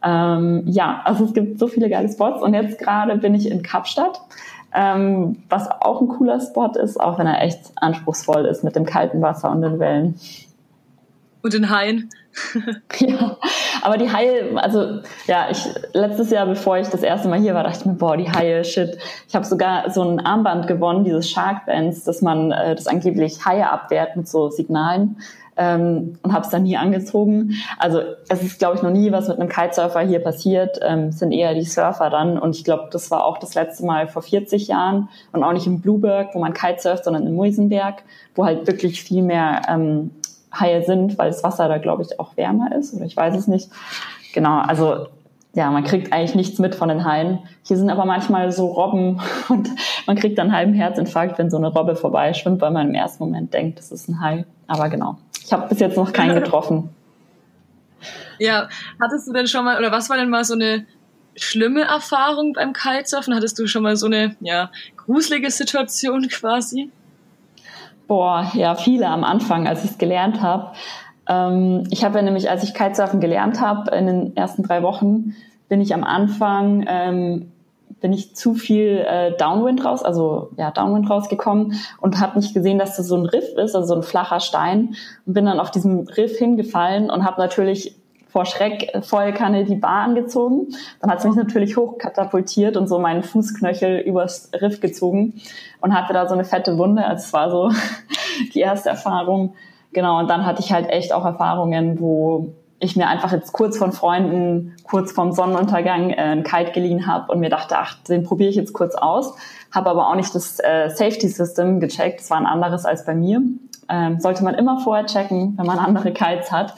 Ähm, 0.06 0.64
ja, 0.68 1.02
also 1.04 1.26
es 1.26 1.34
gibt 1.34 1.60
so 1.60 1.68
viele 1.68 1.90
geile 1.90 2.08
Spots. 2.08 2.42
Und 2.42 2.54
jetzt 2.54 2.80
gerade 2.80 3.18
bin 3.18 3.36
ich 3.36 3.52
in 3.52 3.62
Kapstadt. 3.62 4.22
Ähm, 4.74 5.44
was 5.50 5.70
auch 5.70 6.00
ein 6.00 6.08
cooler 6.08 6.40
Spot 6.40 6.72
ist, 6.82 6.98
auch 6.98 7.20
wenn 7.20 7.28
er 7.28 7.42
echt 7.42 7.74
anspruchsvoll 7.76 8.46
ist 8.46 8.64
mit 8.64 8.78
dem 8.78 8.86
kalten 8.86 9.22
Wasser 9.22 9.52
und 9.52 9.64
den 9.64 9.80
Wellen. 9.80 10.16
Und 11.44 11.54
den 11.54 11.70
Haien. 11.70 12.10
ja, 13.00 13.38
aber 13.82 13.98
die 13.98 14.12
Haie, 14.12 14.56
also 14.56 15.00
ja, 15.28 15.50
ich 15.50 15.66
letztes 15.94 16.30
Jahr, 16.30 16.46
bevor 16.46 16.78
ich 16.78 16.88
das 16.88 17.04
erste 17.04 17.28
Mal 17.28 17.40
hier 17.40 17.54
war, 17.54 17.64
dachte 17.64 17.80
ich 17.80 17.86
mir, 17.86 17.94
boah, 17.94 18.16
die 18.16 18.32
Haie, 18.32 18.64
shit. 18.64 18.98
Ich 19.28 19.36
habe 19.36 19.46
sogar 19.46 19.90
so 19.90 20.02
ein 20.04 20.20
Armband 20.20 20.68
gewonnen, 20.68 21.04
dieses 21.04 21.30
Shark 21.30 21.66
Bands, 21.66 22.04
dass 22.04 22.22
man 22.22 22.52
äh, 22.52 22.76
das 22.76 22.88
angeblich 22.88 23.46
Haie 23.46 23.70
abwehrt 23.70 24.16
mit 24.16 24.28
so 24.28 24.50
Signalen 24.50 25.18
ähm, 25.58 26.18
und 26.22 26.34
habe 26.34 26.46
es 26.46 26.52
dann 26.52 26.64
nie 26.64 26.78
angezogen. 26.78 27.54
Also 27.78 28.02
es 28.30 28.42
ist, 28.42 28.60
glaube 28.60 28.78
ich, 28.78 28.82
noch 28.82 28.92
nie 28.92 29.12
was 29.12 29.28
mit 29.28 29.40
einem 29.40 29.50
Kitesurfer 29.50 30.02
hier 30.02 30.20
passiert. 30.20 30.80
Ähm, 30.82 31.12
sind 31.12 31.32
eher 31.32 31.54
die 31.54 31.64
Surfer 31.64 32.10
dann 32.10 32.40
und 32.40 32.56
ich 32.56 32.64
glaube, 32.64 32.90
das 32.92 33.12
war 33.12 33.26
auch 33.26 33.38
das 33.38 33.54
letzte 33.56 33.86
Mal 33.86 34.08
vor 34.08 34.22
40 34.22 34.68
Jahren 34.68 35.10
und 35.34 35.44
auch 35.44 35.54
nicht 35.54 35.68
im 35.68 35.82
Blueberg, 35.82 36.34
wo 36.34 36.40
man 36.40 36.54
Kitesurft, 36.54 37.04
sondern 37.04 37.28
im 37.28 37.36
Muisenberg, 37.36 38.04
wo 38.36 38.46
halt 38.46 38.68
wirklich 38.68 39.04
viel 39.04 39.22
mehr 39.22 39.64
ähm, 39.68 40.12
Haie 40.54 40.84
sind, 40.84 41.18
weil 41.18 41.30
das 41.30 41.44
Wasser 41.44 41.68
da, 41.68 41.78
glaube 41.78 42.04
ich, 42.04 42.20
auch 42.20 42.36
wärmer 42.38 42.76
ist 42.76 42.94
oder 42.94 43.06
ich 43.06 43.16
weiß 43.16 43.36
es 43.36 43.48
nicht. 43.48 43.70
Genau, 44.34 44.60
also 44.60 45.08
ja, 45.54 45.70
man 45.70 45.84
kriegt 45.84 46.14
eigentlich 46.14 46.36
nichts 46.36 46.60
mit 46.60 46.76
von 46.76 46.88
den 46.90 47.04
Haien. 47.04 47.40
Hier 47.64 47.78
sind 47.78 47.90
aber 47.90 48.06
manchmal 48.06 48.52
so 48.52 48.68
Robben 48.68 49.20
und 49.50 49.70
man 50.08 50.16
kriegt 50.16 50.38
dann 50.38 50.48
einen 50.48 50.56
halben 50.56 50.74
Herzinfarkt, 50.74 51.38
wenn 51.38 51.50
so 51.50 51.58
eine 51.58 51.68
Robbe 51.68 51.96
vorbeischwimmt, 51.96 52.62
weil 52.62 52.72
man 52.72 52.90
im 52.90 52.96
ersten 52.96 53.24
Moment 53.24 53.54
denkt, 53.54 53.80
das 53.80 53.92
ist 53.92 54.08
ein 54.08 54.22
Hai. 54.22 54.46
Aber 54.68 54.90
genau, 54.90 55.18
ich 55.44 55.52
habe 55.52 55.68
bis 55.68 55.80
jetzt 55.80 55.98
noch 55.98 56.14
keinen 56.14 56.36
getroffen. 56.42 56.90
Ja, 58.40 58.70
hattest 59.00 59.28
du 59.28 59.34
denn 59.34 59.48
schon 59.48 59.66
mal, 59.66 59.78
oder 59.78 59.92
was 59.92 60.10
war 60.10 60.18
denn 60.18 60.30
mal 60.30 60.44
so 60.44 60.54
eine 60.54 60.86
schlimme 61.36 61.82
Erfahrung 61.82 62.54
beim 62.54 62.74
Kitesurfen? 62.74 63.36
Hattest 63.36 63.60
du 63.60 63.68
schon 63.68 63.84
mal 63.84 63.96
so 63.96 64.08
eine, 64.08 64.36
ja, 64.40 64.72
gruselige 64.98 65.52
Situation 65.52 66.28
quasi? 66.30 66.90
Boah, 68.08 68.52
ja, 68.54 68.76
viele 68.76 69.08
am 69.08 69.24
Anfang, 69.24 69.68
als 69.68 69.84
ich 69.84 69.92
es 69.92 69.98
gelernt 69.98 70.42
habe. 70.42 70.72
Ähm, 71.28 71.86
ich 71.90 72.04
habe 72.04 72.18
ja 72.18 72.24
nämlich, 72.24 72.50
als 72.50 72.64
ich 72.64 72.74
Kitesurfen 72.74 73.20
gelernt 73.20 73.62
habe, 73.62 73.96
in 73.96 74.06
den 74.06 74.36
ersten 74.36 74.64
drei 74.64 74.84
Wochen, 74.84 75.36
bin 75.70 75.82
ich 75.82 75.94
am 75.94 76.04
Anfang 76.04 76.86
ähm, 76.88 77.52
bin 78.02 78.12
ich 78.14 78.36
zu 78.36 78.56
viel 78.56 79.06
äh, 79.08 79.38
Downwind 79.38 79.86
raus, 79.86 80.04
also 80.04 80.50
ja 80.58 80.72
Downwind 80.72 81.10
rausgekommen 81.10 81.76
und 82.02 82.20
habe 82.20 82.40
nicht 82.40 82.54
gesehen, 82.54 82.80
dass 82.80 82.98
das 82.98 83.08
so 83.08 83.16
ein 83.16 83.26
Riff 83.26 83.56
ist, 83.56 83.76
also 83.76 83.88
so 83.88 83.96
ein 83.96 84.04
flacher 84.04 84.40
Stein 84.40 84.96
und 85.26 85.34
bin 85.34 85.46
dann 85.46 85.60
auf 85.60 85.72
diesem 85.72 86.00
Riff 86.00 86.38
hingefallen 86.38 87.10
und 87.10 87.24
habe 87.24 87.40
natürlich 87.40 87.96
vor 88.32 88.46
Schreck 88.46 88.92
voll 89.04 89.34
Kanne 89.34 89.66
die 89.66 89.76
Bar 89.76 90.04
angezogen. 90.04 90.68
Dann 91.02 91.12
hat 91.12 91.20
es 91.20 91.26
mich 91.26 91.36
natürlich 91.36 91.76
hochkatapultiert 91.76 92.78
und 92.78 92.88
so 92.88 92.98
meinen 92.98 93.24
Fußknöchel 93.24 94.00
übers 94.00 94.50
Riff 94.60 94.80
gezogen 94.80 95.42
und 95.82 95.94
hatte 95.94 96.14
da 96.14 96.28
so 96.28 96.34
eine 96.34 96.46
fette 96.46 96.78
Wunde. 96.78 97.04
Also 97.06 97.26
es 97.26 97.34
war 97.34 97.52
so 97.52 97.72
die 98.54 98.60
erste 98.60 98.90
Erfahrung. 98.90 99.54
Genau, 99.94 100.20
und 100.20 100.30
dann 100.30 100.46
hatte 100.46 100.62
ich 100.62 100.72
halt 100.72 100.90
echt 100.90 101.12
auch 101.12 101.26
Erfahrungen, 101.26 102.00
wo 102.00 102.54
ich 102.80 102.96
mir 102.96 103.08
einfach 103.08 103.32
jetzt 103.34 103.52
kurz 103.52 103.78
von 103.78 103.92
Freunden, 103.92 104.76
kurz 104.84 105.12
vom 105.12 105.34
Sonnenuntergang 105.34 106.12
äh, 106.12 106.16
ein 106.16 106.44
Kite 106.44 106.72
geliehen 106.72 107.06
habe 107.06 107.32
und 107.32 107.40
mir 107.42 107.50
dachte, 107.50 107.78
ach, 107.78 107.96
den 108.04 108.24
probiere 108.24 108.50
ich 108.50 108.56
jetzt 108.56 108.74
kurz 108.74 108.96
aus. 108.96 109.36
Habe 109.72 109.90
aber 109.90 110.10
auch 110.10 110.16
nicht 110.16 110.34
das 110.34 110.60
äh, 110.60 110.90
Safety 110.90 111.28
System 111.28 111.82
gecheckt. 111.82 112.22
Das 112.22 112.30
war 112.30 112.38
ein 112.38 112.46
anderes 112.46 112.86
als 112.86 113.06
bei 113.06 113.14
mir. 113.14 113.42
Ähm, 113.90 114.20
sollte 114.22 114.44
man 114.44 114.56
immer 114.56 114.80
vorher 114.80 115.06
checken, 115.06 115.56
wenn 115.58 115.66
man 115.66 115.78
andere 115.78 116.14
Kites 116.14 116.52
hat 116.52 116.74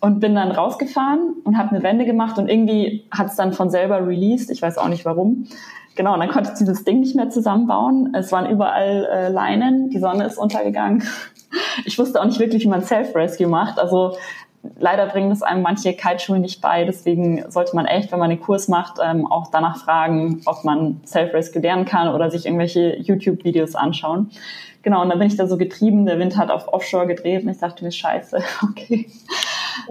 und 0.00 0.20
bin 0.20 0.34
dann 0.34 0.50
rausgefahren 0.50 1.34
und 1.44 1.56
habe 1.56 1.70
eine 1.70 1.82
Wende 1.82 2.04
gemacht 2.04 2.38
und 2.38 2.48
irgendwie 2.48 3.06
hat 3.10 3.28
es 3.28 3.36
dann 3.36 3.52
von 3.52 3.70
selber 3.70 4.06
released. 4.06 4.50
Ich 4.50 4.62
weiß 4.62 4.78
auch 4.78 4.88
nicht 4.88 5.04
warum. 5.04 5.46
Genau, 5.96 6.12
und 6.12 6.20
dann 6.20 6.28
konnte 6.28 6.50
ich 6.52 6.58
dieses 6.58 6.84
Ding 6.84 7.00
nicht 7.00 7.16
mehr 7.16 7.30
zusammenbauen. 7.30 8.14
Es 8.14 8.30
waren 8.30 8.50
überall 8.50 9.08
äh, 9.10 9.28
Leinen, 9.28 9.88
die 9.88 9.98
Sonne 9.98 10.26
ist 10.26 10.36
untergegangen. 10.36 11.02
Ich 11.86 11.98
wusste 11.98 12.20
auch 12.20 12.26
nicht 12.26 12.38
wirklich, 12.38 12.64
wie 12.64 12.68
man 12.68 12.82
Self-Rescue 12.82 13.46
macht. 13.46 13.78
Also 13.78 14.16
leider 14.78 15.06
bringen 15.06 15.30
das 15.30 15.42
einem 15.42 15.62
manche 15.62 15.94
Kiteschulen 15.94 16.42
nicht 16.42 16.60
bei. 16.60 16.84
Deswegen 16.84 17.50
sollte 17.50 17.74
man 17.74 17.86
echt, 17.86 18.12
wenn 18.12 18.18
man 18.18 18.30
den 18.30 18.40
Kurs 18.40 18.68
macht, 18.68 18.98
ähm, 19.02 19.26
auch 19.26 19.50
danach 19.50 19.78
fragen, 19.78 20.42
ob 20.44 20.64
man 20.64 21.00
Self-Rescue 21.06 21.62
lernen 21.62 21.86
kann 21.86 22.08
oder 22.08 22.30
sich 22.30 22.44
irgendwelche 22.44 22.96
YouTube-Videos 22.98 23.74
anschauen. 23.74 24.30
Genau, 24.82 25.02
und 25.02 25.08
dann 25.08 25.18
bin 25.18 25.28
ich 25.28 25.36
da 25.36 25.46
so 25.46 25.56
getrieben. 25.56 26.06
Der 26.06 26.18
Wind 26.18 26.36
hat 26.36 26.50
auf 26.50 26.68
Offshore 26.68 27.06
gedreht 27.06 27.42
und 27.42 27.48
ich 27.48 27.58
dachte 27.58 27.84
mir, 27.84 27.90
scheiße, 27.90 28.38
okay. 28.62 29.08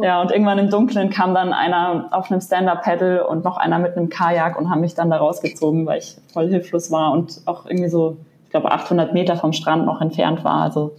Ja, 0.02 0.21
und 0.21 0.32
irgendwann 0.32 0.60
im 0.60 0.69
Dunkeln 0.69 1.10
kam 1.10 1.34
dann 1.34 1.54
einer 1.54 2.08
auf 2.12 2.32
einem 2.32 2.41
Stand-Up-Paddle 2.41 3.26
und 3.28 3.43
noch 3.43 3.58
einer 3.58 3.80
mit 3.80 3.98
einem 3.98 4.10
Kajak 4.10 4.58
und 4.58 4.69
haben 4.69 4.82
mich 4.82 4.95
dann 4.95 5.10
da 5.10 5.17
rausgezogen, 5.17 5.86
weil 5.86 6.00
ich 6.00 6.17
voll 6.34 6.48
hilflos 6.48 6.91
war 6.91 7.12
und 7.12 7.41
auch 7.45 7.65
irgendwie 7.65 7.89
so, 7.89 8.17
ich 8.43 8.52
glaube, 8.52 8.71
800 8.71 9.13
Meter 9.13 9.36
vom 9.36 9.54
Strand 9.54 9.86
noch 9.86 10.02
entfernt 10.02 10.43
war. 10.43 10.62
Also 10.62 10.95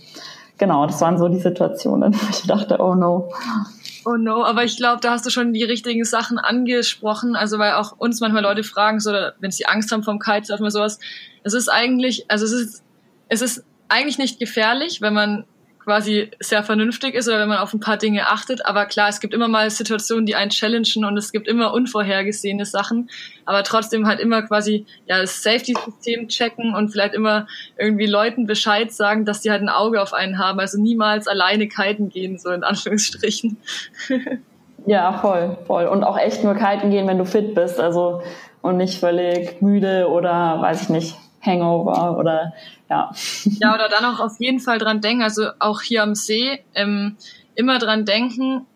genau, 0.59 0.87
das 0.87 1.01
waren 1.01 1.19
so 1.19 1.29
die 1.29 1.41
Situationen, 1.41 2.15
wo 2.21 2.31
ich 2.31 2.47
dachte, 2.47 2.79
oh 2.81 2.95
no. 2.95 3.31
Oh 4.05 4.17
no, 4.17 4.45
aber 4.45 4.63
ich 4.63 4.77
glaube, 4.77 5.01
da 5.01 5.11
hast 5.11 5.27
du 5.27 5.31
schon 5.31 5.53
die 5.53 5.65
richtigen 5.65 6.05
Sachen 6.05 6.39
angesprochen. 6.39 7.35
Also 7.35 7.59
weil 7.59 7.73
auch 7.73 7.93
uns 7.99 8.21
manchmal 8.21 8.43
Leute 8.43 8.63
fragen, 8.63 9.01
so, 9.01 9.11
wenn 9.41 9.51
sie 9.51 9.67
Angst 9.67 9.91
haben 9.91 10.05
vom 10.05 10.21
Kitesurfen 10.21 10.65
oder 10.65 10.71
sowas. 10.71 11.01
Es 11.43 11.55
ist 11.55 11.69
eigentlich, 11.69 12.25
also 12.29 12.45
es 12.45 12.53
ist, 12.53 12.83
es 13.29 13.43
ist 13.43 13.65
eigentlich 13.89 14.19
nicht 14.19 14.39
gefährlich, 14.39 15.01
wenn 15.01 15.15
man 15.15 15.45
quasi 15.87 16.33
sehr 16.41 16.65
vernünftig 16.65 17.15
ist 17.15 17.29
oder 17.29 17.39
wenn 17.39 17.49
man 17.49 17.59
auf 17.59 17.73
ein 17.73 17.79
paar 17.79 17.97
Dinge 17.97 18.27
achtet. 18.27 18.67
Aber 18.67 18.87
klar, 18.87 19.09
es 19.09 19.21
gibt 19.21 19.33
immer 19.33 19.47
mal 19.47 19.71
Situationen, 19.71 20.27
die 20.27 20.35
einen 20.35 20.51
challengen 20.51 21.05
und 21.05 21.17
es 21.17 21.31
gibt 21.31 21.47
immer 21.47 21.73
unvorhergesehene 21.73 22.65
Sachen. 22.65 23.09
Aber 23.45 23.63
trotzdem 23.63 24.07
halt 24.09 24.19
immer 24.19 24.43
quasi 24.43 24.85
ja 25.07 25.21
das 25.21 25.45
Safety-System 25.45 26.27
checken 26.27 26.75
und 26.75 26.91
vielleicht 26.91 27.15
immer 27.15 27.47
irgendwie 27.79 28.07
Leuten 28.07 28.47
Bescheid 28.47 28.93
sagen, 28.93 29.25
dass 29.25 29.43
die 29.43 29.53
halt 29.53 29.63
ein 29.63 29.69
Auge 29.69 30.03
auf 30.03 30.13
einen 30.13 30.39
haben. 30.39 30.59
Also 30.59 30.81
niemals 30.81 31.29
alleine 31.29 31.69
kiten 31.69 32.09
gehen, 32.09 32.37
so 32.37 32.51
in 32.51 32.65
Anführungsstrichen. 32.65 33.57
Ja, 34.89 35.15
voll, 35.15 35.59
voll. 35.67 35.87
Und 35.87 36.05
auch 36.05 36.17
echt 36.17 36.45
nur 36.45 36.55
kiten 36.55 36.93
gehen, 36.93 37.09
wenn 37.09 37.19
du 37.19 37.25
fit 37.25 37.57
bist. 37.57 37.81
Also 37.81 38.23
und 38.63 38.77
nicht 38.77 39.01
völlig 39.01 39.61
müde 39.61 40.09
oder 40.09 40.61
weiß 40.61 40.83
ich 40.83 40.89
nicht, 40.91 41.17
Hangover 41.41 42.17
oder 42.19 42.53
ja. 42.89 43.11
Ja, 43.61 43.75
oder 43.75 43.89
dann 43.89 44.05
auch 44.05 44.21
auf 44.21 44.39
jeden 44.39 44.61
Fall 44.61 44.79
dran 44.79 45.01
denken, 45.01 45.23
also 45.23 45.49
auch 45.59 45.83
hier 45.83 46.03
am 46.03 46.15
See, 46.15 46.65
ähm, 46.75 47.17
immer 47.55 47.79
dran 47.79 48.05
denken, 48.05 48.67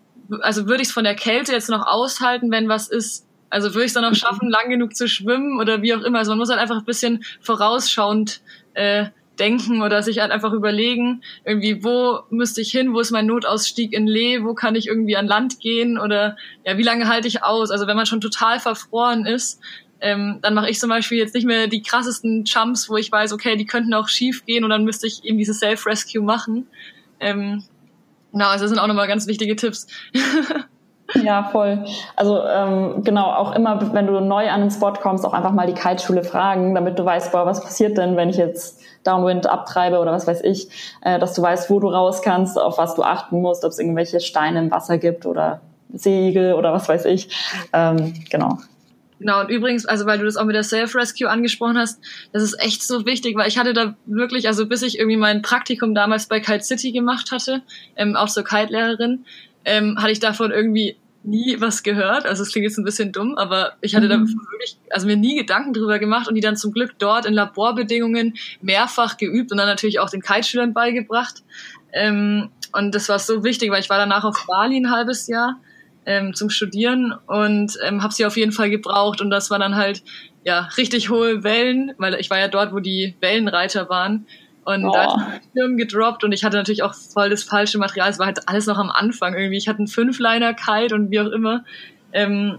also 0.40 0.66
würde 0.66 0.82
ich 0.82 0.88
es 0.88 0.94
von 0.94 1.04
der 1.04 1.14
Kälte 1.14 1.52
jetzt 1.52 1.70
noch 1.70 1.86
aushalten, 1.86 2.50
wenn 2.50 2.68
was 2.68 2.88
ist, 2.88 3.26
also 3.50 3.74
würde 3.74 3.84
ich 3.84 3.88
es 3.88 3.94
dann 3.94 4.04
auch 4.04 4.14
schaffen, 4.14 4.48
lang 4.48 4.70
genug 4.70 4.94
zu 4.94 5.08
schwimmen 5.08 5.58
oder 5.58 5.82
wie 5.82 5.94
auch 5.94 6.02
immer. 6.02 6.18
Also 6.18 6.32
man 6.32 6.38
muss 6.38 6.50
halt 6.50 6.60
einfach 6.60 6.78
ein 6.78 6.84
bisschen 6.84 7.24
vorausschauend 7.40 8.40
äh, 8.74 9.06
denken 9.38 9.82
oder 9.82 10.02
sich 10.02 10.20
halt 10.20 10.30
einfach 10.30 10.52
überlegen, 10.52 11.22
irgendwie, 11.44 11.82
wo 11.82 12.20
müsste 12.30 12.60
ich 12.60 12.70
hin, 12.70 12.92
wo 12.92 13.00
ist 13.00 13.10
mein 13.10 13.26
Notausstieg 13.26 13.92
in 13.92 14.06
Lee, 14.06 14.44
wo 14.44 14.54
kann 14.54 14.74
ich 14.76 14.86
irgendwie 14.86 15.16
an 15.16 15.26
Land 15.26 15.58
gehen 15.60 15.98
oder 15.98 16.36
ja, 16.64 16.76
wie 16.76 16.82
lange 16.82 17.08
halte 17.08 17.26
ich 17.26 17.42
aus? 17.42 17.70
Also 17.70 17.86
wenn 17.86 17.96
man 17.96 18.06
schon 18.06 18.20
total 18.20 18.60
verfroren 18.60 19.26
ist, 19.26 19.60
ähm, 20.00 20.38
dann 20.42 20.54
mache 20.54 20.70
ich 20.70 20.78
zum 20.80 20.90
Beispiel 20.90 21.18
jetzt 21.18 21.34
nicht 21.34 21.46
mehr 21.46 21.66
die 21.66 21.82
krassesten 21.82 22.44
Jumps, 22.44 22.88
wo 22.88 22.96
ich 22.96 23.10
weiß, 23.10 23.32
okay, 23.32 23.56
die 23.56 23.66
könnten 23.66 23.94
auch 23.94 24.08
schief 24.08 24.44
gehen 24.46 24.64
und 24.64 24.70
dann 24.70 24.84
müsste 24.84 25.06
ich 25.06 25.24
eben 25.24 25.38
diese 25.38 25.54
Self-Rescue 25.54 26.22
machen. 26.22 26.66
Ähm, 27.20 27.64
na, 28.32 28.50
also 28.50 28.64
das 28.64 28.70
sind 28.70 28.78
auch 28.78 28.86
nochmal 28.86 29.08
ganz 29.08 29.26
wichtige 29.26 29.56
Tipps. 29.56 29.86
Ja, 31.22 31.48
voll. 31.50 31.84
Also 32.16 32.42
ähm, 32.44 33.02
genau, 33.02 33.32
auch 33.32 33.54
immer, 33.54 33.92
wenn 33.92 34.06
du 34.06 34.20
neu 34.20 34.48
an 34.48 34.60
den 34.60 34.70
Spot 34.70 34.92
kommst, 34.92 35.24
auch 35.24 35.32
einfach 35.32 35.52
mal 35.52 35.66
die 35.66 35.74
Kiteschule 35.74 36.22
fragen, 36.22 36.74
damit 36.74 36.98
du 36.98 37.04
weißt, 37.04 37.32
boah, 37.32 37.46
was 37.46 37.62
passiert 37.62 37.98
denn, 37.98 38.16
wenn 38.16 38.30
ich 38.30 38.36
jetzt 38.36 38.80
Downwind 39.02 39.46
abtreibe 39.46 39.98
oder 39.98 40.12
was 40.12 40.26
weiß 40.26 40.42
ich, 40.42 40.68
äh, 41.02 41.18
dass 41.18 41.34
du 41.34 41.42
weißt, 41.42 41.70
wo 41.70 41.80
du 41.80 41.88
raus 41.88 42.22
kannst, 42.22 42.58
auf 42.60 42.78
was 42.78 42.94
du 42.94 43.02
achten 43.02 43.40
musst, 43.40 43.64
ob 43.64 43.70
es 43.70 43.78
irgendwelche 43.78 44.20
Steine 44.20 44.60
im 44.60 44.70
Wasser 44.70 44.98
gibt 44.98 45.26
oder 45.26 45.60
Segel 45.92 46.54
oder 46.54 46.72
was 46.72 46.88
weiß 46.88 47.06
ich. 47.06 47.28
Ähm, 47.72 48.14
genau. 48.30 48.58
Genau, 49.20 49.40
und 49.42 49.50
übrigens, 49.50 49.84
also 49.84 50.06
weil 50.06 50.18
du 50.18 50.24
das 50.24 50.38
auch 50.38 50.46
mit 50.46 50.56
der 50.56 50.62
Self-Rescue 50.62 51.28
angesprochen 51.28 51.76
hast, 51.76 52.00
das 52.32 52.42
ist 52.42 52.58
echt 52.58 52.82
so 52.82 53.04
wichtig, 53.04 53.36
weil 53.36 53.48
ich 53.48 53.58
hatte 53.58 53.74
da 53.74 53.94
wirklich, 54.06 54.48
also 54.48 54.66
bis 54.66 54.80
ich 54.80 54.98
irgendwie 54.98 55.18
mein 55.18 55.42
Praktikum 55.42 55.94
damals 55.94 56.26
bei 56.26 56.40
Kite 56.40 56.64
City 56.64 56.90
gemacht 56.90 57.30
hatte, 57.30 57.60
ähm, 57.96 58.16
auch 58.16 58.30
zur 58.30 58.44
Kite-Lehrerin, 58.44 59.26
ähm, 59.66 59.98
hatte 59.98 60.12
ich 60.12 60.20
davon 60.20 60.52
irgendwie 60.52 60.96
nie 61.22 61.60
was 61.60 61.82
gehört. 61.82 62.24
Also 62.24 62.42
es 62.42 62.50
klingt 62.50 62.64
jetzt 62.64 62.78
ein 62.78 62.84
bisschen 62.84 63.12
dumm, 63.12 63.36
aber 63.36 63.74
ich 63.82 63.94
hatte 63.94 64.06
mhm. 64.06 64.10
da 64.10 64.18
wirklich, 64.20 64.78
also 64.88 65.06
mir 65.06 65.18
nie 65.18 65.36
Gedanken 65.36 65.74
drüber 65.74 65.98
gemacht 65.98 66.26
und 66.26 66.34
die 66.34 66.40
dann 66.40 66.56
zum 66.56 66.72
Glück 66.72 66.98
dort 66.98 67.26
in 67.26 67.34
Laborbedingungen 67.34 68.38
mehrfach 68.62 69.18
geübt 69.18 69.52
und 69.52 69.58
dann 69.58 69.66
natürlich 69.66 69.98
auch 69.98 70.08
den 70.08 70.22
Kite-Schülern 70.22 70.72
beigebracht. 70.72 71.42
Ähm, 71.92 72.48
und 72.72 72.94
das 72.94 73.10
war 73.10 73.18
so 73.18 73.44
wichtig, 73.44 73.70
weil 73.70 73.80
ich 73.80 73.90
war 73.90 73.98
danach 73.98 74.24
auf 74.24 74.46
Bali 74.46 74.78
ein 74.78 74.90
halbes 74.90 75.26
Jahr 75.26 75.60
ähm, 76.10 76.34
zum 76.34 76.50
Studieren 76.50 77.14
und 77.28 77.78
ähm, 77.86 78.02
habe 78.02 78.12
sie 78.12 78.26
auf 78.26 78.36
jeden 78.36 78.50
Fall 78.50 78.68
gebraucht 78.68 79.20
und 79.20 79.30
das 79.30 79.48
war 79.48 79.60
dann 79.60 79.76
halt 79.76 80.02
ja 80.44 80.68
richtig 80.76 81.08
hohe 81.08 81.44
Wellen, 81.44 81.92
weil 81.98 82.14
ich 82.14 82.30
war 82.30 82.38
ja 82.38 82.48
dort, 82.48 82.72
wo 82.72 82.80
die 82.80 83.14
Wellenreiter 83.20 83.88
waren 83.88 84.26
und 84.64 84.84
oh. 84.84 84.92
da 84.92 85.02
hat 85.04 85.40
ich 85.40 85.48
Schirm 85.52 85.76
gedroppt 85.76 86.24
und 86.24 86.32
ich 86.32 86.42
hatte 86.42 86.56
natürlich 86.56 86.82
auch 86.82 86.94
voll 86.94 87.30
das 87.30 87.44
falsche 87.44 87.78
Material. 87.78 88.10
Es 88.10 88.18
war 88.18 88.26
halt 88.26 88.48
alles 88.48 88.66
noch 88.66 88.78
am 88.78 88.90
Anfang 88.90 89.34
irgendwie. 89.34 89.56
Ich 89.56 89.68
hatte 89.68 89.78
einen 89.78 89.86
Fünfliner-Kite 89.86 90.94
und 90.94 91.12
wie 91.12 91.20
auch 91.20 91.30
immer. 91.30 91.64
Ähm, 92.12 92.58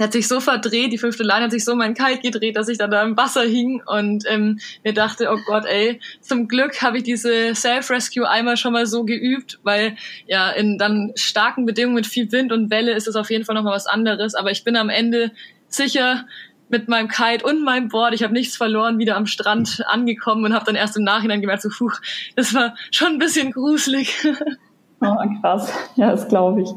hat 0.00 0.12
sich 0.12 0.26
so 0.26 0.40
verdreht, 0.40 0.92
die 0.92 0.98
fünfte 0.98 1.22
Line 1.22 1.42
hat 1.44 1.50
sich 1.50 1.64
so 1.64 1.74
mein 1.74 1.94
Kite 1.94 2.20
gedreht, 2.20 2.56
dass 2.56 2.68
ich 2.68 2.78
dann 2.78 2.90
da 2.90 3.02
im 3.02 3.16
Wasser 3.16 3.42
hing 3.42 3.82
und 3.86 4.24
ähm, 4.26 4.58
mir 4.82 4.92
dachte, 4.92 5.28
oh 5.30 5.38
Gott, 5.46 5.64
ey, 5.66 6.00
zum 6.20 6.48
Glück 6.48 6.82
habe 6.82 6.98
ich 6.98 7.04
diese 7.04 7.54
Self-Rescue 7.54 8.28
einmal 8.28 8.56
schon 8.56 8.72
mal 8.72 8.86
so 8.86 9.04
geübt, 9.04 9.58
weil 9.62 9.96
ja 10.26 10.50
in 10.50 10.78
dann 10.78 11.12
starken 11.14 11.66
Bedingungen 11.66 11.96
mit 11.96 12.06
viel 12.06 12.30
Wind 12.32 12.52
und 12.52 12.70
Welle 12.70 12.92
ist 12.92 13.06
es 13.06 13.16
auf 13.16 13.30
jeden 13.30 13.44
Fall 13.44 13.54
nochmal 13.54 13.74
was 13.74 13.86
anderes. 13.86 14.34
Aber 14.34 14.50
ich 14.50 14.64
bin 14.64 14.76
am 14.76 14.88
Ende 14.88 15.32
sicher 15.68 16.26
mit 16.68 16.88
meinem 16.88 17.08
Kite 17.08 17.44
und 17.44 17.62
meinem 17.62 17.88
Board, 17.88 18.14
ich 18.14 18.22
habe 18.22 18.32
nichts 18.32 18.56
verloren, 18.56 18.98
wieder 18.98 19.16
am 19.16 19.26
Strand 19.26 19.84
angekommen 19.86 20.46
und 20.46 20.54
habe 20.54 20.64
dann 20.64 20.74
erst 20.74 20.96
im 20.96 21.04
Nachhinein 21.04 21.42
gemerkt, 21.42 21.62
so, 21.62 21.68
puh, 21.68 21.90
das 22.34 22.54
war 22.54 22.74
schon 22.90 23.08
ein 23.08 23.18
bisschen 23.18 23.52
gruselig. 23.52 24.26
Oh, 25.02 25.40
krass. 25.40 25.72
Ja, 25.96 26.10
das 26.12 26.28
glaube 26.28 26.62
ich. 26.62 26.68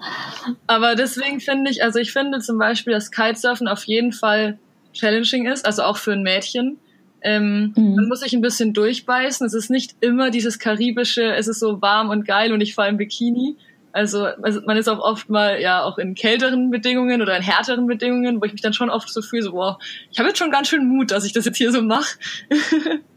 Aber 0.68 0.96
deswegen 0.96 1.40
finde 1.40 1.70
ich, 1.72 1.84
also 1.84 2.00
ich 2.00 2.12
finde 2.12 2.40
zum 2.40 2.58
Beispiel, 2.58 2.94
dass 2.94 3.12
Kitesurfen 3.12 3.68
auf 3.68 3.84
jeden 3.84 4.12
Fall 4.12 4.58
challenging 4.94 5.46
ist, 5.46 5.66
also 5.66 5.84
auch 5.84 5.98
für 5.98 6.14
ein 6.14 6.24
Mädchen. 6.24 6.80
Ähm, 7.22 7.74
mhm. 7.76 7.96
Man 7.96 8.08
muss 8.08 8.22
sich 8.22 8.34
ein 8.34 8.42
bisschen 8.42 8.74
durchbeißen. 8.74 9.46
Es 9.46 9.54
ist 9.54 9.70
nicht 9.70 9.96
immer 10.02 10.32
dieses 10.32 10.60
karibische, 10.60 11.34
es 11.34 11.48
ist 11.48 11.60
so 11.60 11.82
warm 11.82 12.10
und 12.10 12.26
geil 12.26 12.54
und 12.54 12.62
ich 12.62 12.76
fahre 12.76 12.90
im 12.90 12.98
Bikini. 12.98 13.56
Also, 13.92 14.26
also 14.26 14.60
man 14.66 14.76
ist 14.76 14.90
auch 14.90 15.00
oft 15.00 15.30
mal 15.30 15.62
ja 15.62 15.84
auch 15.84 15.98
in 15.98 16.16
kälteren 16.16 16.70
Bedingungen 16.70 17.22
oder 17.22 17.38
in 17.38 17.42
härteren 17.42 17.88
Bedingungen, 17.88 18.42
wo 18.42 18.46
ich 18.46 18.52
mich 18.52 18.62
dann 18.62 18.74
schon 18.74 18.90
oft 18.90 19.10
so 19.10 19.22
fühle, 19.22 19.44
so 19.44 19.54
wow, 19.54 19.78
ich 20.12 20.20
habe 20.20 20.28
jetzt 20.28 20.38
schon 20.38 20.52
ganz 20.52 20.68
schön 20.68 20.86
Mut, 20.86 21.12
dass 21.12 21.24
ich 21.24 21.32
das 21.32 21.46
jetzt 21.46 21.58
hier 21.58 21.72
so 21.72 21.82
mache. 21.82 22.18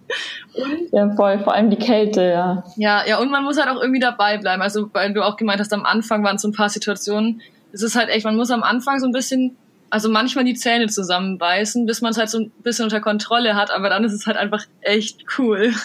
Und, 0.55 0.93
ja, 0.93 1.11
voll, 1.15 1.39
vor 1.41 1.55
allem 1.55 1.71
die 1.71 1.77
Kälte, 1.77 2.23
ja. 2.23 2.65
Ja, 2.77 3.07
ja, 3.07 3.19
und 3.19 3.31
man 3.31 3.45
muss 3.45 3.59
halt 3.59 3.69
auch 3.69 3.81
irgendwie 3.81 4.01
dabei 4.01 4.39
bleiben. 4.39 4.63
Also, 4.63 4.89
weil 4.93 5.13
du 5.13 5.25
auch 5.25 5.37
gemeint 5.37 5.61
hast, 5.61 5.73
am 5.73 5.85
Anfang 5.85 6.25
waren 6.25 6.39
so 6.39 6.49
ein 6.49 6.53
paar 6.53 6.69
Situationen. 6.69 7.41
Es 7.73 7.83
ist 7.83 7.97
halt 7.97 8.09
echt, 8.09 8.25
man 8.25 8.37
muss 8.37 8.51
am 8.51 8.63
Anfang 8.63 8.99
so 8.99 9.07
ein 9.07 9.13
bisschen, 9.13 9.57
also 9.91 10.09
manchmal 10.09 10.45
die 10.45 10.55
Zähne 10.55 10.87
zusammenbeißen, 10.89 11.87
bis 11.87 12.01
man 12.01 12.13
es 12.13 12.19
halt 12.19 12.31
so 12.31 12.39
ein 12.39 12.51
bisschen 12.63 12.85
unter 12.85 13.01
Kontrolle 13.01 13.55
hat, 13.55 13.71
aber 13.71 13.89
dann 13.89 14.05
ist 14.05 14.13
es 14.13 14.27
halt 14.27 14.37
einfach 14.37 14.65
echt 14.81 15.25
cool. 15.39 15.73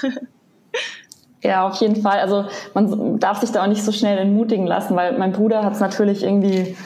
Ja, 1.43 1.67
auf 1.67 1.75
jeden 1.81 2.01
Fall. 2.01 2.19
Also 2.19 2.45
man 2.73 3.19
darf 3.19 3.41
sich 3.41 3.51
da 3.51 3.63
auch 3.63 3.67
nicht 3.67 3.83
so 3.83 3.91
schnell 3.91 4.17
entmutigen 4.17 4.65
lassen, 4.65 4.95
weil 4.95 5.17
mein 5.17 5.33
Bruder 5.33 5.63
hat 5.63 5.73
es 5.73 5.81
natürlich 5.81 6.23
irgendwie 6.23 6.77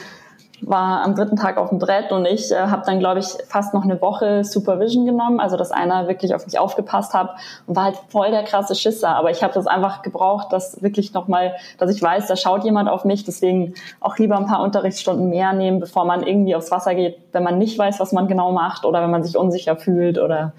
war 0.60 1.02
am 1.02 1.14
dritten 1.14 1.36
Tag 1.36 1.56
auf 1.56 1.68
dem 1.70 1.78
Brett 1.78 2.12
und 2.12 2.26
ich 2.26 2.50
äh, 2.50 2.56
habe 2.56 2.82
dann, 2.84 2.98
glaube 2.98 3.20
ich, 3.20 3.26
fast 3.48 3.74
noch 3.74 3.84
eine 3.84 4.00
Woche 4.00 4.44
Supervision 4.44 5.06
genommen, 5.06 5.40
also 5.40 5.56
dass 5.56 5.70
einer 5.70 6.08
wirklich 6.08 6.34
auf 6.34 6.44
mich 6.46 6.58
aufgepasst 6.58 7.14
hat 7.14 7.30
und 7.66 7.76
war 7.76 7.84
halt 7.84 7.96
voll 8.08 8.30
der 8.30 8.42
krasse 8.42 8.74
Schisser. 8.74 9.10
Aber 9.10 9.30
ich 9.30 9.42
habe 9.42 9.54
das 9.54 9.66
einfach 9.66 10.02
gebraucht, 10.02 10.52
dass 10.52 10.82
wirklich 10.82 11.12
nochmal, 11.12 11.54
dass 11.78 11.94
ich 11.94 12.02
weiß, 12.02 12.26
da 12.26 12.36
schaut 12.36 12.64
jemand 12.64 12.88
auf 12.88 13.04
mich. 13.04 13.24
Deswegen 13.24 13.74
auch 14.00 14.18
lieber 14.18 14.36
ein 14.36 14.46
paar 14.46 14.62
Unterrichtsstunden 14.62 15.28
mehr 15.28 15.52
nehmen, 15.52 15.80
bevor 15.80 16.04
man 16.04 16.22
irgendwie 16.22 16.54
aufs 16.54 16.70
Wasser 16.70 16.94
geht, 16.94 17.18
wenn 17.32 17.44
man 17.44 17.58
nicht 17.58 17.78
weiß, 17.78 18.00
was 18.00 18.12
man 18.12 18.28
genau 18.28 18.52
macht 18.52 18.84
oder 18.84 19.02
wenn 19.02 19.10
man 19.10 19.22
sich 19.22 19.36
unsicher 19.36 19.76
fühlt 19.76 20.18
oder 20.18 20.52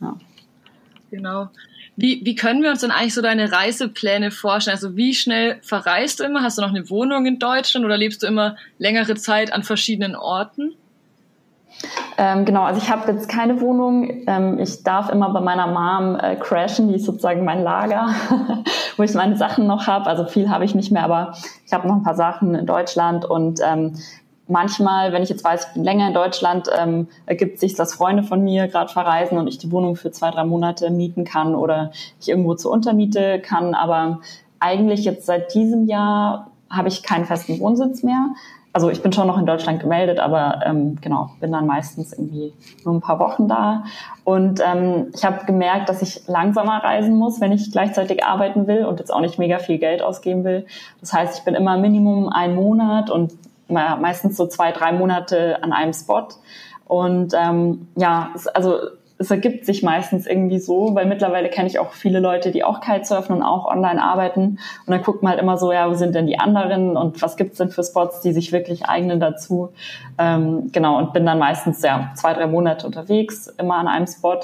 ja. 0.00 0.14
Genau. 1.10 1.48
Wie, 2.00 2.22
wie 2.24 2.34
können 2.34 2.62
wir 2.62 2.70
uns 2.70 2.80
denn 2.80 2.90
eigentlich 2.90 3.14
so 3.14 3.20
deine 3.20 3.52
Reisepläne 3.52 4.30
vorstellen? 4.30 4.74
Also 4.74 4.96
wie 4.96 5.12
schnell 5.12 5.58
verreist 5.60 6.20
du 6.20 6.24
immer? 6.24 6.42
Hast 6.42 6.56
du 6.56 6.62
noch 6.62 6.70
eine 6.70 6.88
Wohnung 6.88 7.26
in 7.26 7.38
Deutschland 7.38 7.84
oder 7.84 7.98
lebst 7.98 8.22
du 8.22 8.26
immer 8.26 8.56
längere 8.78 9.16
Zeit 9.16 9.52
an 9.52 9.64
verschiedenen 9.64 10.16
Orten? 10.16 10.72
Ähm, 12.16 12.46
genau, 12.46 12.62
also 12.62 12.80
ich 12.80 12.90
habe 12.90 13.12
jetzt 13.12 13.28
keine 13.28 13.60
Wohnung. 13.60 14.24
Ähm, 14.26 14.58
ich 14.58 14.82
darf 14.82 15.10
immer 15.10 15.28
bei 15.30 15.40
meiner 15.40 15.66
Mom 15.66 16.16
äh, 16.18 16.36
crashen, 16.36 16.88
die 16.88 16.94
ist 16.94 17.04
sozusagen 17.04 17.44
mein 17.44 17.62
Lager, 17.62 18.14
wo 18.96 19.02
ich 19.02 19.12
meine 19.12 19.36
Sachen 19.36 19.66
noch 19.66 19.86
habe. 19.86 20.06
Also 20.06 20.24
viel 20.24 20.48
habe 20.48 20.64
ich 20.64 20.74
nicht 20.74 20.90
mehr, 20.90 21.04
aber 21.04 21.34
ich 21.66 21.72
habe 21.72 21.86
noch 21.86 21.96
ein 21.96 22.02
paar 22.02 22.16
Sachen 22.16 22.54
in 22.54 22.64
Deutschland 22.64 23.26
und 23.26 23.60
ähm, 23.62 23.94
manchmal, 24.50 25.12
wenn 25.12 25.22
ich 25.22 25.28
jetzt 25.28 25.44
weiß, 25.44 25.68
ich 25.68 25.74
bin 25.74 25.84
länger 25.84 26.08
in 26.08 26.14
Deutschland, 26.14 26.68
ähm, 26.76 27.08
ergibt 27.26 27.58
sich, 27.58 27.74
dass 27.74 27.94
Freunde 27.94 28.22
von 28.22 28.42
mir 28.42 28.68
gerade 28.68 28.92
verreisen 28.92 29.38
und 29.38 29.46
ich 29.46 29.58
die 29.58 29.70
Wohnung 29.70 29.96
für 29.96 30.10
zwei, 30.10 30.30
drei 30.30 30.44
Monate 30.44 30.90
mieten 30.90 31.24
kann 31.24 31.54
oder 31.54 31.92
ich 32.20 32.28
irgendwo 32.28 32.54
zur 32.54 32.72
Untermiete 32.72 33.40
kann. 33.40 33.74
Aber 33.74 34.20
eigentlich 34.58 35.04
jetzt 35.04 35.26
seit 35.26 35.54
diesem 35.54 35.86
Jahr 35.86 36.50
habe 36.68 36.88
ich 36.88 37.02
keinen 37.02 37.24
festen 37.24 37.58
Wohnsitz 37.60 38.02
mehr. 38.02 38.30
Also 38.72 38.88
ich 38.88 39.02
bin 39.02 39.12
schon 39.12 39.26
noch 39.26 39.36
in 39.36 39.46
Deutschland 39.46 39.80
gemeldet, 39.80 40.20
aber 40.20 40.60
ähm, 40.64 40.96
genau, 41.00 41.30
bin 41.40 41.50
dann 41.50 41.66
meistens 41.66 42.12
irgendwie 42.12 42.52
nur 42.84 42.94
ein 42.94 43.00
paar 43.00 43.18
Wochen 43.18 43.48
da. 43.48 43.82
Und 44.22 44.60
ähm, 44.64 45.08
ich 45.12 45.24
habe 45.24 45.44
gemerkt, 45.44 45.88
dass 45.88 46.02
ich 46.02 46.28
langsamer 46.28 46.84
reisen 46.84 47.16
muss, 47.16 47.40
wenn 47.40 47.50
ich 47.50 47.72
gleichzeitig 47.72 48.24
arbeiten 48.24 48.68
will 48.68 48.84
und 48.84 49.00
jetzt 49.00 49.12
auch 49.12 49.20
nicht 49.20 49.40
mega 49.40 49.58
viel 49.58 49.78
Geld 49.78 50.02
ausgeben 50.02 50.44
will. 50.44 50.66
Das 51.00 51.12
heißt, 51.12 51.38
ich 51.38 51.44
bin 51.44 51.56
immer 51.56 51.78
Minimum 51.78 52.28
ein 52.28 52.54
Monat 52.54 53.10
und 53.10 53.32
meistens 53.70 54.36
so 54.36 54.46
zwei, 54.46 54.72
drei 54.72 54.92
Monate 54.92 55.62
an 55.62 55.72
einem 55.72 55.92
Spot. 55.92 56.28
Und 56.86 57.34
ähm, 57.34 57.88
ja, 57.96 58.30
es, 58.34 58.46
also 58.48 58.78
es 59.20 59.30
ergibt 59.30 59.66
sich 59.66 59.82
meistens 59.82 60.26
irgendwie 60.26 60.58
so, 60.58 60.94
weil 60.94 61.04
mittlerweile 61.04 61.50
kenne 61.50 61.68
ich 61.68 61.78
auch 61.78 61.92
viele 61.92 62.20
Leute, 62.20 62.50
die 62.52 62.64
auch 62.64 62.80
Kitesurfen 62.80 63.36
und 63.36 63.42
auch 63.42 63.66
online 63.66 64.02
arbeiten. 64.02 64.58
Und 64.86 64.86
dann 64.86 65.02
guckt 65.02 65.22
man 65.22 65.32
halt 65.32 65.42
immer 65.42 65.58
so, 65.58 65.72
ja, 65.72 65.90
wo 65.90 65.94
sind 65.94 66.14
denn 66.14 66.26
die 66.26 66.38
anderen 66.38 66.96
und 66.96 67.20
was 67.20 67.36
gibt's 67.36 67.58
denn 67.58 67.68
für 67.68 67.84
Spots, 67.84 68.22
die 68.22 68.32
sich 68.32 68.50
wirklich 68.50 68.86
eignen 68.86 69.20
dazu. 69.20 69.74
Ähm, 70.16 70.70
genau, 70.72 70.96
und 70.96 71.12
bin 71.12 71.26
dann 71.26 71.38
meistens 71.38 71.82
ja 71.82 72.12
zwei, 72.14 72.32
drei 72.32 72.46
Monate 72.46 72.86
unterwegs, 72.86 73.46
immer 73.58 73.74
an 73.74 73.88
einem 73.88 74.06
Spot. 74.06 74.40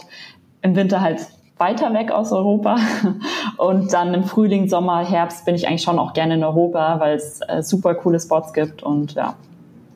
Im 0.60 0.76
Winter 0.76 1.00
halt 1.00 1.26
weiter 1.58 1.92
weg 1.94 2.10
aus 2.10 2.32
Europa. 2.32 2.76
Und 3.56 3.92
dann 3.92 4.14
im 4.14 4.24
Frühling, 4.24 4.68
Sommer, 4.68 5.04
Herbst 5.04 5.44
bin 5.44 5.54
ich 5.54 5.66
eigentlich 5.66 5.82
schon 5.82 5.98
auch 5.98 6.12
gerne 6.12 6.34
in 6.34 6.44
Europa, 6.44 7.00
weil 7.00 7.16
es 7.16 7.40
äh, 7.48 7.62
super 7.62 7.94
coole 7.94 8.20
Spots 8.20 8.52
gibt 8.52 8.82
und 8.82 9.14
ja, 9.14 9.34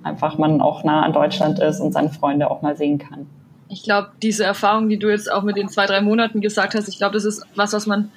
einfach 0.02 0.38
man 0.38 0.62
auch 0.62 0.82
nah 0.82 1.02
an 1.02 1.12
Deutschland 1.12 1.58
ist 1.58 1.80
und 1.80 1.92
seine 1.92 2.08
Freunde 2.08 2.50
auch 2.50 2.62
mal 2.62 2.76
sehen 2.76 2.98
kann. 2.98 3.26
Ich 3.68 3.82
glaube, 3.82 4.08
diese 4.22 4.44
Erfahrung, 4.44 4.88
die 4.88 4.98
du 4.98 5.10
jetzt 5.10 5.30
auch 5.30 5.42
mit 5.42 5.56
den 5.56 5.68
zwei, 5.68 5.86
drei 5.86 6.00
Monaten 6.00 6.40
gesagt 6.40 6.74
hast, 6.74 6.88
ich 6.88 6.96
glaube, 6.96 7.12
das 7.12 7.24
ist 7.24 7.44
was, 7.54 7.72
was 7.72 7.86
man 7.86 8.10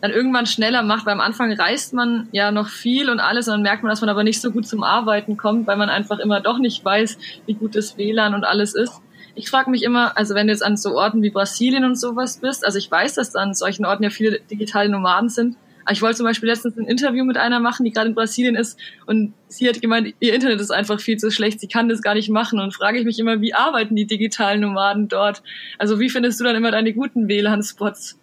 dann 0.00 0.12
irgendwann 0.12 0.46
schneller 0.46 0.82
macht, 0.82 1.06
weil 1.06 1.14
am 1.14 1.20
Anfang 1.20 1.52
reist 1.52 1.92
man 1.92 2.28
ja 2.32 2.50
noch 2.50 2.68
viel 2.68 3.10
und 3.10 3.20
alles 3.20 3.48
und 3.48 3.54
dann 3.54 3.62
merkt 3.62 3.82
man, 3.82 3.90
dass 3.90 4.00
man 4.00 4.08
aber 4.10 4.24
nicht 4.24 4.40
so 4.40 4.50
gut 4.50 4.66
zum 4.66 4.82
Arbeiten 4.82 5.36
kommt, 5.36 5.66
weil 5.66 5.76
man 5.76 5.90
einfach 5.90 6.18
immer 6.18 6.40
doch 6.40 6.58
nicht 6.58 6.84
weiß, 6.84 7.18
wie 7.46 7.54
gut 7.54 7.74
das 7.74 7.98
WLAN 7.98 8.34
und 8.34 8.44
alles 8.44 8.74
ist. 8.74 9.02
Ich 9.34 9.48
frage 9.48 9.70
mich 9.70 9.82
immer, 9.82 10.16
also 10.16 10.34
wenn 10.34 10.46
du 10.46 10.52
jetzt 10.52 10.64
an 10.64 10.76
so 10.76 10.94
Orten 10.96 11.22
wie 11.22 11.30
Brasilien 11.30 11.84
und 11.84 11.98
sowas 11.98 12.38
bist, 12.38 12.64
also 12.64 12.78
ich 12.78 12.90
weiß, 12.90 13.14
dass 13.14 13.32
da 13.32 13.40
an 13.40 13.54
solchen 13.54 13.84
Orten 13.84 14.02
ja 14.02 14.10
viele 14.10 14.40
digitale 14.50 14.88
Nomaden 14.88 15.28
sind, 15.28 15.56
aber 15.84 15.92
ich 15.92 16.02
wollte 16.02 16.18
zum 16.18 16.26
Beispiel 16.26 16.48
letztens 16.48 16.76
ein 16.76 16.84
Interview 16.86 17.24
mit 17.24 17.36
einer 17.36 17.58
machen, 17.58 17.84
die 17.84 17.90
gerade 17.90 18.08
in 18.08 18.14
Brasilien 18.14 18.56
ist 18.56 18.78
und 19.06 19.32
sie 19.48 19.68
hat 19.68 19.80
gemeint, 19.80 20.14
ihr 20.20 20.34
Internet 20.34 20.60
ist 20.60 20.70
einfach 20.70 21.00
viel 21.00 21.16
zu 21.16 21.30
schlecht, 21.30 21.60
sie 21.60 21.68
kann 21.68 21.88
das 21.88 22.02
gar 22.02 22.14
nicht 22.14 22.28
machen 22.28 22.60
und 22.60 22.74
frage 22.74 22.98
ich 22.98 23.04
mich 23.04 23.18
immer, 23.18 23.40
wie 23.40 23.54
arbeiten 23.54 23.96
die 23.96 24.06
digitalen 24.06 24.60
Nomaden 24.60 25.08
dort? 25.08 25.42
Also 25.78 25.98
wie 25.98 26.10
findest 26.10 26.40
du 26.40 26.44
dann 26.44 26.56
immer 26.56 26.70
deine 26.70 26.92
guten 26.92 27.28
WLAN-Spots? 27.28 28.18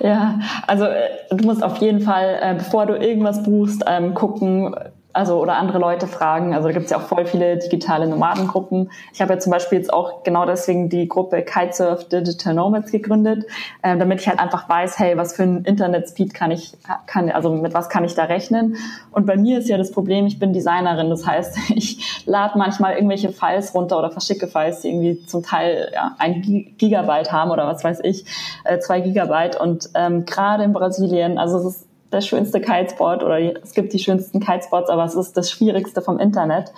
Ja, 0.00 0.40
also 0.66 0.84
äh, 0.84 1.08
du 1.30 1.44
musst 1.44 1.62
auf 1.62 1.78
jeden 1.78 2.00
Fall, 2.00 2.38
äh, 2.40 2.54
bevor 2.54 2.86
du 2.86 2.94
irgendwas 2.96 3.42
buchst, 3.42 3.82
ähm, 3.86 4.14
gucken, 4.14 4.74
also 5.12 5.40
oder 5.40 5.56
andere 5.56 5.78
Leute 5.78 6.06
fragen. 6.06 6.54
Also 6.54 6.68
da 6.68 6.74
gibt 6.74 6.84
es 6.84 6.90
ja 6.90 6.98
auch 6.98 7.02
voll 7.02 7.24
viele 7.24 7.56
digitale 7.56 8.06
Nomadengruppen. 8.06 8.90
Ich 9.12 9.20
habe 9.20 9.32
ja 9.32 9.38
zum 9.38 9.50
Beispiel 9.50 9.78
jetzt 9.78 9.92
auch 9.92 10.22
genau 10.22 10.44
deswegen 10.44 10.88
die 10.90 11.08
Gruppe 11.08 11.42
Kitesurf 11.42 12.08
Digital 12.08 12.54
Nomads 12.54 12.92
gegründet, 12.92 13.46
äh, 13.82 13.96
damit 13.96 14.20
ich 14.20 14.28
halt 14.28 14.38
einfach 14.38 14.68
weiß, 14.68 14.98
hey, 14.98 15.16
was 15.16 15.34
für 15.34 15.44
ein 15.44 15.64
Internetspeed 15.64 16.34
kann 16.34 16.50
ich, 16.50 16.76
kann, 17.06 17.30
also 17.30 17.50
mit 17.50 17.74
was 17.74 17.88
kann 17.88 18.04
ich 18.04 18.14
da 18.14 18.24
rechnen? 18.24 18.76
Und 19.10 19.26
bei 19.26 19.36
mir 19.36 19.58
ist 19.58 19.68
ja 19.68 19.78
das 19.78 19.92
Problem, 19.92 20.26
ich 20.26 20.38
bin 20.38 20.52
Designerin, 20.52 21.08
das 21.08 21.26
heißt, 21.26 21.56
ich 21.74 22.22
lade 22.26 22.58
manchmal 22.58 22.94
irgendwelche 22.94 23.30
Files 23.30 23.74
runter 23.74 23.98
oder 23.98 24.10
verschicke 24.10 24.46
Files, 24.46 24.82
die 24.82 24.88
irgendwie 24.88 25.24
zum 25.26 25.42
Teil 25.42 25.90
ja, 25.94 26.14
ein 26.18 26.74
Gigabyte 26.76 27.32
haben 27.32 27.50
oder 27.50 27.66
was 27.66 27.82
weiß 27.82 28.00
ich, 28.04 28.24
äh, 28.64 28.78
zwei 28.78 29.00
Gigabyte. 29.00 29.58
Und 29.58 29.88
ähm, 29.94 30.26
gerade 30.26 30.64
in 30.64 30.72
Brasilien, 30.72 31.38
also 31.38 31.58
es 31.58 31.64
ist 31.64 31.87
der 32.12 32.20
schönste 32.20 32.60
Kitespot 32.60 33.22
oder 33.22 33.38
es 33.62 33.72
gibt 33.74 33.92
die 33.92 33.98
schönsten 33.98 34.40
Kitespots, 34.40 34.88
aber 34.90 35.04
es 35.04 35.14
ist 35.14 35.36
das 35.36 35.50
Schwierigste 35.50 36.00
vom 36.00 36.18
Internet. 36.18 36.72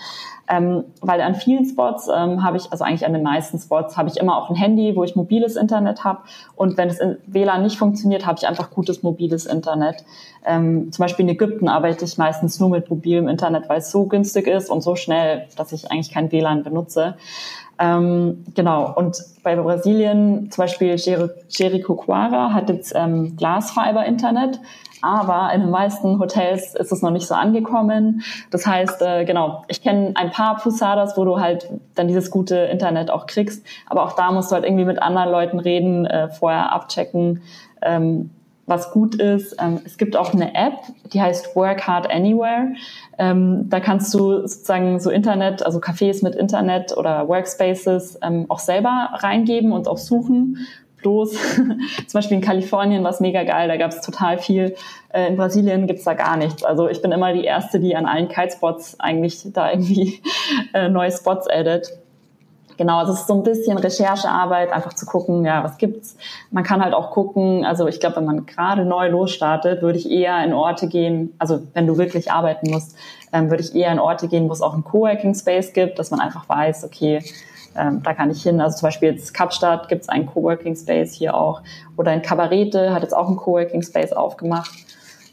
Ähm, 0.49 0.85
weil 1.01 1.20
an 1.20 1.37
vielen 1.37 1.64
Spots 1.64 2.09
ähm, 2.09 2.43
habe 2.43 2.57
ich, 2.57 2.72
also 2.72 2.83
eigentlich 2.83 3.07
an 3.07 3.12
den 3.12 3.22
meisten 3.22 3.57
Spots, 3.61 3.97
habe 3.97 4.09
ich 4.09 4.16
immer 4.16 4.37
auch 4.37 4.51
ein 4.51 4.57
Handy, 4.57 4.97
wo 4.97 5.05
ich 5.05 5.14
mobiles 5.14 5.55
Internet 5.55 6.03
habe. 6.03 6.22
Und 6.57 6.76
wenn 6.76 6.91
in 6.91 7.18
WLAN 7.26 7.62
nicht 7.62 7.78
funktioniert, 7.78 8.26
habe 8.26 8.39
ich 8.41 8.49
einfach 8.49 8.70
gutes 8.70 9.05
mobiles 9.05 9.47
Internet. 9.47 10.05
Ähm, 10.45 10.91
zum 10.91 11.05
Beispiel 11.05 11.24
in 11.24 11.28
Ägypten 11.28 11.68
arbeite 11.68 12.05
ich 12.05 12.18
meistens 12.18 12.59
nur 12.59 12.68
mit 12.68 12.91
mobilem 12.91 13.28
Internet, 13.28 13.68
weil 13.68 13.78
es 13.78 13.93
so 13.93 14.07
günstig 14.07 14.49
ist 14.49 14.70
und 14.70 14.81
so 14.81 14.97
schnell, 14.97 15.47
dass 15.57 15.70
ich 15.70 15.93
eigentlich 15.93 16.11
kein 16.11 16.33
WLAN 16.33 16.64
benutze. 16.64 17.14
Ähm, 17.78 18.45
genau, 18.55 18.93
und 18.93 19.22
bei 19.43 19.55
Brasilien, 19.55 20.51
zum 20.51 20.62
Beispiel 20.62 20.97
Jericoacoara 21.49 22.53
hat 22.53 22.68
jetzt 22.68 22.93
ähm, 22.95 23.37
Glasfaser-Internet 23.37 24.61
aber 25.03 25.53
in 25.55 25.62
den 25.62 25.70
meisten 25.70 26.18
Hotels 26.18 26.74
ist 26.74 26.92
es 26.92 27.03
noch 27.03 27.11
nicht 27.11 27.26
so 27.26 27.34
angekommen. 27.34 28.22
Das 28.51 28.66
heißt, 28.66 29.03
äh, 29.03 29.24
genau, 29.24 29.64
ich 29.68 29.82
kenne 29.82 30.12
ein 30.14 30.30
paar 30.30 30.57
Posadas, 30.57 31.16
wo 31.16 31.24
du 31.24 31.40
halt 31.40 31.68
dann 31.94 32.09
dieses 32.09 32.30
gute 32.30 32.57
Internet 32.57 33.11
auch 33.11 33.26
kriegst, 33.26 33.64
aber 33.86 34.05
auch 34.05 34.12
da 34.12 34.32
musst 34.32 34.51
du 34.51 34.55
halt 34.55 34.64
irgendwie 34.64 34.84
mit 34.84 35.03
anderen 35.03 35.30
Leuten 35.30 35.59
reden, 35.59 36.07
äh, 36.07 36.28
vorher 36.28 36.72
abchecken, 36.72 37.42
ähm, 37.82 38.30
was 38.66 38.92
gut 38.92 39.16
ist. 39.16 39.57
Ähm, 39.61 39.80
es 39.84 39.98
gibt 39.98 40.16
auch 40.16 40.32
eine 40.32 40.55
App, 40.55 40.74
die 41.12 41.20
heißt 41.20 41.57
Work 41.57 41.86
Hard 41.86 42.11
Anywhere. 42.11 42.68
Ähm, 43.18 43.68
da 43.68 43.80
kannst 43.80 44.14
du 44.14 44.46
sozusagen 44.46 45.01
so 45.01 45.11
Internet, 45.11 45.66
also 45.66 45.78
Cafés 45.78 46.22
mit 46.22 46.34
Internet 46.34 46.96
oder 46.96 47.28
Workspaces 47.28 48.18
ähm, 48.22 48.46
auch 48.48 48.61
selber 48.61 49.11
reingeben 49.14 49.72
und 49.72 49.88
auch 49.88 49.98
suchen 49.98 50.59
bloß. 51.03 51.32
Zum 52.07 52.12
Beispiel 52.12 52.36
in 52.36 52.42
Kalifornien 52.42 53.03
war 53.03 53.11
es 53.11 53.20
mega 53.20 53.44
geil, 53.44 53.68
da 53.68 53.76
gab 53.76 53.90
es 53.90 54.01
total 54.01 54.38
viel. 54.38 54.74
Äh, 55.12 55.28
in 55.28 55.36
Brasilien 55.36 55.86
gibt's 55.86 56.05
da 56.05 56.14
gar 56.14 56.36
nichts. 56.36 56.64
Also 56.64 56.88
ich 56.88 57.03
bin 57.03 57.12
immer 57.12 57.32
die 57.32 57.44
Erste, 57.44 57.80
die 57.80 57.96
an 57.96 58.07
allen 58.07 58.28
Kitespots 58.28 58.98
eigentlich 59.01 59.42
da 59.53 59.70
irgendwie 59.70 60.22
äh, 60.74 60.88
neue 60.88 61.12
Spots 61.12 61.48
addet. 61.48 61.90
Genau, 62.80 63.03
es 63.03 63.11
ist 63.11 63.26
so 63.26 63.34
ein 63.34 63.42
bisschen 63.42 63.76
Recherchearbeit, 63.76 64.72
einfach 64.72 64.94
zu 64.94 65.05
gucken, 65.05 65.44
ja, 65.44 65.62
was 65.62 65.76
gibt's. 65.76 66.16
Man 66.51 66.64
kann 66.64 66.82
halt 66.82 66.94
auch 66.94 67.11
gucken, 67.11 67.62
also 67.66 67.86
ich 67.86 68.01
glaube, 68.01 68.16
wenn 68.16 68.24
man 68.24 68.46
gerade 68.46 68.86
neu 68.86 69.11
losstartet, 69.11 69.82
würde 69.82 69.98
ich 69.98 70.11
eher 70.11 70.42
in 70.42 70.55
Orte 70.55 70.88
gehen, 70.88 71.34
also 71.38 71.61
wenn 71.74 71.86
du 71.86 71.98
wirklich 71.98 72.32
arbeiten 72.32 72.70
musst, 72.70 72.96
ähm, 73.34 73.51
würde 73.51 73.62
ich 73.62 73.74
eher 73.74 73.92
in 73.92 73.98
Orte 73.98 74.28
gehen, 74.28 74.48
wo 74.48 74.55
es 74.55 74.62
auch 74.62 74.72
einen 74.72 74.82
Coworking 74.82 75.34
Space 75.34 75.74
gibt, 75.74 75.98
dass 75.98 76.11
man 76.11 76.20
einfach 76.20 76.48
weiß, 76.48 76.84
okay, 76.84 77.22
ähm, 77.76 78.02
da 78.02 78.14
kann 78.14 78.30
ich 78.30 78.42
hin. 78.42 78.60
Also 78.60 78.78
zum 78.78 78.88
Beispiel 78.88 79.10
jetzt 79.10 79.32
Kapstadt 79.32 79.88
gibt 79.88 80.02
es 80.02 80.08
einen 80.08 80.26
Coworking 80.26 80.76
Space 80.76 81.12
hier 81.12 81.34
auch. 81.34 81.62
Oder 81.96 82.12
in 82.12 82.22
Kabarete 82.22 82.92
hat 82.92 83.02
jetzt 83.02 83.16
auch 83.16 83.28
einen 83.28 83.36
Coworking 83.36 83.82
Space 83.82 84.12
aufgemacht. 84.12 84.70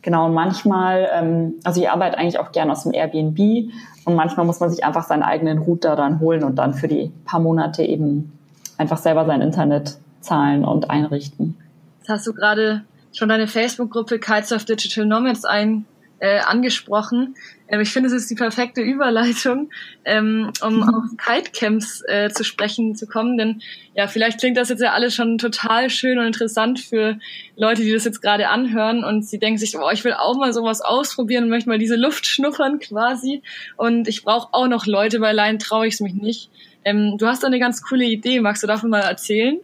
Genau, 0.01 0.27
und 0.27 0.33
manchmal, 0.33 1.09
ähm, 1.13 1.55
also 1.63 1.81
ich 1.81 1.89
arbeite 1.89 2.17
eigentlich 2.17 2.39
auch 2.39 2.51
gerne 2.51 2.71
aus 2.71 2.83
dem 2.83 2.93
Airbnb 2.93 3.71
und 4.05 4.15
manchmal 4.15 4.45
muss 4.45 4.59
man 4.59 4.69
sich 4.69 4.85
einfach 4.85 5.03
seinen 5.03 5.23
eigenen 5.23 5.57
Router 5.57 5.95
dann 5.95 6.19
holen 6.19 6.43
und 6.43 6.55
dann 6.55 6.73
für 6.73 6.87
die 6.87 7.11
paar 7.25 7.41
Monate 7.41 7.83
eben 7.83 8.31
einfach 8.77 8.97
selber 8.97 9.25
sein 9.25 9.41
Internet 9.41 9.97
zahlen 10.21 10.63
und 10.63 10.89
einrichten. 10.89 11.57
Jetzt 11.99 12.09
hast 12.09 12.27
du 12.27 12.33
gerade 12.33 12.83
schon 13.11 13.27
deine 13.27 13.47
Facebook-Gruppe 13.47 14.19
Kites 14.19 14.53
of 14.53 14.63
Digital 14.63 15.05
Nomads 15.05 15.43
ein, 15.43 15.85
äh, 16.19 16.39
angesprochen. 16.39 17.35
Ähm, 17.67 17.81
ich 17.81 17.91
finde, 17.91 18.07
es 18.07 18.13
ist 18.13 18.29
die 18.29 18.35
perfekte 18.35 18.81
Überleitung, 18.81 19.69
ähm, 20.05 20.51
um 20.61 20.77
mhm. 20.77 20.83
auf 20.83 21.03
Kitecamps 21.17 22.03
äh, 22.07 22.29
zu 22.29 22.43
sprechen 22.43 22.95
zu 22.95 23.07
kommen. 23.07 23.37
Denn 23.37 23.61
ja, 23.93 24.07
vielleicht 24.07 24.39
klingt 24.39 24.57
das 24.57 24.69
jetzt 24.69 24.81
ja 24.81 24.93
alles 24.93 25.15
schon 25.15 25.37
total 25.37 25.89
schön 25.89 26.17
und 26.17 26.25
interessant 26.25 26.79
für 26.79 27.19
Leute, 27.55 27.81
die 27.81 27.91
das 27.91 28.05
jetzt 28.05 28.21
gerade 28.21 28.49
anhören 28.49 29.03
und 29.03 29.25
sie 29.25 29.39
denken 29.39 29.57
sich, 29.57 29.77
oh, 29.77 29.89
ich 29.91 30.03
will 30.03 30.13
auch 30.13 30.37
mal 30.37 30.53
sowas 30.53 30.81
ausprobieren 30.81 31.45
und 31.45 31.49
möchte 31.49 31.69
mal 31.69 31.79
diese 31.79 31.95
Luft 31.95 32.25
schnuppern 32.25 32.79
quasi. 32.79 33.41
Und 33.75 34.07
ich 34.07 34.23
brauche 34.23 34.49
auch 34.53 34.67
noch 34.67 34.85
Leute, 34.85 35.21
weil 35.21 35.37
allein 35.37 35.59
traue 35.59 35.87
ich 35.87 35.95
es 35.95 35.99
mich 35.99 36.13
nicht. 36.13 36.49
Ähm, 36.85 37.17
du 37.17 37.27
hast 37.27 37.43
da 37.43 37.47
eine 37.47 37.59
ganz 37.59 37.81
coole 37.81 38.05
Idee. 38.05 38.39
Magst 38.39 38.63
du 38.63 38.67
davon 38.67 38.89
mal 38.89 39.01
erzählen? 39.01 39.59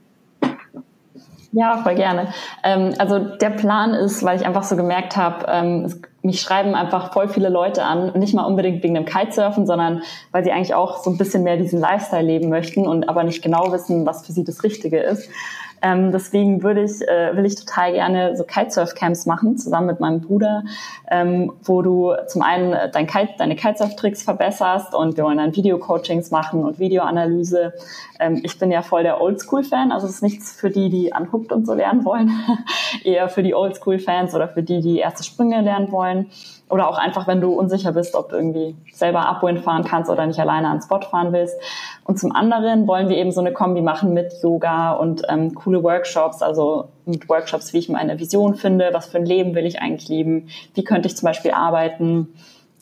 Ja, 1.56 1.78
voll 1.78 1.93
gerne. 1.93 2.34
Ähm, 2.64 2.95
also 2.97 3.20
der 3.20 3.51
Plan 3.51 3.93
ist, 3.93 4.24
weil 4.24 4.39
ich 4.39 4.45
einfach 4.45 4.64
so 4.64 4.76
gemerkt 4.76 5.16
habe, 5.16 5.45
ähm, 5.47 6.01
mich 6.24 6.41
schreiben 6.41 6.74
einfach 6.74 7.14
voll 7.14 7.28
viele 7.28 7.49
Leute 7.49 7.84
an, 7.84 8.12
nicht 8.18 8.34
mal 8.34 8.45
unbedingt 8.45 8.82
wegen 8.82 8.95
dem 8.95 9.06
Kitesurfen, 9.06 9.68
sondern 9.68 10.01
weil 10.32 10.43
sie 10.43 10.51
eigentlich 10.51 10.74
auch 10.74 11.04
so 11.04 11.12
ein 11.12 11.18
bisschen 11.18 11.43
mehr 11.43 11.58
diesen 11.58 11.80
Lifestyle 11.80 12.26
leben 12.26 12.49
möchten 12.49 12.88
und 12.88 13.08
aber 13.08 13.24
nicht 13.24 13.43
genau 13.43 13.72
wissen, 13.72 14.06
was 14.06 14.26
für 14.26 14.32
sie 14.32 14.43
das 14.43 14.64
Richtige 14.64 14.99
ist. 14.99 15.30
Ähm, 15.84 16.14
deswegen 16.14 16.64
würde 16.64 16.84
ich, 16.84 17.02
äh, 17.02 17.36
will 17.36 17.46
ich 17.46 17.56
total 17.56 17.92
gerne 17.92 18.38
so 18.38 18.46
Kitesurf-Camps 18.46 19.26
machen, 19.26 19.58
zusammen 19.58 19.88
mit 19.88 20.00
meinem 20.00 20.22
Bruder, 20.22 20.64
ähm, 21.12 21.52
wo 21.62 21.82
du 21.82 22.14
zum 22.28 22.42
einen 22.42 22.74
dein 22.94 23.06
Kite, 23.06 23.34
deine 23.38 23.58
Kitesurf-Tricks 23.58 24.24
verbesserst 24.24 24.96
und 24.96 25.18
wir 25.18 25.26
wollen 25.26 25.40
dann 25.40 25.54
Video-Coachings 25.54 26.32
machen 26.32 26.64
und 26.64 26.80
Videoanalyse. 26.80 27.74
Ähm, 28.22 28.40
ich 28.44 28.58
bin 28.58 28.72
ja 28.72 28.82
voll 28.82 29.04
der 29.04 29.20
Oldschool-Fan, 29.20 29.92
also 29.92 30.08
es 30.08 30.16
ist 30.16 30.24
nichts 30.24 30.54
für 30.54 30.70
die, 30.70 30.90
die 30.90 31.12
anhuckt 31.12 31.52
und 31.52 31.68
so 31.68 31.74
lernen 31.74 32.06
wollen, 32.06 32.32
eher 33.04 33.28
für 33.28 33.44
die 33.44 33.54
Oldschool-Fans 33.54 34.34
oder 34.34 34.48
für 34.48 34.64
die, 34.64 34.80
die 34.80 35.00
erste 35.00 35.26
Sprünge 35.26 35.62
lernen 35.62 35.92
wollen. 35.92 36.32
Oder 36.74 36.89
auch 36.89 36.97
einfach, 36.97 37.28
wenn 37.28 37.39
du 37.39 37.53
unsicher 37.53 37.91
bist, 37.91 38.15
ob 38.15 38.30
du 38.30 38.36
irgendwie 38.36 38.76
selber 38.91 39.30
Upwind 39.30 39.59
fahren 39.59 39.84
kannst 39.84 40.09
oder 40.09 40.26
nicht 40.26 40.39
alleine 40.39 40.69
an 40.69 40.82
Spot 40.82 41.01
fahren 41.01 41.32
willst. 41.32 41.55
Und 42.03 42.17
zum 42.17 42.32
anderen 42.32 42.88
wollen 42.88 43.09
wir 43.09 43.17
eben 43.17 43.32
so 43.32 43.41
eine 43.41 43.53
Kombi 43.53 43.84
machen 43.84 44.11
mit 44.11 44.34
Yoga 44.41 44.93
und 44.93 45.21
ähm, 45.30 45.53
coole 45.53 45.84
Workshops, 45.84 46.41
also 46.41 46.86
mit 47.05 47.30
Workshops, 47.30 47.74
wie 47.74 47.78
ich 47.78 47.89
meine 47.89 48.17
Vision 48.17 48.55
finde, 48.55 48.89
was 48.91 49.05
für 49.05 49.19
ein 49.19 49.26
Leben 49.28 49.53
will 49.53 49.67
ich 49.67 49.84
eigentlich 49.84 50.09
leben, 50.09 50.47
wie 50.74 50.84
könnte 50.84 51.07
ich 51.07 51.15
zum 51.15 51.28
Beispiel 51.28 51.51
arbeiten. 51.51 52.30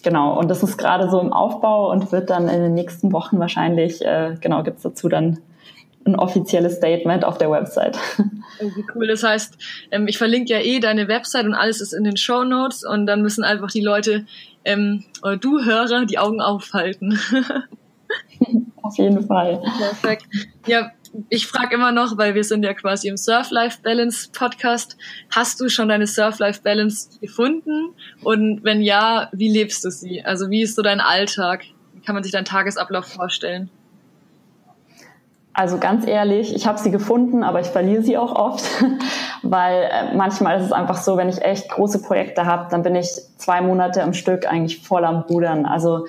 Genau, 0.04 0.40
und 0.40 0.50
das 0.50 0.64
ist 0.64 0.78
gerade 0.78 1.10
so 1.10 1.20
im 1.20 1.34
Aufbau 1.34 1.92
und 1.92 2.14
wird 2.14 2.30
dann 2.30 2.48
in 2.48 2.62
den 2.62 2.74
nächsten 2.74 3.12
Wochen 3.12 3.40
wahrscheinlich, 3.40 4.06
äh, 4.06 4.38
genau, 4.40 4.64
gibt's 4.64 4.84
dazu 4.84 5.10
dann 5.10 5.40
ein 6.06 6.16
offizielles 6.16 6.78
Statement 6.78 7.24
auf 7.24 7.38
der 7.38 7.52
Website. 7.52 7.98
Wie 8.60 8.86
cool. 8.96 9.08
Das 9.08 9.24
heißt, 9.24 9.58
ähm, 9.92 10.08
ich 10.08 10.18
verlinke 10.18 10.54
ja 10.54 10.60
eh 10.60 10.80
deine 10.80 11.08
Website 11.08 11.46
und 11.46 11.54
alles 11.54 11.82
ist 11.82 11.94
in 11.94 12.04
den 12.04 12.18
Show 12.18 12.44
Notes 12.44 12.84
und 12.84 13.06
dann 13.06 13.22
müssen 13.22 13.44
einfach 13.44 13.72
die 13.72 13.82
Leute 13.82 14.26
ähm, 14.66 15.04
oder 15.22 15.38
du 15.38 15.64
Hörer 15.64 16.06
die 16.06 16.18
Augen 16.18 16.42
aufhalten. 16.42 17.20
auf 18.82 18.98
jeden 18.98 19.26
Fall. 19.26 19.62
Perfekt. 19.78 20.26
Ja, 20.68 20.92
ich 21.30 21.48
frage 21.48 21.76
immer 21.76 21.92
noch, 21.92 22.18
weil 22.18 22.36
wir 22.36 22.44
sind 22.44 22.64
ja 22.64 22.74
quasi 22.74 23.08
im 23.08 23.18
Surf-Life-Balance-Podcast. 23.18 24.98
Hast 25.30 25.60
du 25.60 25.70
schon 25.70 25.90
deine 25.90 26.08
Surf-Life-Balance 26.08 27.20
gefunden? 27.20 27.94
Und 28.24 28.64
wenn 28.64 28.82
ja, 28.82 29.30
wie 29.34 29.50
lebst 29.50 29.84
du 29.84 29.92
sie? 29.92 30.24
Also 30.24 30.50
wie 30.50 30.62
ist 30.62 30.76
so 30.76 30.82
dein 30.82 31.02
Alltag? 31.02 31.64
Wie 31.94 32.02
kann 32.02 32.16
man 32.16 32.24
sich 32.24 32.32
deinen 32.32 32.46
Tagesablauf 32.46 33.06
vorstellen? 33.06 33.70
Also 35.54 35.78
ganz 35.78 36.08
ehrlich, 36.08 36.56
ich 36.56 36.66
habe 36.66 36.80
sie 36.80 36.92
gefunden, 36.92 37.44
aber 37.44 37.60
ich 37.60 37.68
verliere 37.68 38.04
sie 38.04 38.18
auch 38.18 38.36
oft, 38.36 38.64
weil 39.44 39.84
äh, 39.84 40.16
manchmal 40.16 40.60
ist 40.60 40.66
es 40.66 40.72
einfach 40.72 40.98
so, 40.98 41.18
wenn 41.18 41.28
ich 41.28 41.42
echt 41.42 41.70
große 41.70 42.02
Projekte 42.02 42.46
habe, 42.46 42.68
dann 42.72 42.84
bin 42.84 42.96
ich 42.96 43.10
zwei 43.38 43.62
Monate 43.62 44.02
am 44.04 44.14
Stück 44.14 44.48
eigentlich 44.48 44.82
voll 44.82 45.04
am 45.04 45.22
Rudern. 45.24 45.66
Also 45.66 46.06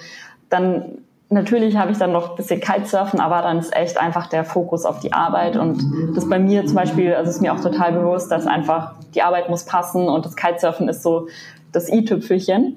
dann 0.48 0.98
natürlich 1.28 1.76
habe 1.76 1.90
ich 1.90 1.98
dann 1.98 2.12
noch 2.12 2.30
ein 2.30 2.36
bisschen 2.36 2.60
Kitesurfen, 2.60 3.18
aber 3.18 3.42
dann 3.42 3.58
ist 3.58 3.74
echt 3.74 3.98
einfach 3.98 4.28
der 4.28 4.44
Fokus 4.44 4.84
auf 4.84 5.00
die 5.00 5.12
Arbeit 5.12 5.56
und 5.56 5.82
das 6.14 6.28
bei 6.28 6.38
mir 6.38 6.64
zum 6.66 6.76
Beispiel, 6.76 7.14
also 7.14 7.30
ist 7.30 7.40
mir 7.40 7.52
auch 7.52 7.60
total 7.60 7.92
bewusst, 7.92 8.30
dass 8.30 8.46
einfach 8.46 8.94
die 9.14 9.22
Arbeit 9.22 9.48
muss 9.48 9.64
passen 9.64 10.08
und 10.08 10.24
das 10.24 10.36
Kitesurfen 10.36 10.88
ist 10.88 11.02
so 11.02 11.26
das 11.72 11.90
i-Tüpfelchen. 11.90 12.76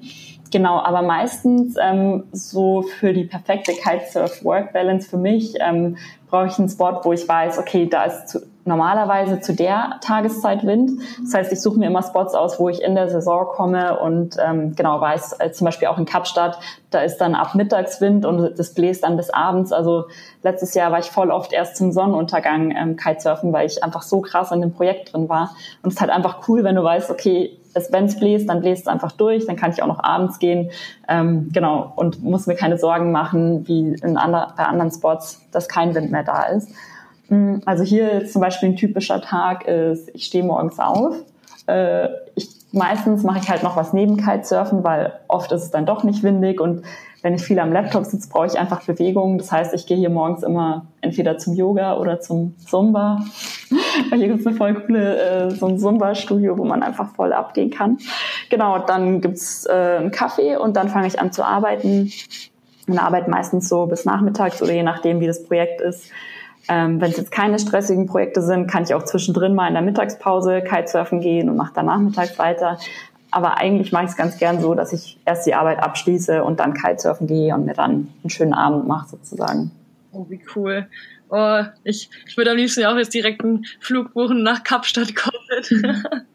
Genau, 0.56 0.78
aber 0.78 1.02
meistens 1.02 1.76
ähm, 1.78 2.24
so 2.32 2.80
für 2.80 3.12
die 3.12 3.24
perfekte 3.24 3.72
Kitesurf-Work-Balance 3.72 5.06
für 5.06 5.18
mich 5.18 5.52
ähm, 5.60 5.98
brauche 6.30 6.46
ich 6.46 6.58
einen 6.58 6.70
Spot, 6.70 6.98
wo 7.02 7.12
ich 7.12 7.28
weiß, 7.28 7.58
okay, 7.58 7.86
da 7.86 8.04
ist 8.04 8.28
zu, 8.28 8.38
normalerweise 8.66 9.40
zu 9.40 9.54
der 9.54 9.98
Tageszeit 10.00 10.66
Wind. 10.66 11.00
Das 11.22 11.34
heißt, 11.34 11.52
ich 11.52 11.60
suche 11.60 11.78
mir 11.78 11.86
immer 11.86 12.02
Spots 12.02 12.34
aus, 12.34 12.58
wo 12.58 12.68
ich 12.68 12.82
in 12.82 12.94
der 12.94 13.08
Saison 13.08 13.46
komme 13.46 13.98
und 13.98 14.36
ähm, 14.44 14.74
genau 14.74 15.00
weiß, 15.00 15.40
äh, 15.40 15.52
zum 15.52 15.64
Beispiel 15.64 15.88
auch 15.88 15.98
in 15.98 16.04
Kapstadt, 16.04 16.58
da 16.90 17.00
ist 17.00 17.18
dann 17.18 17.34
ab 17.34 17.54
Mittagswind 17.54 18.26
und 18.26 18.58
das 18.58 18.74
bläst 18.74 19.04
dann 19.04 19.16
bis 19.16 19.30
abends. 19.30 19.72
Also 19.72 20.06
letztes 20.42 20.74
Jahr 20.74 20.92
war 20.92 20.98
ich 20.98 21.10
voll 21.10 21.30
oft 21.30 21.52
erst 21.52 21.76
zum 21.76 21.92
Sonnenuntergang 21.92 22.74
ähm, 22.76 22.96
Kitesurfen, 22.96 23.52
weil 23.52 23.66
ich 23.66 23.82
einfach 23.82 24.02
so 24.02 24.20
krass 24.20 24.50
in 24.52 24.60
dem 24.60 24.72
Projekt 24.72 25.12
drin 25.12 25.28
war. 25.28 25.54
Und 25.82 25.90
es 25.90 25.94
ist 25.94 26.00
halt 26.00 26.10
einfach 26.10 26.48
cool, 26.48 26.64
wenn 26.64 26.74
du 26.74 26.82
weißt, 26.82 27.10
okay, 27.10 27.58
wenn 27.90 28.06
es 28.06 28.18
bläst, 28.18 28.48
dann 28.48 28.60
bläst 28.60 28.82
es 28.82 28.88
einfach 28.88 29.12
durch, 29.12 29.46
dann 29.46 29.56
kann 29.56 29.70
ich 29.70 29.82
auch 29.82 29.86
noch 29.86 30.02
abends 30.02 30.38
gehen. 30.38 30.70
Ähm, 31.08 31.50
genau, 31.52 31.92
und 31.96 32.22
muss 32.22 32.46
mir 32.46 32.54
keine 32.54 32.78
Sorgen 32.78 33.12
machen, 33.12 33.68
wie 33.68 33.94
in 34.02 34.16
andre, 34.16 34.48
bei 34.56 34.64
anderen 34.64 34.90
Spots, 34.90 35.46
dass 35.52 35.68
kein 35.68 35.94
Wind 35.94 36.10
mehr 36.10 36.24
da 36.24 36.44
ist. 36.44 36.70
Mm, 37.28 37.56
also 37.64 37.82
hier 37.82 38.26
zum 38.26 38.40
Beispiel 38.40 38.70
ein 38.70 38.76
typischer 38.76 39.20
Tag 39.20 39.66
ist, 39.66 40.10
ich 40.14 40.24
stehe 40.24 40.44
morgens 40.44 40.78
auf. 40.78 41.16
Äh, 41.66 42.08
ich, 42.34 42.48
meistens 42.72 43.22
mache 43.22 43.38
ich 43.38 43.48
halt 43.48 43.62
noch 43.62 43.76
was 43.76 43.92
neben 43.92 44.16
Kitesurfen, 44.16 44.84
weil 44.84 45.12
oft 45.28 45.50
ist 45.52 45.62
es 45.62 45.70
dann 45.70 45.86
doch 45.86 46.04
nicht 46.04 46.22
windig 46.22 46.60
und 46.60 46.82
wenn 47.26 47.34
ich 47.34 47.42
viel 47.42 47.58
am 47.58 47.72
Laptop 47.72 48.04
sitze, 48.04 48.28
brauche 48.28 48.46
ich 48.46 48.56
einfach 48.56 48.84
Bewegung. 48.84 49.38
Das 49.38 49.50
heißt, 49.50 49.74
ich 49.74 49.86
gehe 49.86 49.96
hier 49.96 50.10
morgens 50.10 50.44
immer 50.44 50.86
entweder 51.00 51.38
zum 51.38 51.54
Yoga 51.54 51.96
oder 51.96 52.20
zum 52.20 52.54
Zumba. 52.58 53.24
Hier 54.14 54.28
gibt 54.28 54.40
es 54.40 54.46
eine 54.46 54.54
voll 54.54 54.74
coole, 54.74 55.48
äh, 55.48 55.50
so 55.50 55.66
ein 55.66 55.76
Zumba-Studio, 55.76 56.56
wo 56.56 56.64
man 56.64 56.84
einfach 56.84 57.16
voll 57.16 57.32
abgehen 57.32 57.70
kann. 57.70 57.98
Genau, 58.48 58.78
dann 58.78 59.20
gibt's 59.20 59.66
äh, 59.66 59.96
einen 59.98 60.12
Kaffee 60.12 60.56
und 60.56 60.76
dann 60.76 60.88
fange 60.88 61.08
ich 61.08 61.18
an 61.18 61.32
zu 61.32 61.44
arbeiten. 61.44 62.12
Und 62.86 62.98
arbeite 63.00 63.28
meistens 63.28 63.68
so 63.68 63.86
bis 63.86 64.04
nachmittags 64.04 64.62
oder 64.62 64.72
je 64.72 64.84
nachdem, 64.84 65.18
wie 65.18 65.26
das 65.26 65.42
Projekt 65.42 65.80
ist. 65.80 66.12
Ähm, 66.68 67.00
Wenn 67.00 67.10
es 67.10 67.16
jetzt 67.16 67.30
keine 67.30 67.58
stressigen 67.58 68.06
Projekte 68.06 68.42
sind, 68.42 68.66
kann 68.66 68.82
ich 68.82 68.94
auch 68.94 69.04
zwischendrin 69.04 69.54
mal 69.54 69.68
in 69.68 69.74
der 69.74 69.82
Mittagspause 69.82 70.62
Kitesurfen 70.62 71.20
gehen 71.20 71.48
und 71.48 71.56
mache 71.56 71.72
dann 71.74 71.86
nachmittags 71.86 72.38
weiter. 72.38 72.78
Aber 73.30 73.58
eigentlich 73.58 73.92
mache 73.92 74.04
ich 74.04 74.10
es 74.10 74.16
ganz 74.16 74.38
gern 74.38 74.60
so, 74.60 74.74
dass 74.74 74.92
ich 74.92 75.18
erst 75.24 75.46
die 75.46 75.54
Arbeit 75.54 75.78
abschließe 75.78 76.42
und 76.42 76.58
dann 76.58 76.74
Kitesurfen 76.74 77.26
gehe 77.26 77.54
und 77.54 77.66
mir 77.66 77.74
dann 77.74 78.08
einen 78.22 78.30
schönen 78.30 78.54
Abend 78.54 78.86
mache 78.86 79.08
sozusagen. 79.08 79.70
Oh, 80.12 80.26
wie 80.28 80.40
cool. 80.54 80.86
Oh, 81.28 81.62
ich, 81.84 82.08
ich 82.26 82.36
würde 82.36 82.52
am 82.52 82.56
liebsten 82.56 82.84
auch 82.84 82.96
jetzt 82.96 83.12
direkt 83.12 83.44
einen 83.44 83.64
Flug 83.80 84.14
buchen 84.14 84.42
nach 84.42 84.62
Kapstadt 84.62 85.14
kommen. 85.14 85.36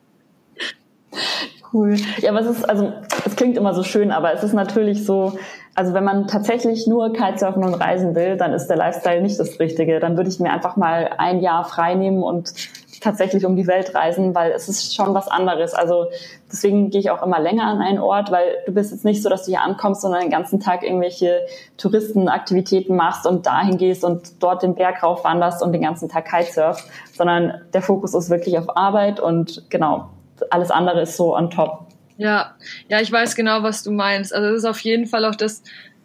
cool. 1.74 1.96
Ja, 2.20 2.32
aber 2.32 2.42
es 2.42 2.58
ist, 2.58 2.70
also, 2.70 2.94
es 3.26 3.36
klingt 3.36 3.58
immer 3.58 3.74
so 3.74 3.84
schön, 3.84 4.12
aber 4.12 4.34
es 4.34 4.44
ist 4.44 4.54
natürlich 4.54 5.06
so, 5.06 5.38
also 5.76 5.94
wenn 5.94 6.04
man 6.04 6.28
tatsächlich 6.28 6.86
nur 6.88 7.14
Kitesurfen 7.14 7.64
und 7.64 7.74
reisen 7.76 8.14
will, 8.14 8.38
dann 8.38 8.54
ist 8.54 8.68
der 8.68 8.78
Lifestyle 8.78 9.22
nicht 9.22 9.40
das 9.40 9.60
Richtige. 9.60 10.00
Dann 10.00 10.18
würde 10.18 10.30
ich 10.30 10.40
mir 10.40 10.52
einfach 10.52 10.76
mal 10.76 11.12
ein 11.18 11.40
Jahr 11.40 11.64
frei 11.64 11.96
nehmen 11.96 12.24
und 12.24 12.54
tatsächlich 13.02 13.46
um 13.46 13.56
die 13.56 13.68
Welt 13.68 13.96
reisen, 13.96 14.36
weil 14.36 14.52
es 14.52 14.70
ist 14.70 14.96
schon 14.96 15.14
was 15.14 15.28
anderes. 15.28 15.74
Also 15.74 16.08
deswegen 16.52 16.90
gehe 16.92 17.00
ich 17.00 17.10
auch 17.10 17.24
immer 17.24 17.40
länger 17.40 17.64
an 17.64 17.82
einen 17.82 18.00
Ort, 18.00 18.32
weil 18.32 18.58
du 18.66 18.74
bist 18.74 18.92
jetzt 18.92 19.04
nicht 19.04 19.24
so, 19.24 19.30
dass 19.30 19.46
du 19.46 19.52
hier 19.52 19.62
ankommst, 19.62 20.02
sondern 20.02 20.22
den 20.22 20.30
ganzen 20.30 20.60
Tag 20.60 20.84
irgendwelche 20.84 21.42
Touristenaktivitäten 21.78 22.96
machst 22.96 23.26
und 23.26 23.46
dahin 23.46 23.78
gehst 23.78 24.04
und 24.04 24.44
dort 24.44 24.62
den 24.62 24.76
Berg 24.76 25.02
rauf 25.04 25.24
wanderst 25.24 25.64
und 25.64 25.72
den 25.74 25.82
ganzen 25.82 26.10
Tag 26.10 26.26
Kitesurfst, 26.26 26.88
sondern 27.14 27.62
der 27.74 27.82
Fokus 27.82 28.14
ist 28.14 28.30
wirklich 28.30 28.58
auf 28.58 28.78
Arbeit 28.78 29.20
und 29.20 29.70
genau, 29.70 30.10
alles 30.50 30.70
andere 30.70 31.02
ist 31.02 31.18
so 31.18 31.36
on 31.36 31.50
top. 31.50 31.88
Ja, 32.22 32.54
ja, 32.88 33.02
ich 33.02 33.12
weiß 33.12 33.34
genau, 33.34 33.64
was 33.64 33.82
du 33.82 33.90
meinst. 33.90 34.32
Also 34.32 34.50
es 34.50 34.60
ist 34.60 34.70
auf 34.70 34.80
jeden 34.82 35.08
Fall 35.08 35.26
auch 35.26 35.34
das, 35.34 35.64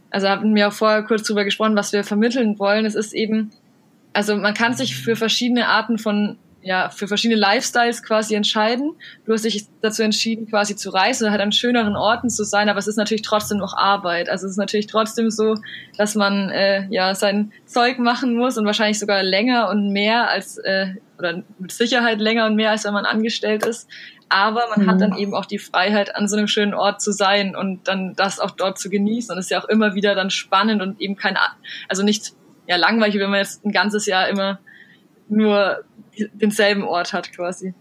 also 0.09 0.31
haben 0.31 0.55
wir 0.55 0.69
auch 0.69 0.73
vorher 0.73 1.03
kurz 1.03 1.25
drüber 1.25 1.45
gesprochen, 1.45 1.77
was 1.77 1.93
wir 1.93 2.05
vermitteln 2.05 2.59
wollen. 2.59 2.87
Es 2.87 2.95
ist 2.95 3.13
eben, 3.13 3.51
also 4.15 4.35
man 4.35 4.55
kann 4.55 4.73
sich 4.73 4.97
für 4.97 5.15
verschiedene 5.15 5.69
Arten 5.69 5.99
von 5.99 6.39
ja, 6.63 6.89
für 6.89 7.07
verschiedene 7.07 7.39
Lifestyles 7.39 8.03
quasi 8.03 8.35
entscheiden. 8.35 8.95
Du 9.25 9.35
hast 9.35 9.45
dich 9.45 9.67
dazu 9.83 10.03
entschieden, 10.03 10.49
quasi 10.49 10.75
zu 10.75 10.89
reisen, 10.91 11.31
halt 11.31 11.41
an 11.41 11.53
schöneren 11.53 11.95
Orten 11.95 12.29
zu 12.29 12.45
sein, 12.45 12.69
aber 12.69 12.79
es 12.79 12.89
ist 12.89 12.97
natürlich 12.97 13.23
trotzdem 13.23 13.59
noch 13.59 13.77
Arbeit. 13.77 14.29
Also 14.29 14.47
es 14.47 14.53
ist 14.53 14.59
natürlich 14.59 14.89
trotzdem 14.89 15.31
so, 15.31 15.57
dass 15.99 16.17
man 16.17 16.49
äh, 16.49 16.87
ja 16.89 17.15
sein 17.15 17.53
Zeug 17.67 17.99
machen 17.99 18.35
muss 18.35 18.57
und 18.57 18.65
wahrscheinlich 18.65 18.99
sogar 18.99 19.23
länger 19.23 19.69
und 19.69 19.93
mehr 19.93 20.29
als 20.29 20.57
äh, 20.59 20.95
oder 21.19 21.43
mit 21.59 21.73
Sicherheit 21.73 22.21
länger 22.21 22.47
und 22.47 22.57
mehr 22.57 22.71
als 22.71 22.85
wenn 22.85 22.95
man 22.95 23.05
angestellt 23.05 23.65
ist 23.65 23.87
aber 24.29 24.63
man 24.75 24.85
mhm. 24.85 24.91
hat 24.91 25.01
dann 25.01 25.11
mhm. 25.11 25.19
eben 25.19 25.35
auch 25.35 25.47
die 25.47 25.59
Freiheit, 25.59 26.15
an 26.17 26.29
so 26.29 26.37
einem 26.37 26.49
schönen 26.49 26.75
Ort 26.75 27.01
zu 27.01 27.13
sein 27.13 27.55
und 27.55 27.87
dann 27.89 28.15
das 28.15 28.41
auch 28.41 28.51
dort 28.51 28.79
zu 28.79 28.91
genießen. 28.91 29.33
Und 29.33 29.39
es 29.39 29.47
ist 29.47 29.51
ja 29.51 29.61
auch 29.61 29.69
immer 29.69 29.95
wieder 29.95 30.15
dann 30.15 30.31
spannend 30.31 30.83
und 30.83 31.01
eben 31.01 31.17
kein, 31.17 31.37
also 31.89 32.03
nicht 32.03 32.33
ja 32.67 32.77
langweilig, 32.77 33.19
wenn 33.21 33.31
man 33.31 33.41
jetzt 33.41 33.65
ein 33.65 33.73
ganzes 33.73 34.07
Jahr 34.07 34.29
immer 34.29 34.59
nur 35.29 35.85
denselben 36.35 36.85
Ort 36.85 37.13
hat 37.13 37.33
quasi. 37.33 37.75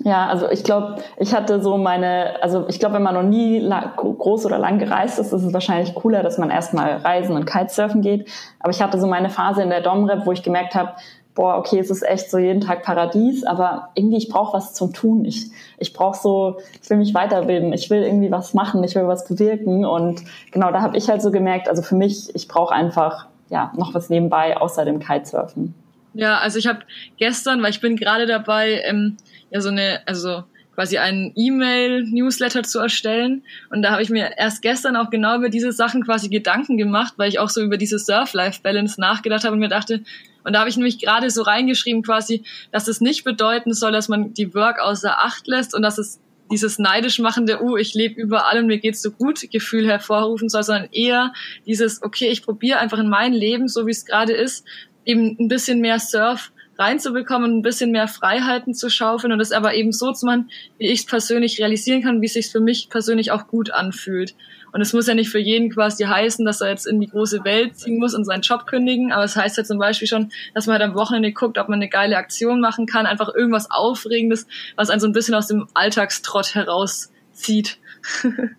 Ja, 0.00 0.26
also 0.28 0.50
ich 0.50 0.62
glaube, 0.62 1.02
ich 1.16 1.34
hatte 1.34 1.62
so 1.62 1.78
meine, 1.78 2.42
also 2.42 2.66
ich 2.68 2.78
glaube, 2.78 2.96
wenn 2.96 3.02
man 3.02 3.14
noch 3.14 3.22
nie 3.22 3.66
groß 3.96 4.44
oder 4.44 4.58
lang 4.58 4.78
gereist 4.78 5.18
ist, 5.18 5.32
ist 5.32 5.42
es 5.42 5.52
wahrscheinlich 5.54 5.94
cooler, 5.94 6.22
dass 6.22 6.36
man 6.36 6.50
erstmal 6.50 6.98
reisen 6.98 7.34
und 7.34 7.46
Kitesurfen 7.46 8.02
geht. 8.02 8.28
Aber 8.60 8.70
ich 8.70 8.82
hatte 8.82 9.00
so 9.00 9.06
meine 9.06 9.30
Phase 9.30 9.62
in 9.62 9.70
der 9.70 9.80
Domrep, 9.80 10.26
wo 10.26 10.32
ich 10.32 10.42
gemerkt 10.42 10.74
habe, 10.74 10.92
boah, 11.36 11.58
okay, 11.58 11.78
es 11.78 11.90
ist 11.90 12.02
echt 12.02 12.30
so 12.30 12.38
jeden 12.38 12.62
Tag 12.62 12.82
Paradies, 12.82 13.44
aber 13.44 13.90
irgendwie 13.94 14.16
ich 14.16 14.28
brauche 14.28 14.56
was 14.56 14.74
zum 14.74 14.92
Tun. 14.92 15.24
Ich, 15.24 15.50
ich 15.78 15.92
brauche 15.92 16.18
so, 16.18 16.56
ich 16.82 16.90
will 16.90 16.96
mich 16.96 17.14
weiterbilden, 17.14 17.72
ich 17.72 17.88
will 17.90 18.02
irgendwie 18.02 18.32
was 18.32 18.54
machen, 18.54 18.82
ich 18.82 18.96
will 18.96 19.06
was 19.06 19.28
bewirken 19.28 19.84
und 19.84 20.22
genau, 20.50 20.72
da 20.72 20.80
habe 20.80 20.96
ich 20.96 21.08
halt 21.08 21.22
so 21.22 21.30
gemerkt, 21.30 21.68
also 21.68 21.82
für 21.82 21.94
mich, 21.94 22.34
ich 22.34 22.48
brauche 22.48 22.74
einfach 22.74 23.26
ja 23.50 23.70
noch 23.76 23.94
was 23.94 24.10
nebenbei 24.10 24.56
außer 24.56 24.84
dem 24.84 24.98
Kitesurfen. 24.98 25.74
Ja, 26.14 26.38
also 26.38 26.58
ich 26.58 26.66
habe 26.66 26.80
gestern, 27.18 27.62
weil 27.62 27.70
ich 27.70 27.82
bin 27.82 27.96
gerade 27.96 28.26
dabei, 28.26 28.80
ähm, 28.84 29.18
ja 29.50 29.60
so 29.60 29.68
eine, 29.68 30.00
also 30.06 30.42
quasi 30.74 30.98
einen 30.98 31.32
E-Mail-Newsletter 31.34 32.62
zu 32.62 32.78
erstellen. 32.78 33.42
Und 33.70 33.82
da 33.82 33.92
habe 33.92 34.02
ich 34.02 34.10
mir 34.10 34.36
erst 34.36 34.60
gestern 34.60 34.94
auch 34.94 35.08
genau 35.08 35.36
über 35.36 35.48
diese 35.48 35.72
Sachen 35.72 36.04
quasi 36.04 36.28
Gedanken 36.28 36.76
gemacht, 36.76 37.14
weil 37.16 37.30
ich 37.30 37.38
auch 37.38 37.48
so 37.48 37.62
über 37.62 37.78
diese 37.78 37.98
Surf-Life-Balance 37.98 39.00
nachgedacht 39.00 39.44
habe 39.44 39.54
und 39.54 39.60
mir 39.60 39.68
dachte, 39.68 40.02
und 40.46 40.52
da 40.52 40.60
habe 40.60 40.70
ich 40.70 40.76
nämlich 40.76 41.00
gerade 41.00 41.28
so 41.28 41.42
reingeschrieben 41.42 42.04
quasi, 42.04 42.44
dass 42.70 42.86
es 42.86 43.00
nicht 43.00 43.24
bedeuten 43.24 43.74
soll, 43.74 43.90
dass 43.90 44.08
man 44.08 44.32
die 44.32 44.54
Work 44.54 44.78
außer 44.78 45.18
Acht 45.18 45.48
lässt 45.48 45.74
und 45.74 45.82
dass 45.82 45.98
es 45.98 46.20
dieses 46.52 46.78
neidisch 46.78 47.18
machende, 47.18 47.60
uh, 47.60 47.76
ich 47.76 47.94
lebe 47.94 48.20
überall 48.20 48.60
und 48.60 48.68
mir 48.68 48.78
geht's 48.78 49.02
so 49.02 49.10
gut 49.10 49.50
Gefühl 49.50 49.88
hervorrufen 49.88 50.48
soll, 50.48 50.62
sondern 50.62 50.88
eher 50.92 51.32
dieses, 51.66 52.00
okay, 52.00 52.28
ich 52.28 52.44
probiere 52.44 52.78
einfach 52.78 53.00
in 53.00 53.08
mein 53.08 53.32
Leben, 53.32 53.66
so 53.66 53.88
wie 53.88 53.90
es 53.90 54.06
gerade 54.06 54.34
ist, 54.34 54.64
eben 55.04 55.36
ein 55.40 55.48
bisschen 55.48 55.80
mehr 55.80 55.98
Surf 55.98 56.52
reinzubekommen, 56.78 57.58
ein 57.58 57.62
bisschen 57.62 57.90
mehr 57.90 58.06
Freiheiten 58.06 58.72
zu 58.72 58.88
schaufeln 58.88 59.32
und 59.32 59.40
das 59.40 59.50
aber 59.50 59.74
eben 59.74 59.90
so 59.90 60.12
zu 60.12 60.26
machen, 60.26 60.50
wie 60.78 60.86
ich 60.86 61.00
es 61.00 61.06
persönlich 61.06 61.58
realisieren 61.58 62.02
kann, 62.02 62.20
wie 62.20 62.26
es 62.26 62.34
sich 62.34 62.52
für 62.52 62.60
mich 62.60 62.88
persönlich 62.88 63.32
auch 63.32 63.48
gut 63.48 63.72
anfühlt. 63.72 64.36
Und 64.76 64.82
es 64.82 64.92
muss 64.92 65.06
ja 65.06 65.14
nicht 65.14 65.30
für 65.30 65.38
jeden 65.38 65.70
quasi 65.70 66.04
heißen, 66.04 66.44
dass 66.44 66.60
er 66.60 66.68
jetzt 66.68 66.86
in 66.86 67.00
die 67.00 67.06
große 67.06 67.44
Welt 67.44 67.78
ziehen 67.78 67.98
muss 67.98 68.14
und 68.14 68.26
seinen 68.26 68.42
Job 68.42 68.66
kündigen, 68.66 69.10
aber 69.10 69.24
es 69.24 69.34
heißt 69.34 69.56
ja 69.56 69.64
zum 69.64 69.78
Beispiel 69.78 70.06
schon, 70.06 70.30
dass 70.52 70.66
man 70.66 70.74
halt 70.78 70.90
am 70.90 70.94
Wochenende 70.94 71.32
guckt, 71.32 71.56
ob 71.56 71.70
man 71.70 71.78
eine 71.78 71.88
geile 71.88 72.18
Aktion 72.18 72.60
machen 72.60 72.84
kann, 72.84 73.06
einfach 73.06 73.34
irgendwas 73.34 73.70
Aufregendes, 73.70 74.46
was 74.76 74.90
einen 74.90 75.00
so 75.00 75.06
ein 75.06 75.14
bisschen 75.14 75.34
aus 75.34 75.46
dem 75.46 75.66
Alltagstrott 75.72 76.54
herauszieht. 76.54 77.78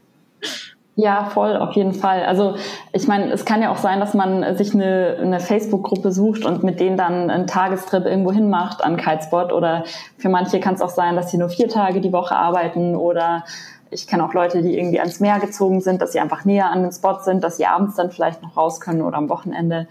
Ja, 0.99 1.25
voll, 1.25 1.55
auf 1.55 1.75
jeden 1.75 1.93
Fall. 1.93 2.25
Also 2.25 2.55
ich 2.91 3.07
meine, 3.07 3.31
es 3.31 3.45
kann 3.45 3.61
ja 3.61 3.69
auch 3.69 3.77
sein, 3.77 3.99
dass 3.99 4.15
man 4.15 4.57
sich 4.57 4.73
eine, 4.73 5.17
eine 5.21 5.39
Facebook-Gruppe 5.39 6.11
sucht 6.11 6.43
und 6.43 6.63
mit 6.63 6.79
denen 6.79 6.97
dann 6.97 7.29
einen 7.29 7.45
Tagestrip 7.45 8.07
irgendwo 8.07 8.31
hin 8.31 8.49
macht 8.49 8.83
an 8.83 8.97
Kitespot. 8.97 9.53
Oder 9.53 9.83
für 10.17 10.29
manche 10.29 10.59
kann 10.59 10.73
es 10.73 10.81
auch 10.81 10.89
sein, 10.89 11.15
dass 11.15 11.29
sie 11.29 11.37
nur 11.37 11.49
vier 11.49 11.69
Tage 11.69 12.01
die 12.01 12.11
Woche 12.11 12.35
arbeiten. 12.35 12.95
Oder 12.95 13.43
ich 13.91 14.07
kenne 14.07 14.25
auch 14.25 14.33
Leute, 14.33 14.61
die 14.61 14.77
irgendwie 14.77 14.99
ans 14.99 15.19
Meer 15.19 15.39
gezogen 15.39 15.81
sind, 15.81 16.01
dass 16.01 16.11
sie 16.11 16.19
einfach 16.19 16.45
näher 16.45 16.69
an 16.71 16.83
den 16.83 16.91
Spot 16.91 17.19
sind, 17.23 17.43
dass 17.43 17.57
sie 17.57 17.65
abends 17.65 17.95
dann 17.95 18.11
vielleicht 18.11 18.41
noch 18.41 18.55
raus 18.57 18.79
können 18.79 19.01
oder 19.01 19.17
am 19.17 19.29
Wochenende. 19.29 19.87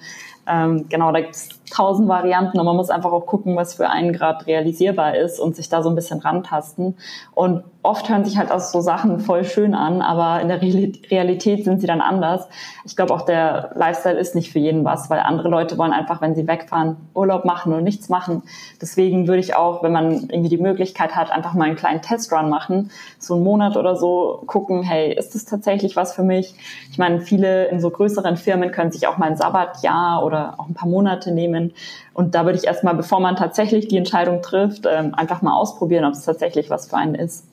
Ähm, 0.47 0.86
genau, 0.88 1.12
da 1.12 1.20
gibt 1.20 1.34
es 1.34 1.49
tausend 1.70 2.08
Varianten 2.08 2.58
und 2.58 2.66
man 2.66 2.76
muss 2.76 2.90
einfach 2.90 3.12
auch 3.12 3.26
gucken, 3.26 3.56
was 3.56 3.74
für 3.74 3.88
einen 3.88 4.12
gerade 4.12 4.46
realisierbar 4.46 5.16
ist 5.16 5.40
und 5.40 5.56
sich 5.56 5.68
da 5.68 5.82
so 5.82 5.88
ein 5.88 5.94
bisschen 5.94 6.20
rantasten. 6.20 6.96
Und 7.34 7.64
oft 7.86 8.08
hören 8.08 8.24
sich 8.24 8.36
halt 8.36 8.50
auch 8.50 8.60
so 8.60 8.80
Sachen 8.80 9.20
voll 9.20 9.44
schön 9.44 9.74
an, 9.74 10.02
aber 10.02 10.40
in 10.40 10.48
der 10.48 10.60
Realität 10.60 11.64
sind 11.64 11.80
sie 11.80 11.86
dann 11.86 12.00
anders. 12.00 12.48
Ich 12.84 12.96
glaube 12.96 13.14
auch 13.14 13.22
der 13.22 13.70
Lifestyle 13.74 14.18
ist 14.18 14.34
nicht 14.34 14.50
für 14.50 14.58
jeden 14.58 14.84
was, 14.84 15.08
weil 15.08 15.20
andere 15.20 15.48
Leute 15.48 15.78
wollen 15.78 15.92
einfach, 15.92 16.20
wenn 16.20 16.34
sie 16.34 16.48
wegfahren, 16.48 16.96
Urlaub 17.14 17.44
machen 17.44 17.72
und 17.72 17.84
nichts 17.84 18.08
machen. 18.08 18.42
Deswegen 18.80 19.28
würde 19.28 19.40
ich 19.40 19.54
auch, 19.54 19.82
wenn 19.82 19.92
man 19.92 20.12
irgendwie 20.12 20.48
die 20.48 20.58
Möglichkeit 20.58 21.14
hat, 21.14 21.30
einfach 21.30 21.54
mal 21.54 21.66
einen 21.66 21.76
kleinen 21.76 22.02
Testrun 22.02 22.50
machen, 22.50 22.90
so 23.18 23.34
einen 23.34 23.44
Monat 23.44 23.76
oder 23.76 23.94
so 23.96 24.42
gucken, 24.46 24.82
hey, 24.82 25.14
ist 25.14 25.34
das 25.34 25.44
tatsächlich 25.44 25.94
was 25.94 26.12
für 26.12 26.24
mich? 26.24 26.54
Ich 26.90 26.98
meine, 26.98 27.20
viele 27.20 27.66
in 27.66 27.80
so 27.80 27.90
größeren 27.90 28.36
Firmen 28.36 28.72
können 28.72 28.90
sich 28.90 29.06
auch 29.06 29.16
mal 29.16 29.30
ein 29.30 29.36
Sabbatjahr 29.36 30.24
oder 30.24 30.54
auch 30.58 30.68
ein 30.68 30.74
paar 30.74 30.88
Monate 30.88 31.30
nehmen. 31.30 31.55
Und 32.14 32.34
da 32.34 32.44
würde 32.44 32.59
ich 32.59 32.64
erstmal, 32.64 32.94
bevor 32.94 33.20
man 33.20 33.36
tatsächlich 33.36 33.88
die 33.88 33.96
Entscheidung 33.96 34.42
trifft, 34.42 34.86
ähm, 34.86 35.14
einfach 35.14 35.42
mal 35.42 35.54
ausprobieren, 35.54 36.04
ob 36.04 36.12
es 36.12 36.22
tatsächlich 36.22 36.70
was 36.70 36.88
für 36.88 36.96
einen 36.96 37.14
ist. 37.14 37.44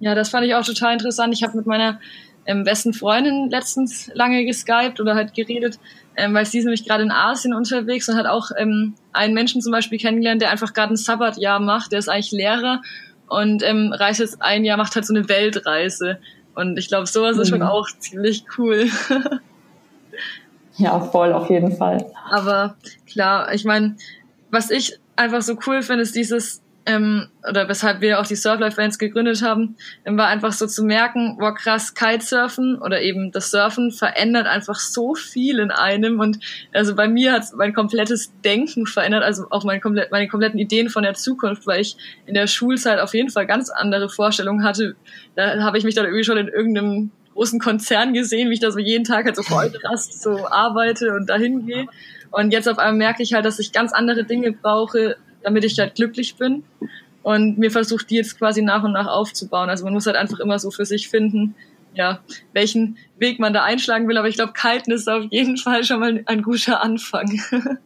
Ja, 0.00 0.14
das 0.14 0.28
fand 0.28 0.46
ich 0.46 0.54
auch 0.54 0.64
total 0.64 0.92
interessant. 0.92 1.32
Ich 1.34 1.42
habe 1.42 1.56
mit 1.56 1.66
meiner 1.66 1.98
ähm, 2.46 2.64
besten 2.64 2.92
Freundin 2.92 3.50
letztens 3.50 4.10
lange 4.14 4.44
geskypt 4.44 5.00
oder 5.00 5.14
halt 5.14 5.34
geredet, 5.34 5.78
ähm, 6.16 6.34
weil 6.34 6.46
sie 6.46 6.58
ist 6.58 6.64
nämlich 6.64 6.86
gerade 6.86 7.02
in 7.02 7.10
Asien 7.10 7.54
unterwegs 7.54 8.08
und 8.08 8.16
hat 8.16 8.26
auch 8.26 8.50
ähm, 8.56 8.94
einen 9.12 9.34
Menschen 9.34 9.60
zum 9.60 9.72
Beispiel 9.72 9.98
kennengelernt, 9.98 10.42
der 10.42 10.50
einfach 10.50 10.72
gerade 10.72 10.94
ein 10.94 10.96
Sabbatjahr 10.96 11.60
macht. 11.60 11.92
Der 11.92 11.98
ist 11.98 12.08
eigentlich 12.08 12.32
Lehrer 12.32 12.82
und 13.28 13.62
ähm, 13.62 13.92
reist 13.92 14.20
jetzt 14.20 14.42
ein 14.42 14.64
Jahr, 14.64 14.76
macht 14.76 14.94
halt 14.94 15.06
so 15.06 15.14
eine 15.14 15.28
Weltreise. 15.28 16.18
Und 16.54 16.78
ich 16.78 16.88
glaube, 16.88 17.06
sowas 17.06 17.36
mhm. 17.36 17.42
ist 17.42 17.48
schon 17.48 17.60
mhm. 17.60 17.66
auch 17.66 17.88
ziemlich 17.98 18.44
cool. 18.58 18.86
ja, 20.76 21.00
voll, 21.00 21.32
auf 21.32 21.48
jeden 21.50 21.72
Fall. 21.72 22.04
Aber 22.30 22.76
klar, 23.06 23.52
ich 23.54 23.64
meine, 23.64 23.96
was 24.50 24.70
ich 24.70 24.98
einfach 25.16 25.42
so 25.42 25.56
cool 25.66 25.82
finde, 25.82 26.02
ist 26.02 26.14
dieses, 26.14 26.62
ähm, 26.84 27.28
oder 27.48 27.68
weshalb 27.68 28.00
wir 28.00 28.20
auch 28.20 28.26
die 28.26 28.36
Surflife 28.36 28.76
Bands 28.76 28.98
gegründet 28.98 29.42
haben, 29.42 29.76
ähm, 30.04 30.16
war 30.16 30.28
einfach 30.28 30.52
so 30.52 30.66
zu 30.66 30.84
merken, 30.84 31.36
boah 31.38 31.54
krass, 31.54 31.94
Kitesurfen 31.94 32.78
oder 32.80 33.00
eben 33.00 33.32
das 33.32 33.50
Surfen 33.50 33.90
verändert 33.90 34.46
einfach 34.46 34.76
so 34.76 35.14
viel 35.14 35.58
in 35.58 35.70
einem 35.70 36.20
und 36.20 36.38
also 36.72 36.94
bei 36.94 37.08
mir 37.08 37.32
hat 37.32 37.44
mein 37.56 37.74
komplettes 37.74 38.32
Denken 38.44 38.86
verändert, 38.86 39.24
also 39.24 39.46
auch 39.50 39.64
mein 39.64 39.80
komplett, 39.80 40.12
meine 40.12 40.28
kompletten 40.28 40.60
Ideen 40.60 40.88
von 40.88 41.02
der 41.02 41.14
Zukunft, 41.14 41.66
weil 41.66 41.80
ich 41.80 41.96
in 42.26 42.34
der 42.34 42.46
Schulzeit 42.46 43.00
auf 43.00 43.14
jeden 43.14 43.30
Fall 43.30 43.46
ganz 43.46 43.68
andere 43.70 44.08
Vorstellungen 44.08 44.62
hatte. 44.62 44.94
Da 45.34 45.60
habe 45.62 45.78
ich 45.78 45.84
mich 45.84 45.94
dann 45.94 46.04
irgendwie 46.04 46.24
schon 46.24 46.38
in 46.38 46.48
irgendeinem 46.48 47.10
großen 47.36 47.60
Konzern 47.60 48.14
gesehen, 48.14 48.48
wie 48.50 48.54
ich 48.54 48.60
da 48.60 48.70
so 48.70 48.78
jeden 48.78 49.04
Tag 49.04 49.26
halt 49.26 49.36
so 49.36 49.42
Vollrast 49.44 50.20
so 50.22 50.48
arbeite 50.48 51.14
und 51.14 51.28
dahin 51.28 51.66
gehe. 51.66 51.86
Und 52.30 52.52
jetzt 52.52 52.68
auf 52.68 52.78
einmal 52.78 52.96
merke 52.96 53.22
ich 53.22 53.34
halt, 53.34 53.44
dass 53.44 53.58
ich 53.58 53.72
ganz 53.72 53.92
andere 53.92 54.24
Dinge 54.24 54.52
brauche, 54.52 55.16
damit 55.42 55.64
ich 55.64 55.78
halt 55.78 55.94
glücklich 55.94 56.36
bin. 56.36 56.64
Und 57.22 57.58
mir 57.58 57.70
versucht 57.70 58.10
die 58.10 58.16
jetzt 58.16 58.38
quasi 58.38 58.62
nach 58.62 58.82
und 58.84 58.92
nach 58.92 59.06
aufzubauen. 59.06 59.68
Also 59.68 59.84
man 59.84 59.92
muss 59.92 60.06
halt 60.06 60.16
einfach 60.16 60.40
immer 60.40 60.58
so 60.58 60.70
für 60.70 60.84
sich 60.84 61.08
finden, 61.08 61.54
ja, 61.94 62.20
welchen 62.52 62.98
Weg 63.18 63.38
man 63.38 63.52
da 63.52 63.62
einschlagen 63.64 64.08
will. 64.08 64.16
Aber 64.16 64.28
ich 64.28 64.36
glaube, 64.36 64.52
Kalten 64.52 64.92
ist 64.92 65.08
auf 65.08 65.24
jeden 65.30 65.56
Fall 65.66 65.84
schon 65.84 66.00
mal 66.00 66.22
ein 66.26 66.42
guter 66.42 66.82
Anfang. 66.82 67.40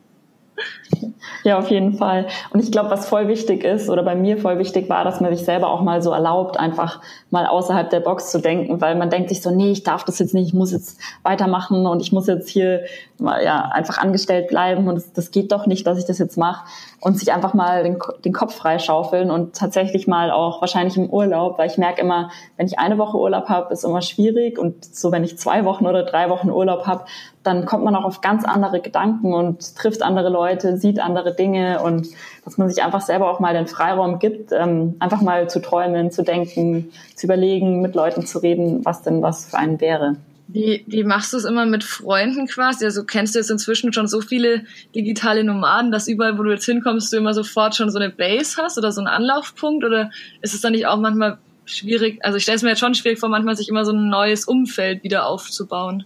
Ja, 1.43 1.59
auf 1.59 1.71
jeden 1.71 1.95
Fall. 1.95 2.27
Und 2.51 2.63
ich 2.63 2.71
glaube, 2.71 2.91
was 2.91 3.09
voll 3.09 3.29
wichtig 3.29 3.65
ist 3.65 3.89
oder 3.89 4.03
bei 4.03 4.15
mir 4.15 4.37
voll 4.37 4.59
wichtig 4.59 4.89
war, 4.91 5.05
dass 5.05 5.21
man 5.21 5.35
sich 5.35 5.45
selber 5.45 5.69
auch 5.69 5.81
mal 5.81 6.03
so 6.03 6.11
erlaubt, 6.11 6.59
einfach 6.59 7.01
mal 7.31 7.47
außerhalb 7.47 7.89
der 7.89 8.01
Box 8.01 8.31
zu 8.31 8.41
denken, 8.41 8.81
weil 8.81 8.95
man 8.95 9.09
denkt 9.09 9.31
sich 9.31 9.41
so, 9.41 9.51
nee, 9.51 9.71
ich 9.71 9.83
darf 9.83 10.05
das 10.05 10.19
jetzt 10.19 10.35
nicht, 10.35 10.49
ich 10.49 10.55
muss 10.55 10.73
jetzt 10.73 11.01
weitermachen 11.23 11.87
und 11.87 12.03
ich 12.03 12.13
muss 12.13 12.27
jetzt 12.27 12.49
hier 12.49 12.85
ja, 13.19 13.71
einfach 13.73 13.99
angestellt 13.99 14.49
bleiben 14.49 14.89
und 14.89 14.97
das, 14.97 15.13
das 15.13 15.31
geht 15.31 15.53
doch 15.53 15.67
nicht, 15.67 15.87
dass 15.87 15.99
ich 15.99 16.05
das 16.05 16.19
jetzt 16.19 16.37
mache 16.37 16.67
und 17.01 17.19
sich 17.19 17.33
einfach 17.33 17.55
mal 17.55 17.83
den, 17.83 17.99
den 18.25 18.33
Kopf 18.33 18.55
freischaufeln 18.55 19.31
und 19.31 19.55
tatsächlich 19.55 20.07
mal 20.07 20.31
auch 20.31 20.61
wahrscheinlich 20.61 20.97
im 20.97 21.09
Urlaub, 21.09 21.59
weil 21.59 21.71
ich 21.71 21.79
merke 21.79 22.01
immer, 22.01 22.31
wenn 22.57 22.67
ich 22.67 22.79
eine 22.79 22.99
Woche 22.99 23.17
Urlaub 23.17 23.49
habe, 23.49 23.73
ist 23.73 23.85
immer 23.85 24.03
schwierig 24.03 24.59
und 24.59 24.85
so 24.85 25.13
wenn 25.13 25.25
ich 25.25 25.39
zwei 25.39 25.65
Wochen 25.65 25.87
oder 25.87 26.03
drei 26.03 26.29
Wochen 26.29 26.51
Urlaub 26.51 26.87
habe, 26.87 27.05
dann 27.43 27.65
kommt 27.65 27.85
man 27.85 27.95
auch 27.95 28.05
auf 28.05 28.21
ganz 28.21 28.45
andere 28.45 28.81
Gedanken 28.81 29.33
und 29.33 29.75
trifft 29.77 30.03
andere 30.03 30.29
Leute, 30.29 30.77
sieht 30.77 31.01
andere 31.01 31.35
Dinge 31.35 31.83
und 31.83 32.09
dass 32.45 32.59
man 32.59 32.69
sich 32.69 32.83
einfach 32.83 33.01
selber 33.01 33.31
auch 33.31 33.41
mal 33.41 33.55
den 33.55 33.67
Freiraum 33.67 34.19
gibt, 34.19 34.53
ähm, 34.53 34.97
einfach 34.99 35.23
mal 35.23 35.49
zu 35.49 35.61
träumen, 35.61 36.11
zu 36.11 36.23
denken, 36.23 36.93
zu 37.15 37.27
überlegen, 37.27 37.81
mit 37.81 37.95
Leuten 37.95 38.27
zu 38.27 38.39
reden, 38.39 38.85
was 38.85 39.03
denn 39.03 39.23
was 39.23 39.47
für 39.47 39.57
einen 39.57 39.81
wäre. 39.81 40.17
Wie, 40.49 40.85
wie 40.89 41.05
machst 41.05 41.33
du 41.33 41.37
es 41.37 41.45
immer 41.45 41.65
mit 41.65 41.85
Freunden 41.85 42.47
quasi? 42.47 42.85
Also 42.85 43.05
kennst 43.05 43.35
du 43.35 43.39
jetzt 43.39 43.51
inzwischen 43.51 43.93
schon 43.93 44.09
so 44.09 44.21
viele 44.21 44.65
digitale 44.95 45.45
Nomaden, 45.45 45.93
dass 45.93 46.09
überall, 46.09 46.39
wo 46.39 46.43
du 46.43 46.51
jetzt 46.51 46.65
hinkommst, 46.65 47.13
du 47.13 47.19
immer 47.19 47.35
sofort 47.35 47.77
schon 47.77 47.91
so 47.91 47.99
eine 47.99 48.11
Base 48.11 48.61
hast 48.61 48.77
oder 48.77 48.91
so 48.91 49.01
einen 49.01 49.07
Anlaufpunkt? 49.07 49.85
Oder 49.85 50.11
ist 50.43 50.53
es 50.53 50.61
dann 50.61 50.73
nicht 50.73 50.89
auch 50.89 50.99
manchmal 50.99 51.39
schwierig? 51.67 52.19
Also 52.25 52.37
ich 52.37 52.43
stelle 52.43 52.57
es 52.57 52.63
mir 52.63 52.71
jetzt 52.71 52.81
schon 52.81 52.95
schwierig 52.95 53.21
vor, 53.21 53.29
manchmal 53.29 53.57
sich 53.57 53.69
immer 53.69 53.85
so 53.85 53.93
ein 53.93 54.09
neues 54.09 54.45
Umfeld 54.45 55.05
wieder 55.05 55.27
aufzubauen. 55.27 56.05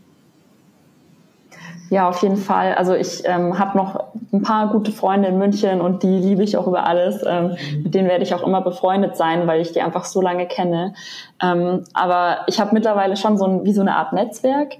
Ja, 1.94 2.08
auf 2.08 2.22
jeden 2.22 2.38
Fall. 2.38 2.74
Also 2.74 2.92
ich 2.92 3.22
ähm, 3.24 3.56
habe 3.56 3.78
noch 3.78 4.06
ein 4.32 4.42
paar 4.42 4.66
gute 4.72 4.90
Freunde 4.90 5.28
in 5.28 5.38
München 5.38 5.80
und 5.80 6.02
die 6.02 6.08
liebe 6.08 6.42
ich 6.42 6.56
auch 6.56 6.66
über 6.66 6.84
alles. 6.88 7.22
Ähm, 7.24 7.56
mit 7.84 7.94
denen 7.94 8.08
werde 8.08 8.24
ich 8.24 8.34
auch 8.34 8.44
immer 8.44 8.62
befreundet 8.62 9.16
sein, 9.16 9.46
weil 9.46 9.60
ich 9.60 9.70
die 9.70 9.80
einfach 9.80 10.04
so 10.04 10.20
lange 10.20 10.48
kenne. 10.48 10.94
Ähm, 11.40 11.84
aber 11.92 12.38
ich 12.48 12.58
habe 12.58 12.74
mittlerweile 12.74 13.16
schon 13.16 13.38
so 13.38 13.44
ein, 13.44 13.64
wie 13.64 13.72
so 13.72 13.80
eine 13.80 13.94
Art 13.94 14.12
Netzwerk, 14.12 14.72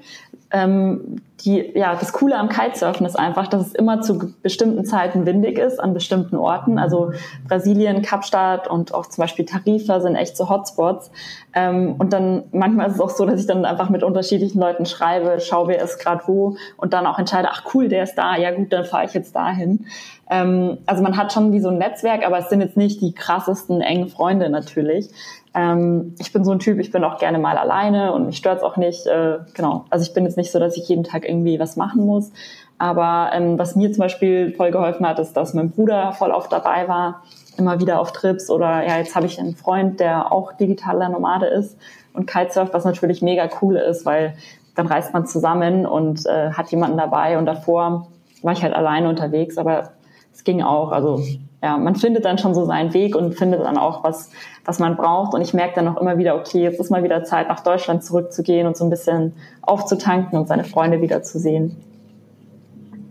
ähm, 0.51 1.23
die, 1.45 1.73
ja, 1.75 1.95
das 1.95 2.13
Coole 2.13 2.37
am 2.37 2.49
Kitesurfen 2.49 3.05
ist 3.05 3.19
einfach, 3.19 3.49
dass 3.49 3.67
es 3.67 3.75
immer 3.75 4.01
zu 4.01 4.33
bestimmten 4.43 4.85
Zeiten 4.85 5.27
windig 5.27 5.59
ist 5.59 5.79
an 5.79 5.93
bestimmten 5.93 6.37
Orten. 6.37 6.79
Also 6.79 7.13
Brasilien, 7.47 8.03
Kapstadt 8.03 8.69
und 8.69 8.95
auch 8.95 9.07
zum 9.07 9.23
Beispiel 9.23 9.45
Tarifa 9.45 10.01
sind 10.01 10.17
echt 10.17 10.37
so 10.37 10.49
Hotspots. 10.49 11.11
Ähm, 11.53 11.97
und 11.99 12.13
dann 12.13 12.45
manchmal 12.53 12.89
ist 12.89 12.95
es 12.95 13.01
auch 13.01 13.11
so, 13.11 13.27
dass 13.27 13.41
ich 13.41 13.47
dann 13.47 13.65
einfach 13.65 13.91
mit 13.91 14.03
unterschiedlichen 14.03 14.59
Leuten 14.59 14.87
schreibe, 14.87 15.39
schau, 15.41 15.69
wer 15.69 15.83
ist 15.83 15.99
gerade 15.99 16.23
wo 16.27 16.57
und 16.79 16.95
dann 16.95 17.07
auch 17.07 17.19
entscheide, 17.19 17.49
ach 17.51 17.63
cool, 17.75 17.89
der 17.89 18.05
ist 18.05 18.15
da, 18.15 18.37
ja 18.37 18.51
gut, 18.51 18.73
dann 18.73 18.85
fahre 18.85 19.05
ich 19.05 19.13
jetzt 19.13 19.37
dahin. 19.37 19.87
Ähm, 20.31 20.79
also 20.87 21.03
man 21.03 21.17
hat 21.17 21.33
schon 21.33 21.53
wie 21.53 21.61
so 21.61 21.69
ein 21.69 21.79
Netzwerk, 21.79 22.27
aber 22.27 22.39
es 22.39 22.49
sind 22.49 22.63
jetzt 22.63 22.77
nicht 22.77 23.03
die 23.03 23.13
krassesten 23.13 23.83
engen 23.83 24.09
Freunde 24.09 24.49
natürlich. 24.49 25.11
Ähm, 25.55 26.15
ich 26.19 26.33
bin 26.33 26.45
so 26.45 26.51
ein 26.51 26.59
Typ, 26.59 26.79
ich 26.81 26.91
bin 26.91 27.05
auch 27.05 27.19
gerne 27.19 27.39
mal 27.39 27.57
alleine 27.57 28.13
und 28.13 28.27
mich 28.27 28.37
stört's 28.37 28.63
auch 28.63 28.77
nicht. 28.77 29.07
Äh, 29.07 29.39
genau, 29.55 29.85
also 29.91 30.05
ich 30.05 30.13
bin 30.13 30.25
jetzt 30.25 30.37
nicht 30.37 30.51
so, 30.51 30.59
dass 30.59 30.77
ich 30.77 30.89
jeden 30.89 31.05
Tag 31.05 31.29
irgendwie 31.29 31.59
was 31.61 31.77
machen 31.77 32.05
muss. 32.05 32.33
Aber 32.79 33.31
ähm, 33.33 33.59
was 33.59 33.77
mir 33.77 33.93
zum 33.93 34.01
Beispiel 34.01 34.53
voll 34.53 34.73
geholfen 34.73 35.07
hat, 35.07 35.19
ist, 35.19 35.35
dass 35.35 35.55
mein 35.55 35.71
Bruder 35.71 36.13
voll 36.13 36.33
oft 36.33 36.53
dabei 36.53 36.89
war, 36.89 37.23
immer 37.57 37.81
wieder 37.81 38.01
auf 38.01 38.13
Trips. 38.13 38.51
Oder 38.51 38.85
ja, 38.87 38.99
jetzt 38.99 39.15
habe 39.15 39.27
ich 39.27 39.39
einen 39.39 39.55
Freund, 39.55 40.01
der 40.01 40.33
auch 40.33 40.53
digitaler 40.53 41.09
Nomade 41.09 41.47
ist 41.47 41.79
und 42.15 42.27
Kitesurft, 42.27 42.75
was 42.75 42.85
natürlich 42.85 43.23
mega 43.23 43.49
cool 43.63 43.77
ist, 43.77 44.05
weil 44.05 44.35
dann 44.75 44.89
reist 44.89 45.13
man 45.13 45.25
zusammen 45.27 45.87
und 45.87 46.27
äh, 46.27 46.51
hat 46.51 46.71
jemanden 46.73 46.99
dabei. 46.99 47.39
Und 47.39 47.47
davor 47.47 48.09
war 48.43 48.53
ich 48.53 48.63
halt 48.63 48.75
alleine 48.75 49.09
unterwegs, 49.09 49.57
aber 49.57 49.93
es 50.33 50.43
ging 50.43 50.63
auch. 50.63 50.91
Also 50.91 51.23
ja, 51.65 51.79
man 51.79 51.97
findet 51.97 52.27
dann 52.27 52.37
schon 52.37 52.55
so 52.55 52.67
seinen 52.67 52.93
Weg 52.93 53.17
und 53.17 53.39
findet 53.39 53.63
dann 53.63 53.79
auch 53.79 54.05
was, 54.05 54.29
was 54.67 54.79
man 54.79 54.97
braucht. 54.97 55.33
Und 55.33 55.41
ich 55.41 55.55
merke 55.55 55.77
dann 55.77 55.89
auch 55.89 55.99
immer 55.99 56.19
wieder, 56.19 56.37
okay, 56.37 56.63
jetzt 56.63 56.79
ist 56.79 56.91
mal 56.91 57.03
wieder 57.03 57.25
Zeit, 57.25 57.49
nach 57.49 57.61
Deutschland 57.61 58.05
zurückzugehen 58.05 58.67
und 58.67 58.77
so 58.77 58.85
ein 58.85 58.91
bisschen 58.91 59.33
aufzutanken 59.63 60.39
und 60.39 60.47
seine 60.47 60.65
Freunde 60.65 61.01
wiederzusehen. 61.01 61.75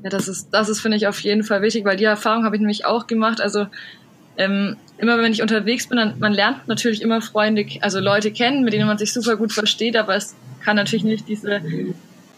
Ja, 0.04 0.12
das 0.12 0.28
ist, 0.28 0.54
das 0.54 0.70
ist, 0.70 0.82
finde 0.82 0.98
ich, 0.98 1.08
auf 1.08 1.20
jeden 1.22 1.44
Fall 1.44 1.64
wichtig, 1.64 1.84
weil 1.84 1.98
die 1.98 2.04
Erfahrung 2.04 2.46
habe 2.46 2.56
ich 2.56 2.60
nämlich 2.60 2.86
auch 2.86 3.08
gemacht. 3.08 3.42
Also 3.42 3.66
ähm, 4.38 4.78
immer 5.00 5.18
wenn 5.18 5.32
ich 5.32 5.42
unterwegs 5.42 5.88
bin, 5.88 5.98
dann 5.98 6.20
man 6.20 6.32
lernt 6.32 6.68
natürlich 6.68 7.02
immer 7.02 7.22
Freunde, 7.22 7.66
also 7.82 8.00
Leute 8.00 8.30
kennen, 8.30 8.64
mit 8.64 8.74
denen 8.74 8.86
man 8.86 9.00
sich 9.00 9.14
super 9.14 9.36
gut 9.36 9.52
versteht, 9.52 9.98
aber 9.98 10.16
es 10.16 10.36
kann 10.64 10.76
natürlich 10.76 11.06
nicht 11.06 11.28
diese 11.28 11.60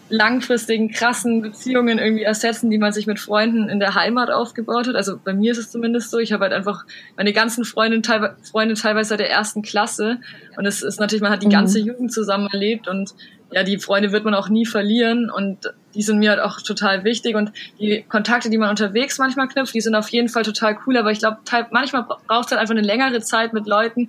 langfristigen, 0.08 0.90
krassen 0.90 1.42
Beziehungen 1.42 1.98
irgendwie 1.98 2.22
ersetzen, 2.22 2.70
die 2.70 2.78
man 2.78 2.92
sich 2.92 3.06
mit 3.06 3.18
Freunden 3.18 3.68
in 3.68 3.80
der 3.80 3.94
Heimat 3.94 4.30
aufgebaut 4.30 4.86
hat. 4.86 4.94
Also 4.94 5.18
bei 5.22 5.32
mir 5.32 5.52
ist 5.52 5.58
es 5.58 5.70
zumindest 5.70 6.10
so. 6.10 6.18
Ich 6.18 6.32
habe 6.32 6.44
halt 6.44 6.52
einfach 6.52 6.84
meine 7.16 7.32
ganzen 7.32 7.64
Freunde, 7.64 8.02
teilweise, 8.02 8.36
Freunde 8.50 8.74
teilweise 8.74 9.10
seit 9.10 9.20
der 9.20 9.30
ersten 9.30 9.62
Klasse. 9.62 10.18
Und 10.56 10.66
es 10.66 10.82
ist 10.82 11.00
natürlich, 11.00 11.22
man 11.22 11.32
hat 11.32 11.42
die 11.42 11.48
ganze 11.48 11.80
mhm. 11.80 11.86
Jugend 11.86 12.12
zusammen 12.12 12.48
erlebt 12.52 12.88
und 12.88 13.14
ja, 13.52 13.62
die 13.62 13.78
Freunde 13.78 14.12
wird 14.12 14.24
man 14.24 14.34
auch 14.34 14.48
nie 14.48 14.66
verlieren 14.66 15.30
und 15.30 15.72
die 15.94 16.02
sind 16.02 16.18
mir 16.18 16.30
halt 16.30 16.40
auch 16.40 16.60
total 16.60 17.04
wichtig 17.04 17.36
und 17.36 17.52
die 17.78 18.04
Kontakte, 18.08 18.50
die 18.50 18.58
man 18.58 18.70
unterwegs 18.70 19.18
manchmal 19.18 19.46
knüpft, 19.46 19.72
die 19.72 19.80
sind 19.80 19.94
auf 19.94 20.08
jeden 20.08 20.28
Fall 20.28 20.42
total 20.42 20.76
cool, 20.86 20.96
aber 20.96 21.12
ich 21.12 21.20
glaube, 21.20 21.38
manchmal 21.70 22.02
braucht 22.02 22.46
es 22.46 22.50
halt 22.50 22.60
einfach 22.60 22.74
eine 22.74 22.82
längere 22.82 23.20
Zeit 23.20 23.52
mit 23.52 23.66
Leuten, 23.66 24.08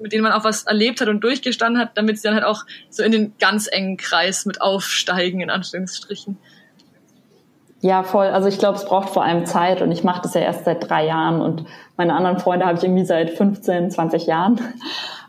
mit 0.00 0.12
denen 0.12 0.22
man 0.22 0.32
auch 0.32 0.44
was 0.44 0.64
erlebt 0.64 1.00
hat 1.00 1.08
und 1.08 1.20
durchgestanden 1.20 1.80
hat, 1.80 1.96
damit 1.96 2.18
sie 2.18 2.28
dann 2.28 2.34
halt 2.34 2.44
auch 2.44 2.64
so 2.90 3.02
in 3.02 3.12
den 3.12 3.34
ganz 3.38 3.68
engen 3.70 3.96
Kreis 3.96 4.46
mit 4.46 4.60
aufsteigen, 4.60 5.40
in 5.40 5.50
Anführungsstrichen. 5.50 6.38
Ja, 7.80 8.02
voll. 8.02 8.26
Also 8.26 8.48
ich 8.48 8.58
glaube, 8.58 8.76
es 8.76 8.84
braucht 8.84 9.10
vor 9.10 9.22
allem 9.22 9.46
Zeit 9.46 9.82
und 9.82 9.92
ich 9.92 10.02
mache 10.02 10.22
das 10.22 10.34
ja 10.34 10.40
erst 10.40 10.64
seit 10.64 10.88
drei 10.88 11.06
Jahren 11.06 11.40
und 11.40 11.64
meine 11.96 12.14
anderen 12.14 12.38
Freunde 12.38 12.66
habe 12.66 12.76
ich 12.76 12.84
irgendwie 12.84 13.04
seit 13.04 13.30
15, 13.30 13.90
20 13.90 14.26
Jahren. 14.26 14.60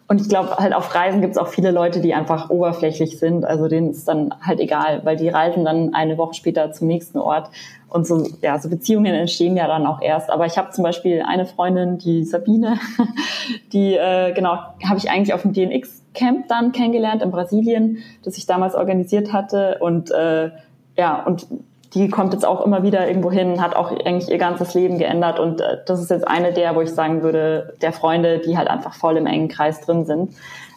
Und 0.09 0.21
ich 0.21 0.27
glaube, 0.27 0.57
halt 0.57 0.73
auf 0.73 0.95
Reisen 0.95 1.21
gibt 1.21 1.33
es 1.33 1.37
auch 1.37 1.49
viele 1.49 1.69
Leute, 1.69 2.01
die 2.01 2.15
einfach 2.15 2.49
oberflächlich 2.49 3.19
sind. 3.19 3.45
Also 3.45 3.67
denen 3.67 3.91
ist 3.91 4.07
dann 4.07 4.33
halt 4.41 4.59
egal, 4.59 5.01
weil 5.03 5.15
die 5.15 5.29
reisen 5.29 5.63
dann 5.65 5.93
eine 5.93 6.17
Woche 6.17 6.33
später 6.33 6.71
zum 6.71 6.87
nächsten 6.87 7.19
Ort. 7.19 7.51
Und 7.89 8.07
so, 8.07 8.27
ja, 8.41 8.57
so 8.57 8.69
Beziehungen 8.69 9.13
entstehen 9.13 9.55
ja 9.55 9.67
dann 9.67 9.85
auch 9.85 10.01
erst. 10.01 10.31
Aber 10.31 10.47
ich 10.47 10.57
habe 10.57 10.71
zum 10.71 10.83
Beispiel 10.83 11.21
eine 11.21 11.45
Freundin, 11.45 11.99
die 11.99 12.23
Sabine, 12.25 12.79
die, 13.71 13.93
äh, 13.93 14.33
genau, 14.33 14.55
habe 14.83 14.97
ich 14.97 15.11
eigentlich 15.11 15.35
auf 15.35 15.43
dem 15.43 15.53
DNX-Camp 15.53 16.47
dann 16.47 16.71
kennengelernt 16.71 17.21
in 17.21 17.29
Brasilien, 17.29 17.99
das 18.23 18.35
ich 18.35 18.47
damals 18.47 18.73
organisiert 18.73 19.31
hatte. 19.31 19.77
Und 19.79 20.09
äh, 20.09 20.49
ja, 20.97 21.23
und 21.23 21.45
die 21.93 22.09
kommt 22.09 22.33
jetzt 22.33 22.45
auch 22.45 22.65
immer 22.65 22.83
wieder 22.83 23.07
irgendwo 23.07 23.31
hin, 23.31 23.61
hat 23.61 23.75
auch 23.75 23.91
eigentlich 23.91 24.29
ihr 24.29 24.37
ganzes 24.37 24.73
Leben 24.73 24.97
geändert. 24.97 25.39
Und 25.39 25.61
äh, 25.61 25.77
das 25.85 25.99
ist 26.01 26.09
jetzt 26.09 26.27
eine 26.27 26.53
der, 26.53 26.75
wo 26.75 26.81
ich 26.81 26.91
sagen 26.91 27.23
würde, 27.23 27.73
der 27.81 27.93
Freunde, 27.93 28.39
die 28.39 28.57
halt 28.57 28.67
einfach 28.67 28.93
voll 28.93 29.17
im 29.17 29.25
engen 29.25 29.47
Kreis 29.47 29.81
drin 29.81 30.05
sind. 30.05 30.33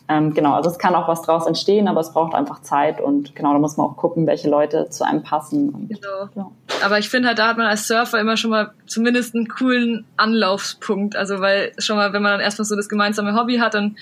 Ähm, 0.08 0.34
genau, 0.34 0.54
also 0.54 0.68
es 0.68 0.78
kann 0.78 0.94
auch 0.94 1.08
was 1.08 1.22
draus 1.22 1.46
entstehen, 1.46 1.86
aber 1.86 2.00
es 2.00 2.12
braucht 2.12 2.34
einfach 2.34 2.60
Zeit 2.62 3.00
und 3.00 3.36
genau, 3.36 3.52
da 3.52 3.58
muss 3.58 3.76
man 3.76 3.86
auch 3.86 3.96
gucken, 3.96 4.26
welche 4.26 4.50
Leute 4.50 4.88
zu 4.90 5.04
einem 5.04 5.22
passen. 5.22 5.70
Und, 5.70 5.88
genau. 5.88 6.28
Ja. 6.34 6.50
Aber 6.84 6.98
ich 6.98 7.08
finde 7.08 7.28
halt, 7.28 7.38
da 7.38 7.48
hat 7.48 7.56
man 7.56 7.66
als 7.66 7.86
Surfer 7.86 8.18
immer 8.18 8.36
schon 8.36 8.50
mal 8.50 8.72
zumindest 8.86 9.34
einen 9.34 9.48
coolen 9.48 10.04
Anlaufspunkt. 10.16 11.14
Also 11.14 11.40
weil 11.40 11.72
schon 11.78 11.96
mal, 11.96 12.12
wenn 12.12 12.22
man 12.22 12.32
dann 12.32 12.40
erstmal 12.40 12.64
so 12.64 12.74
das 12.74 12.88
gemeinsame 12.88 13.34
Hobby 13.34 13.58
hat, 13.58 13.74
dann 13.74 13.96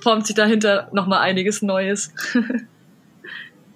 formt 0.00 0.26
sich 0.26 0.36
dahinter 0.36 0.88
nochmal 0.92 1.18
einiges 1.18 1.62
Neues. 1.62 2.12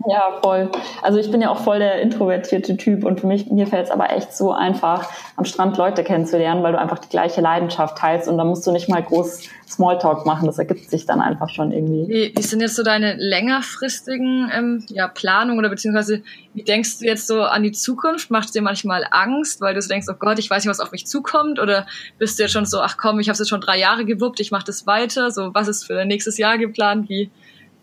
Ja, 0.09 0.39
voll. 0.43 0.71
Also 1.03 1.19
ich 1.19 1.31
bin 1.31 1.41
ja 1.41 1.51
auch 1.51 1.59
voll 1.59 1.79
der 1.79 2.01
introvertierte 2.01 2.77
Typ 2.77 3.05
und 3.05 3.21
für 3.21 3.27
mich, 3.27 3.51
mir 3.51 3.67
fällt 3.67 3.87
es 3.87 3.91
aber 3.91 4.11
echt 4.11 4.37
so 4.37 4.53
einfach, 4.53 5.11
am 5.37 5.45
Strand 5.45 5.77
Leute 5.77 6.05
kennenzulernen, 6.05 6.63
weil 6.63 6.73
du 6.73 6.79
einfach 6.79 6.99
die 6.99 7.09
gleiche 7.09 7.41
Leidenschaft 7.41 7.99
teilst 7.99 8.29
und 8.29 8.39
da 8.39 8.45
musst 8.45 8.67
du 8.67 8.73
nicht 8.73 8.89
mal 8.89 9.03
groß 9.03 9.49
Smalltalk 9.69 10.25
machen, 10.25 10.47
das 10.47 10.59
ergibt 10.59 10.89
sich 10.89 11.07
dann 11.07 11.21
einfach 11.21 11.49
schon 11.51 11.73
irgendwie. 11.73 12.09
Wie, 12.09 12.33
wie 12.37 12.43
sind 12.43 12.61
jetzt 12.61 12.77
so 12.77 12.85
deine 12.85 13.17
längerfristigen 13.17 14.51
ähm, 14.55 14.87
ja, 14.89 15.09
Planungen 15.09 15.59
oder 15.59 15.69
beziehungsweise 15.69 16.23
wie 16.55 16.63
denkst 16.63 17.01
du 17.01 17.05
jetzt 17.05 17.27
so 17.27 17.43
an 17.43 17.65
die 17.65 17.73
Zukunft? 17.73 18.31
Macht 18.31 18.47
es 18.47 18.53
dir 18.53 18.63
manchmal 18.63 19.07
Angst, 19.11 19.61
weil 19.61 19.75
du 19.75 19.83
so 19.83 19.89
denkst, 19.89 20.07
oh 20.09 20.17
Gott, 20.19 20.39
ich 20.39 20.49
weiß 20.49 20.65
nicht, 20.65 20.71
was 20.71 20.81
auf 20.81 20.93
mich 20.93 21.07
zukommt? 21.07 21.59
Oder 21.59 21.87
bist 22.19 22.39
du 22.39 22.45
jetzt 22.45 22.53
schon 22.53 22.65
so, 22.65 22.81
ach 22.81 22.97
komm, 22.97 23.19
ich 23.19 23.29
habe 23.29 23.33
es 23.35 23.41
jetzt 23.41 23.49
schon 23.49 23.61
drei 23.61 23.79
Jahre 23.79 24.05
gewuppt, 24.05 24.39
ich 24.39 24.53
mache 24.53 24.65
das 24.65 24.87
weiter, 24.87 25.31
so 25.33 25.53
was 25.53 25.67
ist 25.67 25.85
für 25.85 26.05
nächstes 26.05 26.39
Jahr 26.39 26.59
geplant? 26.59 27.09
Wie 27.09 27.31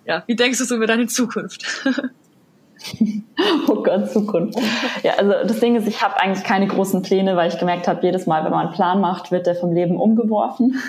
ja, 0.05 0.23
wie 0.27 0.35
denkst 0.35 0.59
du 0.59 0.65
so 0.65 0.75
über 0.75 0.87
deine 0.87 1.07
Zukunft? 1.07 1.65
oh 3.67 3.81
Gott, 3.83 4.11
Zukunft. 4.11 4.59
Ja, 5.03 5.13
also 5.13 5.31
das 5.47 5.59
Ding 5.59 5.75
ist, 5.75 5.87
ich 5.87 6.01
habe 6.01 6.19
eigentlich 6.19 6.43
keine 6.43 6.67
großen 6.67 7.01
Pläne, 7.01 7.35
weil 7.35 7.49
ich 7.49 7.57
gemerkt 7.57 7.87
habe, 7.87 8.05
jedes 8.05 8.25
Mal, 8.25 8.43
wenn 8.43 8.51
man 8.51 8.67
einen 8.67 8.75
Plan 8.75 8.99
macht, 8.99 9.31
wird 9.31 9.47
der 9.47 9.55
vom 9.55 9.73
Leben 9.73 9.97
umgeworfen. 9.97 10.79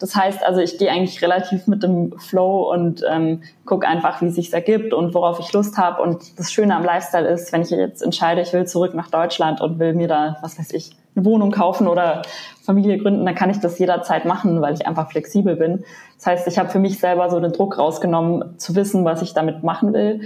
Das 0.00 0.14
heißt, 0.14 0.44
also 0.44 0.60
ich 0.60 0.78
gehe 0.78 0.90
eigentlich 0.90 1.22
relativ 1.22 1.66
mit 1.66 1.82
dem 1.82 2.18
Flow 2.18 2.72
und 2.72 3.02
ähm, 3.08 3.42
gucke 3.64 3.86
einfach, 3.86 4.20
wie 4.20 4.26
es 4.26 4.34
sich 4.34 4.52
ergibt 4.52 4.92
und 4.94 5.14
worauf 5.14 5.40
ich 5.40 5.52
Lust 5.52 5.76
habe. 5.76 6.02
Und 6.02 6.38
das 6.38 6.52
Schöne 6.52 6.74
am 6.76 6.84
Lifestyle 6.84 7.28
ist, 7.28 7.52
wenn 7.52 7.62
ich 7.62 7.70
jetzt 7.70 8.02
entscheide, 8.02 8.40
ich 8.40 8.52
will 8.52 8.66
zurück 8.66 8.94
nach 8.94 9.10
Deutschland 9.10 9.60
und 9.60 9.78
will 9.78 9.94
mir 9.94 10.08
da, 10.08 10.36
was 10.42 10.58
weiß 10.58 10.72
ich, 10.72 10.90
eine 11.16 11.24
Wohnung 11.24 11.50
kaufen 11.50 11.88
oder 11.88 12.22
Familie 12.62 12.98
gründen, 12.98 13.26
dann 13.26 13.34
kann 13.34 13.50
ich 13.50 13.58
das 13.58 13.78
jederzeit 13.78 14.24
machen, 14.24 14.60
weil 14.60 14.74
ich 14.74 14.86
einfach 14.86 15.10
flexibel 15.10 15.56
bin. 15.56 15.84
Das 16.18 16.26
heißt, 16.26 16.48
ich 16.48 16.58
habe 16.58 16.68
für 16.68 16.78
mich 16.78 16.98
selber 16.98 17.30
so 17.30 17.40
den 17.40 17.52
Druck 17.52 17.78
rausgenommen, 17.78 18.58
zu 18.58 18.74
wissen, 18.74 19.04
was 19.04 19.22
ich 19.22 19.34
damit 19.34 19.62
machen 19.62 19.92
will. 19.92 20.22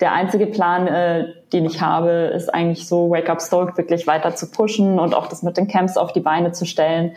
Der 0.00 0.12
einzige 0.12 0.46
Plan, 0.46 0.86
äh, 0.86 1.26
den 1.52 1.64
ich 1.64 1.80
habe, 1.80 2.10
ist 2.34 2.52
eigentlich 2.52 2.88
so 2.88 3.10
Wake 3.10 3.28
Up 3.28 3.42
Stoke 3.42 3.76
wirklich 3.76 4.06
weiter 4.06 4.34
zu 4.34 4.50
pushen 4.50 4.98
und 4.98 5.14
auch 5.14 5.26
das 5.28 5.42
mit 5.42 5.56
den 5.56 5.68
Camps 5.68 5.96
auf 5.96 6.12
die 6.12 6.20
Beine 6.20 6.52
zu 6.52 6.66
stellen 6.66 7.12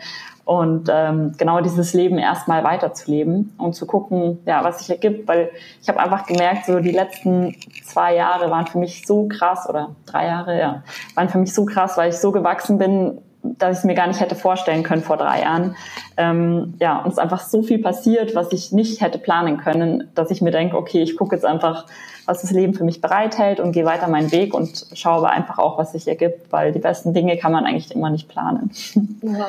und 0.48 0.88
ähm, 0.90 1.34
genau 1.36 1.60
dieses 1.60 1.92
Leben 1.92 2.16
erstmal 2.16 2.64
weiterzuleben 2.64 3.52
und 3.58 3.74
zu 3.74 3.84
gucken, 3.84 4.38
ja, 4.46 4.64
was 4.64 4.78
sich 4.78 4.88
ergibt, 4.88 5.28
weil 5.28 5.50
ich 5.82 5.90
habe 5.90 6.00
einfach 6.00 6.24
gemerkt, 6.24 6.64
so 6.64 6.80
die 6.80 6.90
letzten 6.90 7.54
zwei 7.84 8.14
Jahre 8.14 8.50
waren 8.50 8.66
für 8.66 8.78
mich 8.78 9.06
so 9.06 9.28
krass 9.28 9.68
oder 9.68 9.90
drei 10.06 10.26
Jahre, 10.26 10.58
ja, 10.58 10.82
waren 11.14 11.28
für 11.28 11.36
mich 11.36 11.52
so 11.52 11.66
krass, 11.66 11.98
weil 11.98 12.08
ich 12.08 12.16
so 12.16 12.32
gewachsen 12.32 12.78
bin, 12.78 13.18
dass 13.58 13.72
ich 13.72 13.78
es 13.78 13.84
mir 13.84 13.94
gar 13.94 14.06
nicht 14.06 14.20
hätte 14.20 14.34
vorstellen 14.34 14.82
können 14.82 15.02
vor 15.02 15.16
drei 15.16 15.42
Jahren. 15.42 15.76
Ähm, 16.16 16.74
ja, 16.80 16.98
und 16.98 17.08
es 17.08 17.12
ist 17.14 17.18
einfach 17.18 17.40
so 17.40 17.62
viel 17.62 17.78
passiert, 17.78 18.34
was 18.34 18.52
ich 18.52 18.72
nicht 18.72 19.00
hätte 19.00 19.18
planen 19.18 19.58
können, 19.58 20.08
dass 20.14 20.30
ich 20.30 20.42
mir 20.42 20.50
denke, 20.50 20.76
okay, 20.76 21.02
ich 21.02 21.16
gucke 21.16 21.34
jetzt 21.36 21.44
einfach, 21.44 21.86
was 22.26 22.42
das 22.42 22.50
Leben 22.50 22.74
für 22.74 22.84
mich 22.84 23.00
bereithält 23.00 23.58
und 23.58 23.72
gehe 23.72 23.84
weiter 23.84 24.08
meinen 24.08 24.30
Weg 24.32 24.52
und 24.52 24.86
schaue 24.92 25.18
aber 25.18 25.30
einfach 25.30 25.58
auch, 25.58 25.78
was 25.78 25.92
sich 25.92 26.06
ergibt, 26.06 26.52
weil 26.52 26.72
die 26.72 26.78
besten 26.78 27.14
Dinge 27.14 27.38
kann 27.38 27.52
man 27.52 27.64
eigentlich 27.64 27.90
immer 27.90 28.10
nicht 28.10 28.28
planen. 28.28 28.70
Ja, 29.22 29.48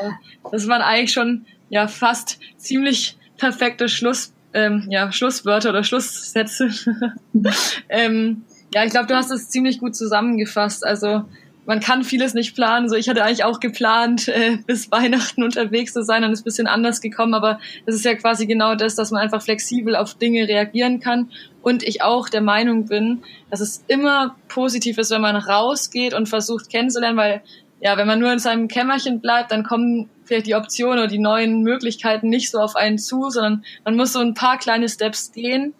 das 0.51 0.67
waren 0.67 0.81
eigentlich 0.81 1.13
schon 1.13 1.45
ja 1.69 1.87
fast 1.87 2.39
ziemlich 2.57 3.17
perfekte 3.37 3.87
Schluss, 3.87 4.33
ähm, 4.53 4.87
ja, 4.89 5.11
Schlusswörter 5.11 5.69
oder 5.69 5.83
Schlusssätze. 5.83 6.69
ähm, 7.89 8.43
ja, 8.73 8.83
ich 8.83 8.91
glaube, 8.91 9.07
du 9.07 9.15
hast 9.15 9.31
es 9.31 9.49
ziemlich 9.49 9.79
gut 9.79 9.95
zusammengefasst. 9.95 10.85
Also 10.85 11.23
man 11.69 11.81
kann 11.81 12.03
vieles 12.03 12.33
nicht 12.33 12.55
planen. 12.55 12.89
So, 12.89 12.95
ich 12.95 13.07
hatte 13.09 13.23
eigentlich 13.23 13.43
auch 13.43 13.59
geplant, 13.59 14.27
äh, 14.27 14.57
bis 14.65 14.89
Weihnachten 14.91 15.43
unterwegs 15.43 15.93
zu 15.93 16.03
sein, 16.03 16.23
dann 16.23 16.33
ist 16.33 16.41
ein 16.41 16.45
bisschen 16.45 16.65
anders 16.65 16.99
gekommen, 16.99 17.35
aber 17.35 17.59
das 17.85 17.93
ist 17.93 18.03
ja 18.03 18.15
quasi 18.15 18.47
genau 18.47 18.73
das, 18.73 18.95
dass 18.95 19.11
man 19.11 19.21
einfach 19.21 19.43
flexibel 19.43 19.95
auf 19.95 20.15
Dinge 20.15 20.47
reagieren 20.47 20.99
kann. 20.99 21.29
Und 21.61 21.83
ich 21.83 22.01
auch 22.01 22.27
der 22.27 22.41
Meinung 22.41 22.87
bin, 22.87 23.21
dass 23.51 23.59
es 23.59 23.83
immer 23.87 24.35
positiv 24.47 24.97
ist, 24.97 25.11
wenn 25.11 25.21
man 25.21 25.35
rausgeht 25.35 26.15
und 26.15 26.27
versucht 26.27 26.71
kennenzulernen, 26.71 27.17
weil 27.17 27.43
ja, 27.81 27.97
wenn 27.97 28.07
man 28.07 28.17
nur 28.17 28.33
in 28.33 28.39
seinem 28.39 28.67
Kämmerchen 28.67 29.19
bleibt, 29.19 29.51
dann 29.51 29.63
kommen 29.63 30.09
vielleicht 30.25 30.47
die 30.47 30.55
Optionen 30.55 30.97
oder 30.97 31.07
die 31.07 31.19
neuen 31.19 31.61
Möglichkeiten 31.61 32.29
nicht 32.29 32.49
so 32.49 32.57
auf 32.57 32.75
einen 32.75 32.97
zu, 32.97 33.29
sondern 33.29 33.63
man 33.85 33.95
muss 33.95 34.13
so 34.13 34.19
ein 34.21 34.33
paar 34.33 34.57
kleine 34.57 34.89
Steps 34.89 35.33
gehen 35.33 35.75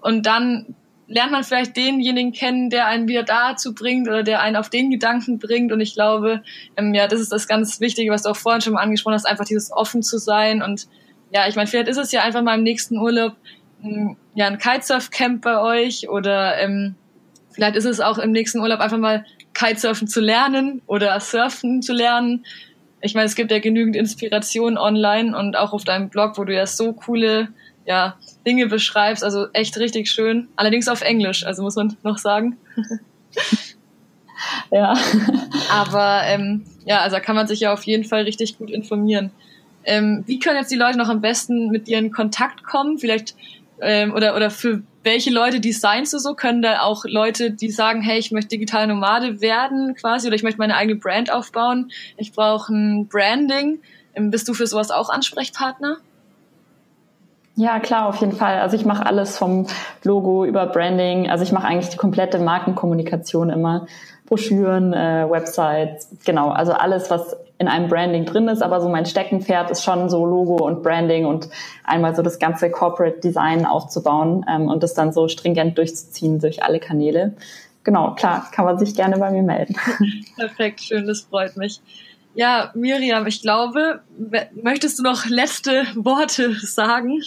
und 0.00 0.24
dann 0.24 0.74
lernt 1.08 1.32
man 1.32 1.42
vielleicht 1.42 1.76
denjenigen 1.76 2.32
kennen, 2.32 2.68
der 2.68 2.86
einen 2.86 3.08
wieder 3.08 3.22
dazu 3.22 3.74
bringt 3.74 4.08
oder 4.08 4.22
der 4.22 4.40
einen 4.40 4.56
auf 4.56 4.68
den 4.68 4.90
Gedanken 4.90 5.38
bringt. 5.38 5.72
Und 5.72 5.80
ich 5.80 5.94
glaube, 5.94 6.42
ähm, 6.76 6.94
ja, 6.94 7.08
das 7.08 7.20
ist 7.20 7.32
das 7.32 7.48
ganz 7.48 7.80
Wichtige, 7.80 8.12
was 8.12 8.22
du 8.22 8.28
auch 8.28 8.36
vorhin 8.36 8.60
schon 8.60 8.74
mal 8.74 8.82
angesprochen 8.82 9.14
hast, 9.14 9.26
einfach 9.26 9.46
dieses 9.46 9.72
offen 9.72 10.02
zu 10.02 10.18
sein. 10.18 10.62
Und 10.62 10.86
ja, 11.30 11.48
ich 11.48 11.56
meine, 11.56 11.66
vielleicht 11.66 11.88
ist 11.88 11.96
es 11.96 12.12
ja 12.12 12.22
einfach 12.22 12.42
mal 12.42 12.58
im 12.58 12.62
nächsten 12.62 12.98
Urlaub 12.98 13.36
ähm, 13.82 14.16
ja 14.34 14.46
ein 14.46 14.58
Kitesurf-Camp 14.58 15.42
bei 15.42 15.60
euch 15.60 16.08
oder 16.10 16.58
ähm, 16.58 16.94
vielleicht 17.50 17.76
ist 17.76 17.86
es 17.86 18.00
auch 18.00 18.18
im 18.18 18.32
nächsten 18.32 18.60
Urlaub 18.60 18.80
einfach 18.80 18.98
mal 18.98 19.24
Kitesurfen 19.54 20.08
zu 20.08 20.20
lernen 20.20 20.82
oder 20.86 21.18
Surfen 21.20 21.80
zu 21.80 21.94
lernen. 21.94 22.44
Ich 23.00 23.14
meine, 23.14 23.26
es 23.26 23.34
gibt 23.34 23.50
ja 23.50 23.60
genügend 23.60 23.96
Inspiration 23.96 24.76
online 24.76 25.36
und 25.36 25.56
auch 25.56 25.72
auf 25.72 25.84
deinem 25.84 26.10
Blog, 26.10 26.36
wo 26.36 26.44
du 26.44 26.54
ja 26.54 26.66
so 26.66 26.92
coole 26.92 27.48
ja, 27.88 28.16
Dinge 28.46 28.66
beschreibst. 28.66 29.24
Also 29.24 29.46
echt 29.54 29.78
richtig 29.78 30.10
schön. 30.10 30.48
Allerdings 30.56 30.88
auf 30.88 31.00
Englisch, 31.00 31.44
also 31.44 31.62
muss 31.62 31.74
man 31.74 31.96
noch 32.02 32.18
sagen. 32.18 32.58
ja. 34.70 34.94
Aber 35.72 36.20
ähm, 36.26 36.64
ja, 36.84 37.00
also 37.00 37.16
da 37.16 37.20
kann 37.20 37.34
man 37.34 37.48
sich 37.48 37.60
ja 37.60 37.72
auf 37.72 37.84
jeden 37.84 38.04
Fall 38.04 38.22
richtig 38.24 38.58
gut 38.58 38.70
informieren. 38.70 39.30
Ähm, 39.84 40.22
wie 40.26 40.38
können 40.38 40.58
jetzt 40.58 40.70
die 40.70 40.76
Leute 40.76 40.98
noch 40.98 41.08
am 41.08 41.22
besten 41.22 41.70
mit 41.70 41.88
dir 41.88 41.98
in 41.98 42.12
Kontakt 42.12 42.62
kommen? 42.62 42.98
Vielleicht 42.98 43.34
ähm, 43.80 44.12
oder 44.12 44.36
oder 44.36 44.50
für 44.50 44.82
welche 45.02 45.30
Leute 45.30 45.58
designst 45.58 46.12
du 46.12 46.18
so? 46.18 46.34
Können 46.34 46.60
da 46.60 46.80
auch 46.80 47.06
Leute, 47.06 47.52
die 47.52 47.70
sagen, 47.70 48.02
hey, 48.02 48.18
ich 48.18 48.32
möchte 48.32 48.50
digital 48.50 48.86
Nomade 48.86 49.40
werden 49.40 49.94
quasi 49.94 50.26
oder 50.26 50.36
ich 50.36 50.42
möchte 50.42 50.58
meine 50.58 50.76
eigene 50.76 50.98
Brand 50.98 51.32
aufbauen, 51.32 51.90
ich 52.18 52.32
brauche 52.32 52.70
ein 52.70 53.06
Branding. 53.06 53.80
Ähm, 54.14 54.30
bist 54.30 54.46
du 54.46 54.52
für 54.52 54.66
sowas 54.66 54.90
auch 54.90 55.08
Ansprechpartner? 55.08 55.96
Ja, 57.58 57.80
klar, 57.80 58.06
auf 58.06 58.20
jeden 58.20 58.34
Fall. 58.34 58.60
Also 58.60 58.76
ich 58.76 58.84
mache 58.84 59.04
alles 59.04 59.36
vom 59.36 59.66
Logo 60.04 60.44
über 60.44 60.66
Branding. 60.66 61.28
Also 61.28 61.42
ich 61.42 61.50
mache 61.50 61.66
eigentlich 61.66 61.88
die 61.88 61.96
komplette 61.96 62.38
Markenkommunikation 62.38 63.50
immer. 63.50 63.88
Broschüren, 64.26 64.92
äh, 64.92 65.26
Websites, 65.28 66.08
genau. 66.24 66.50
Also 66.50 66.72
alles, 66.72 67.10
was 67.10 67.36
in 67.58 67.66
einem 67.66 67.88
Branding 67.88 68.26
drin 68.26 68.46
ist. 68.46 68.62
Aber 68.62 68.80
so 68.80 68.88
mein 68.88 69.06
Steckenpferd 69.06 69.72
ist 69.72 69.82
schon 69.82 70.08
so 70.08 70.24
Logo 70.24 70.64
und 70.64 70.84
Branding 70.84 71.26
und 71.26 71.48
einmal 71.82 72.14
so 72.14 72.22
das 72.22 72.38
ganze 72.38 72.70
Corporate 72.70 73.18
Design 73.18 73.66
aufzubauen 73.66 74.46
ähm, 74.48 74.68
und 74.68 74.84
das 74.84 74.94
dann 74.94 75.12
so 75.12 75.26
stringent 75.26 75.78
durchzuziehen 75.78 76.38
durch 76.38 76.62
alle 76.62 76.78
Kanäle. 76.78 77.34
Genau, 77.82 78.14
klar, 78.14 78.46
kann 78.52 78.66
man 78.66 78.78
sich 78.78 78.94
gerne 78.94 79.18
bei 79.18 79.32
mir 79.32 79.42
melden. 79.42 79.74
Perfekt, 80.36 80.80
schön, 80.80 81.08
das 81.08 81.22
freut 81.22 81.56
mich. 81.56 81.80
Ja, 82.38 82.70
Miriam, 82.76 83.26
ich 83.26 83.42
glaube, 83.42 84.02
möchtest 84.62 85.00
du 85.00 85.02
noch 85.02 85.26
letzte 85.26 85.82
Worte 85.96 86.54
sagen? 86.54 87.20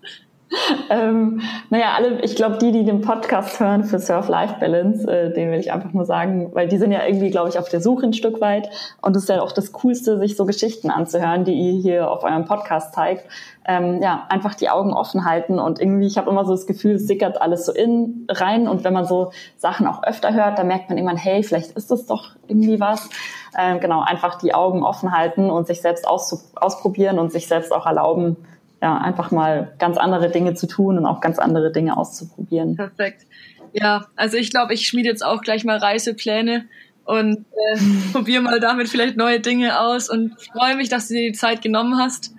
ähm, 0.90 1.40
naja, 1.70 1.92
alle, 1.96 2.20
ich 2.22 2.34
glaube, 2.34 2.58
die, 2.58 2.72
die 2.72 2.82
den 2.82 3.02
Podcast 3.02 3.60
hören 3.60 3.84
für 3.84 4.00
Surf-Life-Balance, 4.00 5.08
äh, 5.08 5.32
den 5.32 5.52
will 5.52 5.60
ich 5.60 5.70
einfach 5.70 5.92
nur 5.92 6.06
sagen, 6.06 6.50
weil 6.54 6.66
die 6.66 6.78
sind 6.78 6.90
ja 6.90 7.06
irgendwie, 7.06 7.30
glaube 7.30 7.50
ich, 7.50 7.58
auf 7.60 7.68
der 7.68 7.80
Suche 7.80 8.06
ein 8.06 8.12
Stück 8.12 8.40
weit. 8.40 8.68
Und 9.00 9.14
es 9.14 9.22
ist 9.22 9.28
ja 9.28 9.42
auch 9.42 9.52
das 9.52 9.70
Coolste, 9.70 10.18
sich 10.18 10.34
so 10.34 10.44
Geschichten 10.44 10.90
anzuhören, 10.90 11.44
die 11.44 11.54
ihr 11.54 11.80
hier 11.80 12.10
auf 12.10 12.24
eurem 12.24 12.46
Podcast 12.46 12.92
zeigt. 12.92 13.26
Ähm, 13.72 14.02
ja, 14.02 14.26
einfach 14.28 14.56
die 14.56 14.68
Augen 14.68 14.92
offen 14.92 15.24
halten 15.24 15.60
und 15.60 15.78
irgendwie, 15.78 16.08
ich 16.08 16.18
habe 16.18 16.28
immer 16.28 16.44
so 16.44 16.50
das 16.50 16.66
Gefühl, 16.66 16.96
es 16.96 17.06
sickert 17.06 17.40
alles 17.40 17.66
so 17.66 17.72
in 17.72 18.26
rein 18.28 18.66
und 18.66 18.82
wenn 18.82 18.92
man 18.92 19.04
so 19.04 19.30
Sachen 19.58 19.86
auch 19.86 20.02
öfter 20.02 20.34
hört, 20.34 20.58
dann 20.58 20.66
merkt 20.66 20.88
man 20.88 20.98
immer, 20.98 21.16
hey, 21.16 21.44
vielleicht 21.44 21.72
ist 21.72 21.88
das 21.88 22.06
doch 22.06 22.30
irgendwie 22.48 22.80
was. 22.80 23.08
Ähm, 23.56 23.78
genau, 23.78 24.00
einfach 24.00 24.38
die 24.38 24.54
Augen 24.54 24.82
offen 24.82 25.12
halten 25.16 25.50
und 25.50 25.68
sich 25.68 25.82
selbst 25.82 26.04
ausprobieren 26.08 27.20
und 27.20 27.30
sich 27.30 27.46
selbst 27.46 27.72
auch 27.72 27.86
erlauben, 27.86 28.38
ja, 28.82 28.98
einfach 28.98 29.30
mal 29.30 29.72
ganz 29.78 29.98
andere 29.98 30.30
Dinge 30.30 30.54
zu 30.54 30.66
tun 30.66 30.98
und 30.98 31.06
auch 31.06 31.20
ganz 31.20 31.38
andere 31.38 31.70
Dinge 31.70 31.96
auszuprobieren. 31.96 32.74
Perfekt. 32.74 33.26
Ja, 33.72 34.06
also 34.16 34.36
ich 34.36 34.50
glaube, 34.50 34.74
ich 34.74 34.88
schmiede 34.88 35.10
jetzt 35.10 35.24
auch 35.24 35.42
gleich 35.42 35.64
mal 35.64 35.76
Reisepläne 35.76 36.64
und 37.04 37.44
äh, 37.74 37.78
probiere 38.12 38.42
mal 38.42 38.58
damit 38.58 38.88
vielleicht 38.88 39.16
neue 39.16 39.38
Dinge 39.38 39.78
aus 39.78 40.10
und 40.10 40.34
freue 40.52 40.74
mich, 40.74 40.88
dass 40.88 41.06
du 41.06 41.14
dir 41.14 41.30
die 41.30 41.38
Zeit 41.38 41.62
genommen 41.62 41.98
hast 41.98 42.32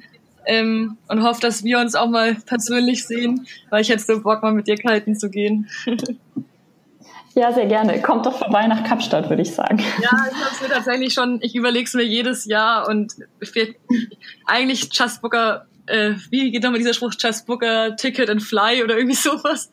ähm, 0.46 0.98
und 1.08 1.24
hoffe, 1.24 1.42
dass 1.42 1.64
wir 1.64 1.80
uns 1.80 1.96
auch 1.96 2.10
mal 2.10 2.36
persönlich 2.46 3.06
sehen, 3.06 3.48
weil 3.70 3.82
ich 3.82 3.88
jetzt 3.88 4.08
so 4.08 4.22
Bock 4.22 4.42
mal 4.42 4.54
mit 4.54 4.68
dir 4.68 4.78
kalten 4.78 5.16
zu 5.16 5.30
gehen. 5.30 5.70
Ja, 7.34 7.52
sehr 7.54 7.66
gerne. 7.66 8.02
Kommt 8.02 8.26
doch 8.26 8.38
vorbei 8.38 8.68
nach 8.68 8.84
Kapstadt, 8.84 9.30
würde 9.30 9.42
ich 9.42 9.54
sagen. 9.54 9.80
Ja, 10.02 10.10
ich 10.30 10.36
habe 10.36 10.54
es 10.54 10.62
mir 10.62 10.68
tatsächlich 10.68 11.14
schon, 11.14 11.40
ich 11.42 11.56
überlege 11.56 11.86
es 11.86 11.94
mir 11.94 12.04
jedes 12.04 12.46
Jahr 12.46 12.90
und 12.90 13.14
eigentlich 14.46 14.90
Just 14.92 15.22
Booker, 15.22 15.66
äh, 15.86 16.12
wie 16.30 16.52
geht 16.52 16.64
nochmal 16.64 16.80
dieser 16.80 16.94
Spruch, 16.94 17.14
Just 17.18 17.46
Booker, 17.46 17.96
Ticket 17.96 18.30
and 18.30 18.44
Fly 18.44 18.84
oder 18.84 18.98
irgendwie 18.98 19.16
sowas. 19.16 19.72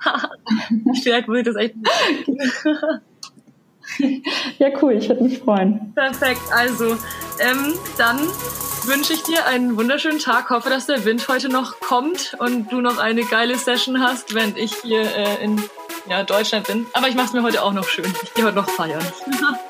Vielleicht 1.03 1.27
würde 1.27 1.41
ich 1.41 1.47
das 1.47 1.57
echt 1.57 1.75
Ja, 4.59 4.69
cool, 4.81 4.93
ich 4.93 5.09
würde 5.09 5.25
mich 5.25 5.39
freuen. 5.39 5.93
Perfekt, 5.95 6.43
also 6.53 6.93
ähm, 7.41 7.75
dann 7.97 8.19
wünsche 8.89 9.13
ich 9.13 9.23
dir 9.23 9.45
einen 9.47 9.77
wunderschönen 9.77 10.19
Tag. 10.19 10.49
Hoffe, 10.51 10.71
dass 10.71 10.87
der 10.87 11.05
Wind 11.05 11.29
heute 11.29 11.49
noch 11.49 11.79
kommt 11.81 12.35
und 12.39 12.73
du 12.73 12.81
noch 12.81 12.99
eine 12.99 13.23
geile 13.23 13.57
Session 13.57 14.01
hast, 14.01 14.35
während 14.35 14.57
ich 14.57 14.75
hier 14.83 15.03
äh, 15.03 15.45
in 15.45 15.63
ja, 16.09 16.25
Deutschland 16.25 16.67
bin. 16.67 16.87
Aber 16.95 17.09
ich 17.09 17.15
mache 17.15 17.27
es 17.27 17.33
mir 17.35 17.43
heute 17.43 17.63
auch 17.63 17.75
noch 17.75 17.89
schön. 17.89 18.13
Ich 18.23 18.35
gehe 18.35 18.45
heute 18.45 18.57
noch 18.57 18.69
feiern. 18.69 19.05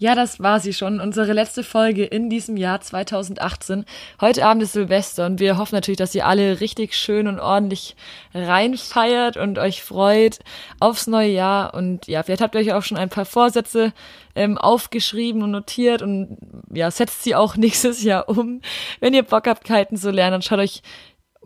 Ja, 0.00 0.14
das 0.14 0.38
war 0.38 0.60
sie 0.60 0.72
schon, 0.72 1.00
unsere 1.00 1.32
letzte 1.32 1.64
Folge 1.64 2.04
in 2.04 2.30
diesem 2.30 2.56
Jahr 2.56 2.80
2018. 2.80 3.84
Heute 4.20 4.46
Abend 4.46 4.62
ist 4.62 4.74
Silvester 4.74 5.26
und 5.26 5.40
wir 5.40 5.58
hoffen 5.58 5.74
natürlich, 5.74 5.98
dass 5.98 6.14
ihr 6.14 6.24
alle 6.24 6.60
richtig 6.60 6.94
schön 6.94 7.26
und 7.26 7.40
ordentlich 7.40 7.96
reinfeiert 8.32 9.36
und 9.36 9.58
euch 9.58 9.82
freut 9.82 10.38
aufs 10.78 11.08
neue 11.08 11.30
Jahr. 11.30 11.74
Und 11.74 12.06
ja, 12.06 12.22
vielleicht 12.22 12.42
habt 12.42 12.54
ihr 12.54 12.60
euch 12.60 12.72
auch 12.74 12.84
schon 12.84 12.96
ein 12.96 13.08
paar 13.08 13.24
Vorsätze 13.24 13.92
ähm, 14.36 14.56
aufgeschrieben 14.56 15.42
und 15.42 15.50
notiert 15.50 16.00
und 16.00 16.38
ja, 16.72 16.92
setzt 16.92 17.24
sie 17.24 17.34
auch 17.34 17.56
nächstes 17.56 18.00
Jahr 18.04 18.28
um. 18.28 18.60
Wenn 19.00 19.14
ihr 19.14 19.24
Bock 19.24 19.48
habt, 19.48 19.64
Kiten 19.64 19.96
zu 19.96 20.12
lernen, 20.12 20.30
dann 20.30 20.42
schaut 20.42 20.60
euch 20.60 20.80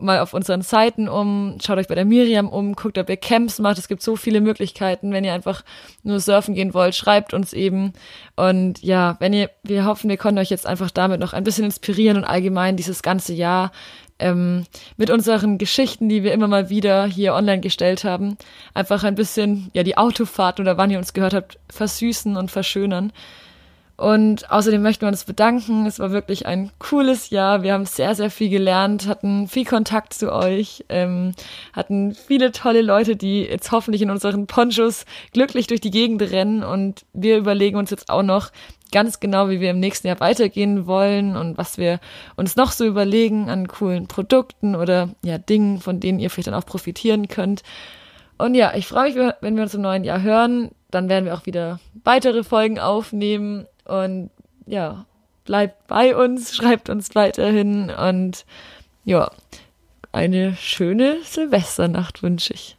mal 0.02 0.20
auf 0.20 0.34
unseren 0.34 0.62
Seiten 0.62 1.08
um, 1.08 1.58
schaut 1.64 1.78
euch 1.78 1.88
bei 1.88 1.94
der 1.94 2.04
Miriam 2.04 2.48
um, 2.48 2.74
guckt, 2.74 2.98
ob 2.98 3.08
ihr 3.08 3.16
Camps 3.16 3.58
macht. 3.58 3.78
Es 3.78 3.88
gibt 3.88 4.02
so 4.02 4.16
viele 4.16 4.40
Möglichkeiten. 4.40 5.12
Wenn 5.12 5.24
ihr 5.24 5.32
einfach 5.32 5.62
nur 6.02 6.20
surfen 6.20 6.54
gehen 6.54 6.74
wollt, 6.74 6.94
schreibt 6.94 7.34
uns 7.34 7.52
eben. 7.52 7.92
Und 8.36 8.82
ja, 8.82 9.16
wenn 9.20 9.32
ihr, 9.32 9.50
wir 9.62 9.84
hoffen, 9.84 10.10
wir 10.10 10.16
konnten 10.16 10.38
euch 10.40 10.50
jetzt 10.50 10.66
einfach 10.66 10.90
damit 10.90 11.20
noch 11.20 11.32
ein 11.32 11.44
bisschen 11.44 11.64
inspirieren 11.64 12.18
und 12.18 12.24
allgemein 12.24 12.76
dieses 12.76 13.02
ganze 13.02 13.32
Jahr 13.32 13.72
ähm, 14.18 14.64
mit 14.96 15.10
unseren 15.10 15.58
Geschichten, 15.58 16.08
die 16.08 16.22
wir 16.22 16.32
immer 16.32 16.48
mal 16.48 16.70
wieder 16.70 17.06
hier 17.06 17.34
online 17.34 17.60
gestellt 17.60 18.04
haben, 18.04 18.36
einfach 18.74 19.04
ein 19.04 19.14
bisschen, 19.14 19.70
ja, 19.74 19.82
die 19.82 19.96
Autofahrt 19.96 20.60
oder 20.60 20.78
wann 20.78 20.90
ihr 20.90 20.98
uns 20.98 21.12
gehört 21.12 21.34
habt, 21.34 21.58
versüßen 21.70 22.36
und 22.36 22.50
verschönern. 22.50 23.12
Und 24.02 24.50
außerdem 24.50 24.82
möchten 24.82 25.02
wir 25.02 25.08
uns 25.08 25.22
bedanken. 25.22 25.86
Es 25.86 26.00
war 26.00 26.10
wirklich 26.10 26.44
ein 26.44 26.72
cooles 26.80 27.30
Jahr. 27.30 27.62
Wir 27.62 27.72
haben 27.72 27.86
sehr, 27.86 28.16
sehr 28.16 28.30
viel 28.30 28.48
gelernt, 28.48 29.06
hatten 29.06 29.46
viel 29.46 29.64
Kontakt 29.64 30.12
zu 30.12 30.32
euch, 30.32 30.84
ähm, 30.88 31.34
hatten 31.72 32.12
viele 32.12 32.50
tolle 32.50 32.82
Leute, 32.82 33.14
die 33.14 33.42
jetzt 33.42 33.70
hoffentlich 33.70 34.02
in 34.02 34.10
unseren 34.10 34.48
Ponchos 34.48 35.04
glücklich 35.32 35.68
durch 35.68 35.80
die 35.80 35.92
Gegend 35.92 36.20
rennen. 36.20 36.64
Und 36.64 37.06
wir 37.12 37.36
überlegen 37.36 37.76
uns 37.76 37.90
jetzt 37.90 38.10
auch 38.10 38.24
noch 38.24 38.50
ganz 38.90 39.20
genau, 39.20 39.50
wie 39.50 39.60
wir 39.60 39.70
im 39.70 39.78
nächsten 39.78 40.08
Jahr 40.08 40.18
weitergehen 40.18 40.88
wollen 40.88 41.36
und 41.36 41.56
was 41.56 41.78
wir 41.78 42.00
uns 42.34 42.56
noch 42.56 42.72
so 42.72 42.84
überlegen 42.84 43.50
an 43.50 43.68
coolen 43.68 44.08
Produkten 44.08 44.74
oder 44.74 45.10
ja, 45.24 45.38
Dingen, 45.38 45.80
von 45.80 46.00
denen 46.00 46.18
ihr 46.18 46.28
vielleicht 46.28 46.48
dann 46.48 46.54
auch 46.54 46.66
profitieren 46.66 47.28
könnt. 47.28 47.62
Und 48.36 48.56
ja, 48.56 48.74
ich 48.74 48.88
freue 48.88 49.12
mich, 49.12 49.34
wenn 49.42 49.54
wir 49.54 49.62
uns 49.62 49.74
im 49.74 49.82
neuen 49.82 50.02
Jahr 50.02 50.22
hören. 50.22 50.72
Dann 50.90 51.08
werden 51.08 51.24
wir 51.24 51.34
auch 51.34 51.46
wieder 51.46 51.78
weitere 52.02 52.42
Folgen 52.42 52.80
aufnehmen 52.80 53.66
und 53.84 54.30
ja, 54.66 55.06
bleibt 55.44 55.86
bei 55.86 56.16
uns, 56.16 56.54
schreibt 56.56 56.88
uns 56.88 57.14
weiterhin 57.14 57.90
und 57.90 58.44
ja, 59.04 59.30
eine 60.12 60.54
schöne 60.56 61.18
Silvesternacht 61.22 62.22
wünsche 62.22 62.52
ich. 62.54 62.76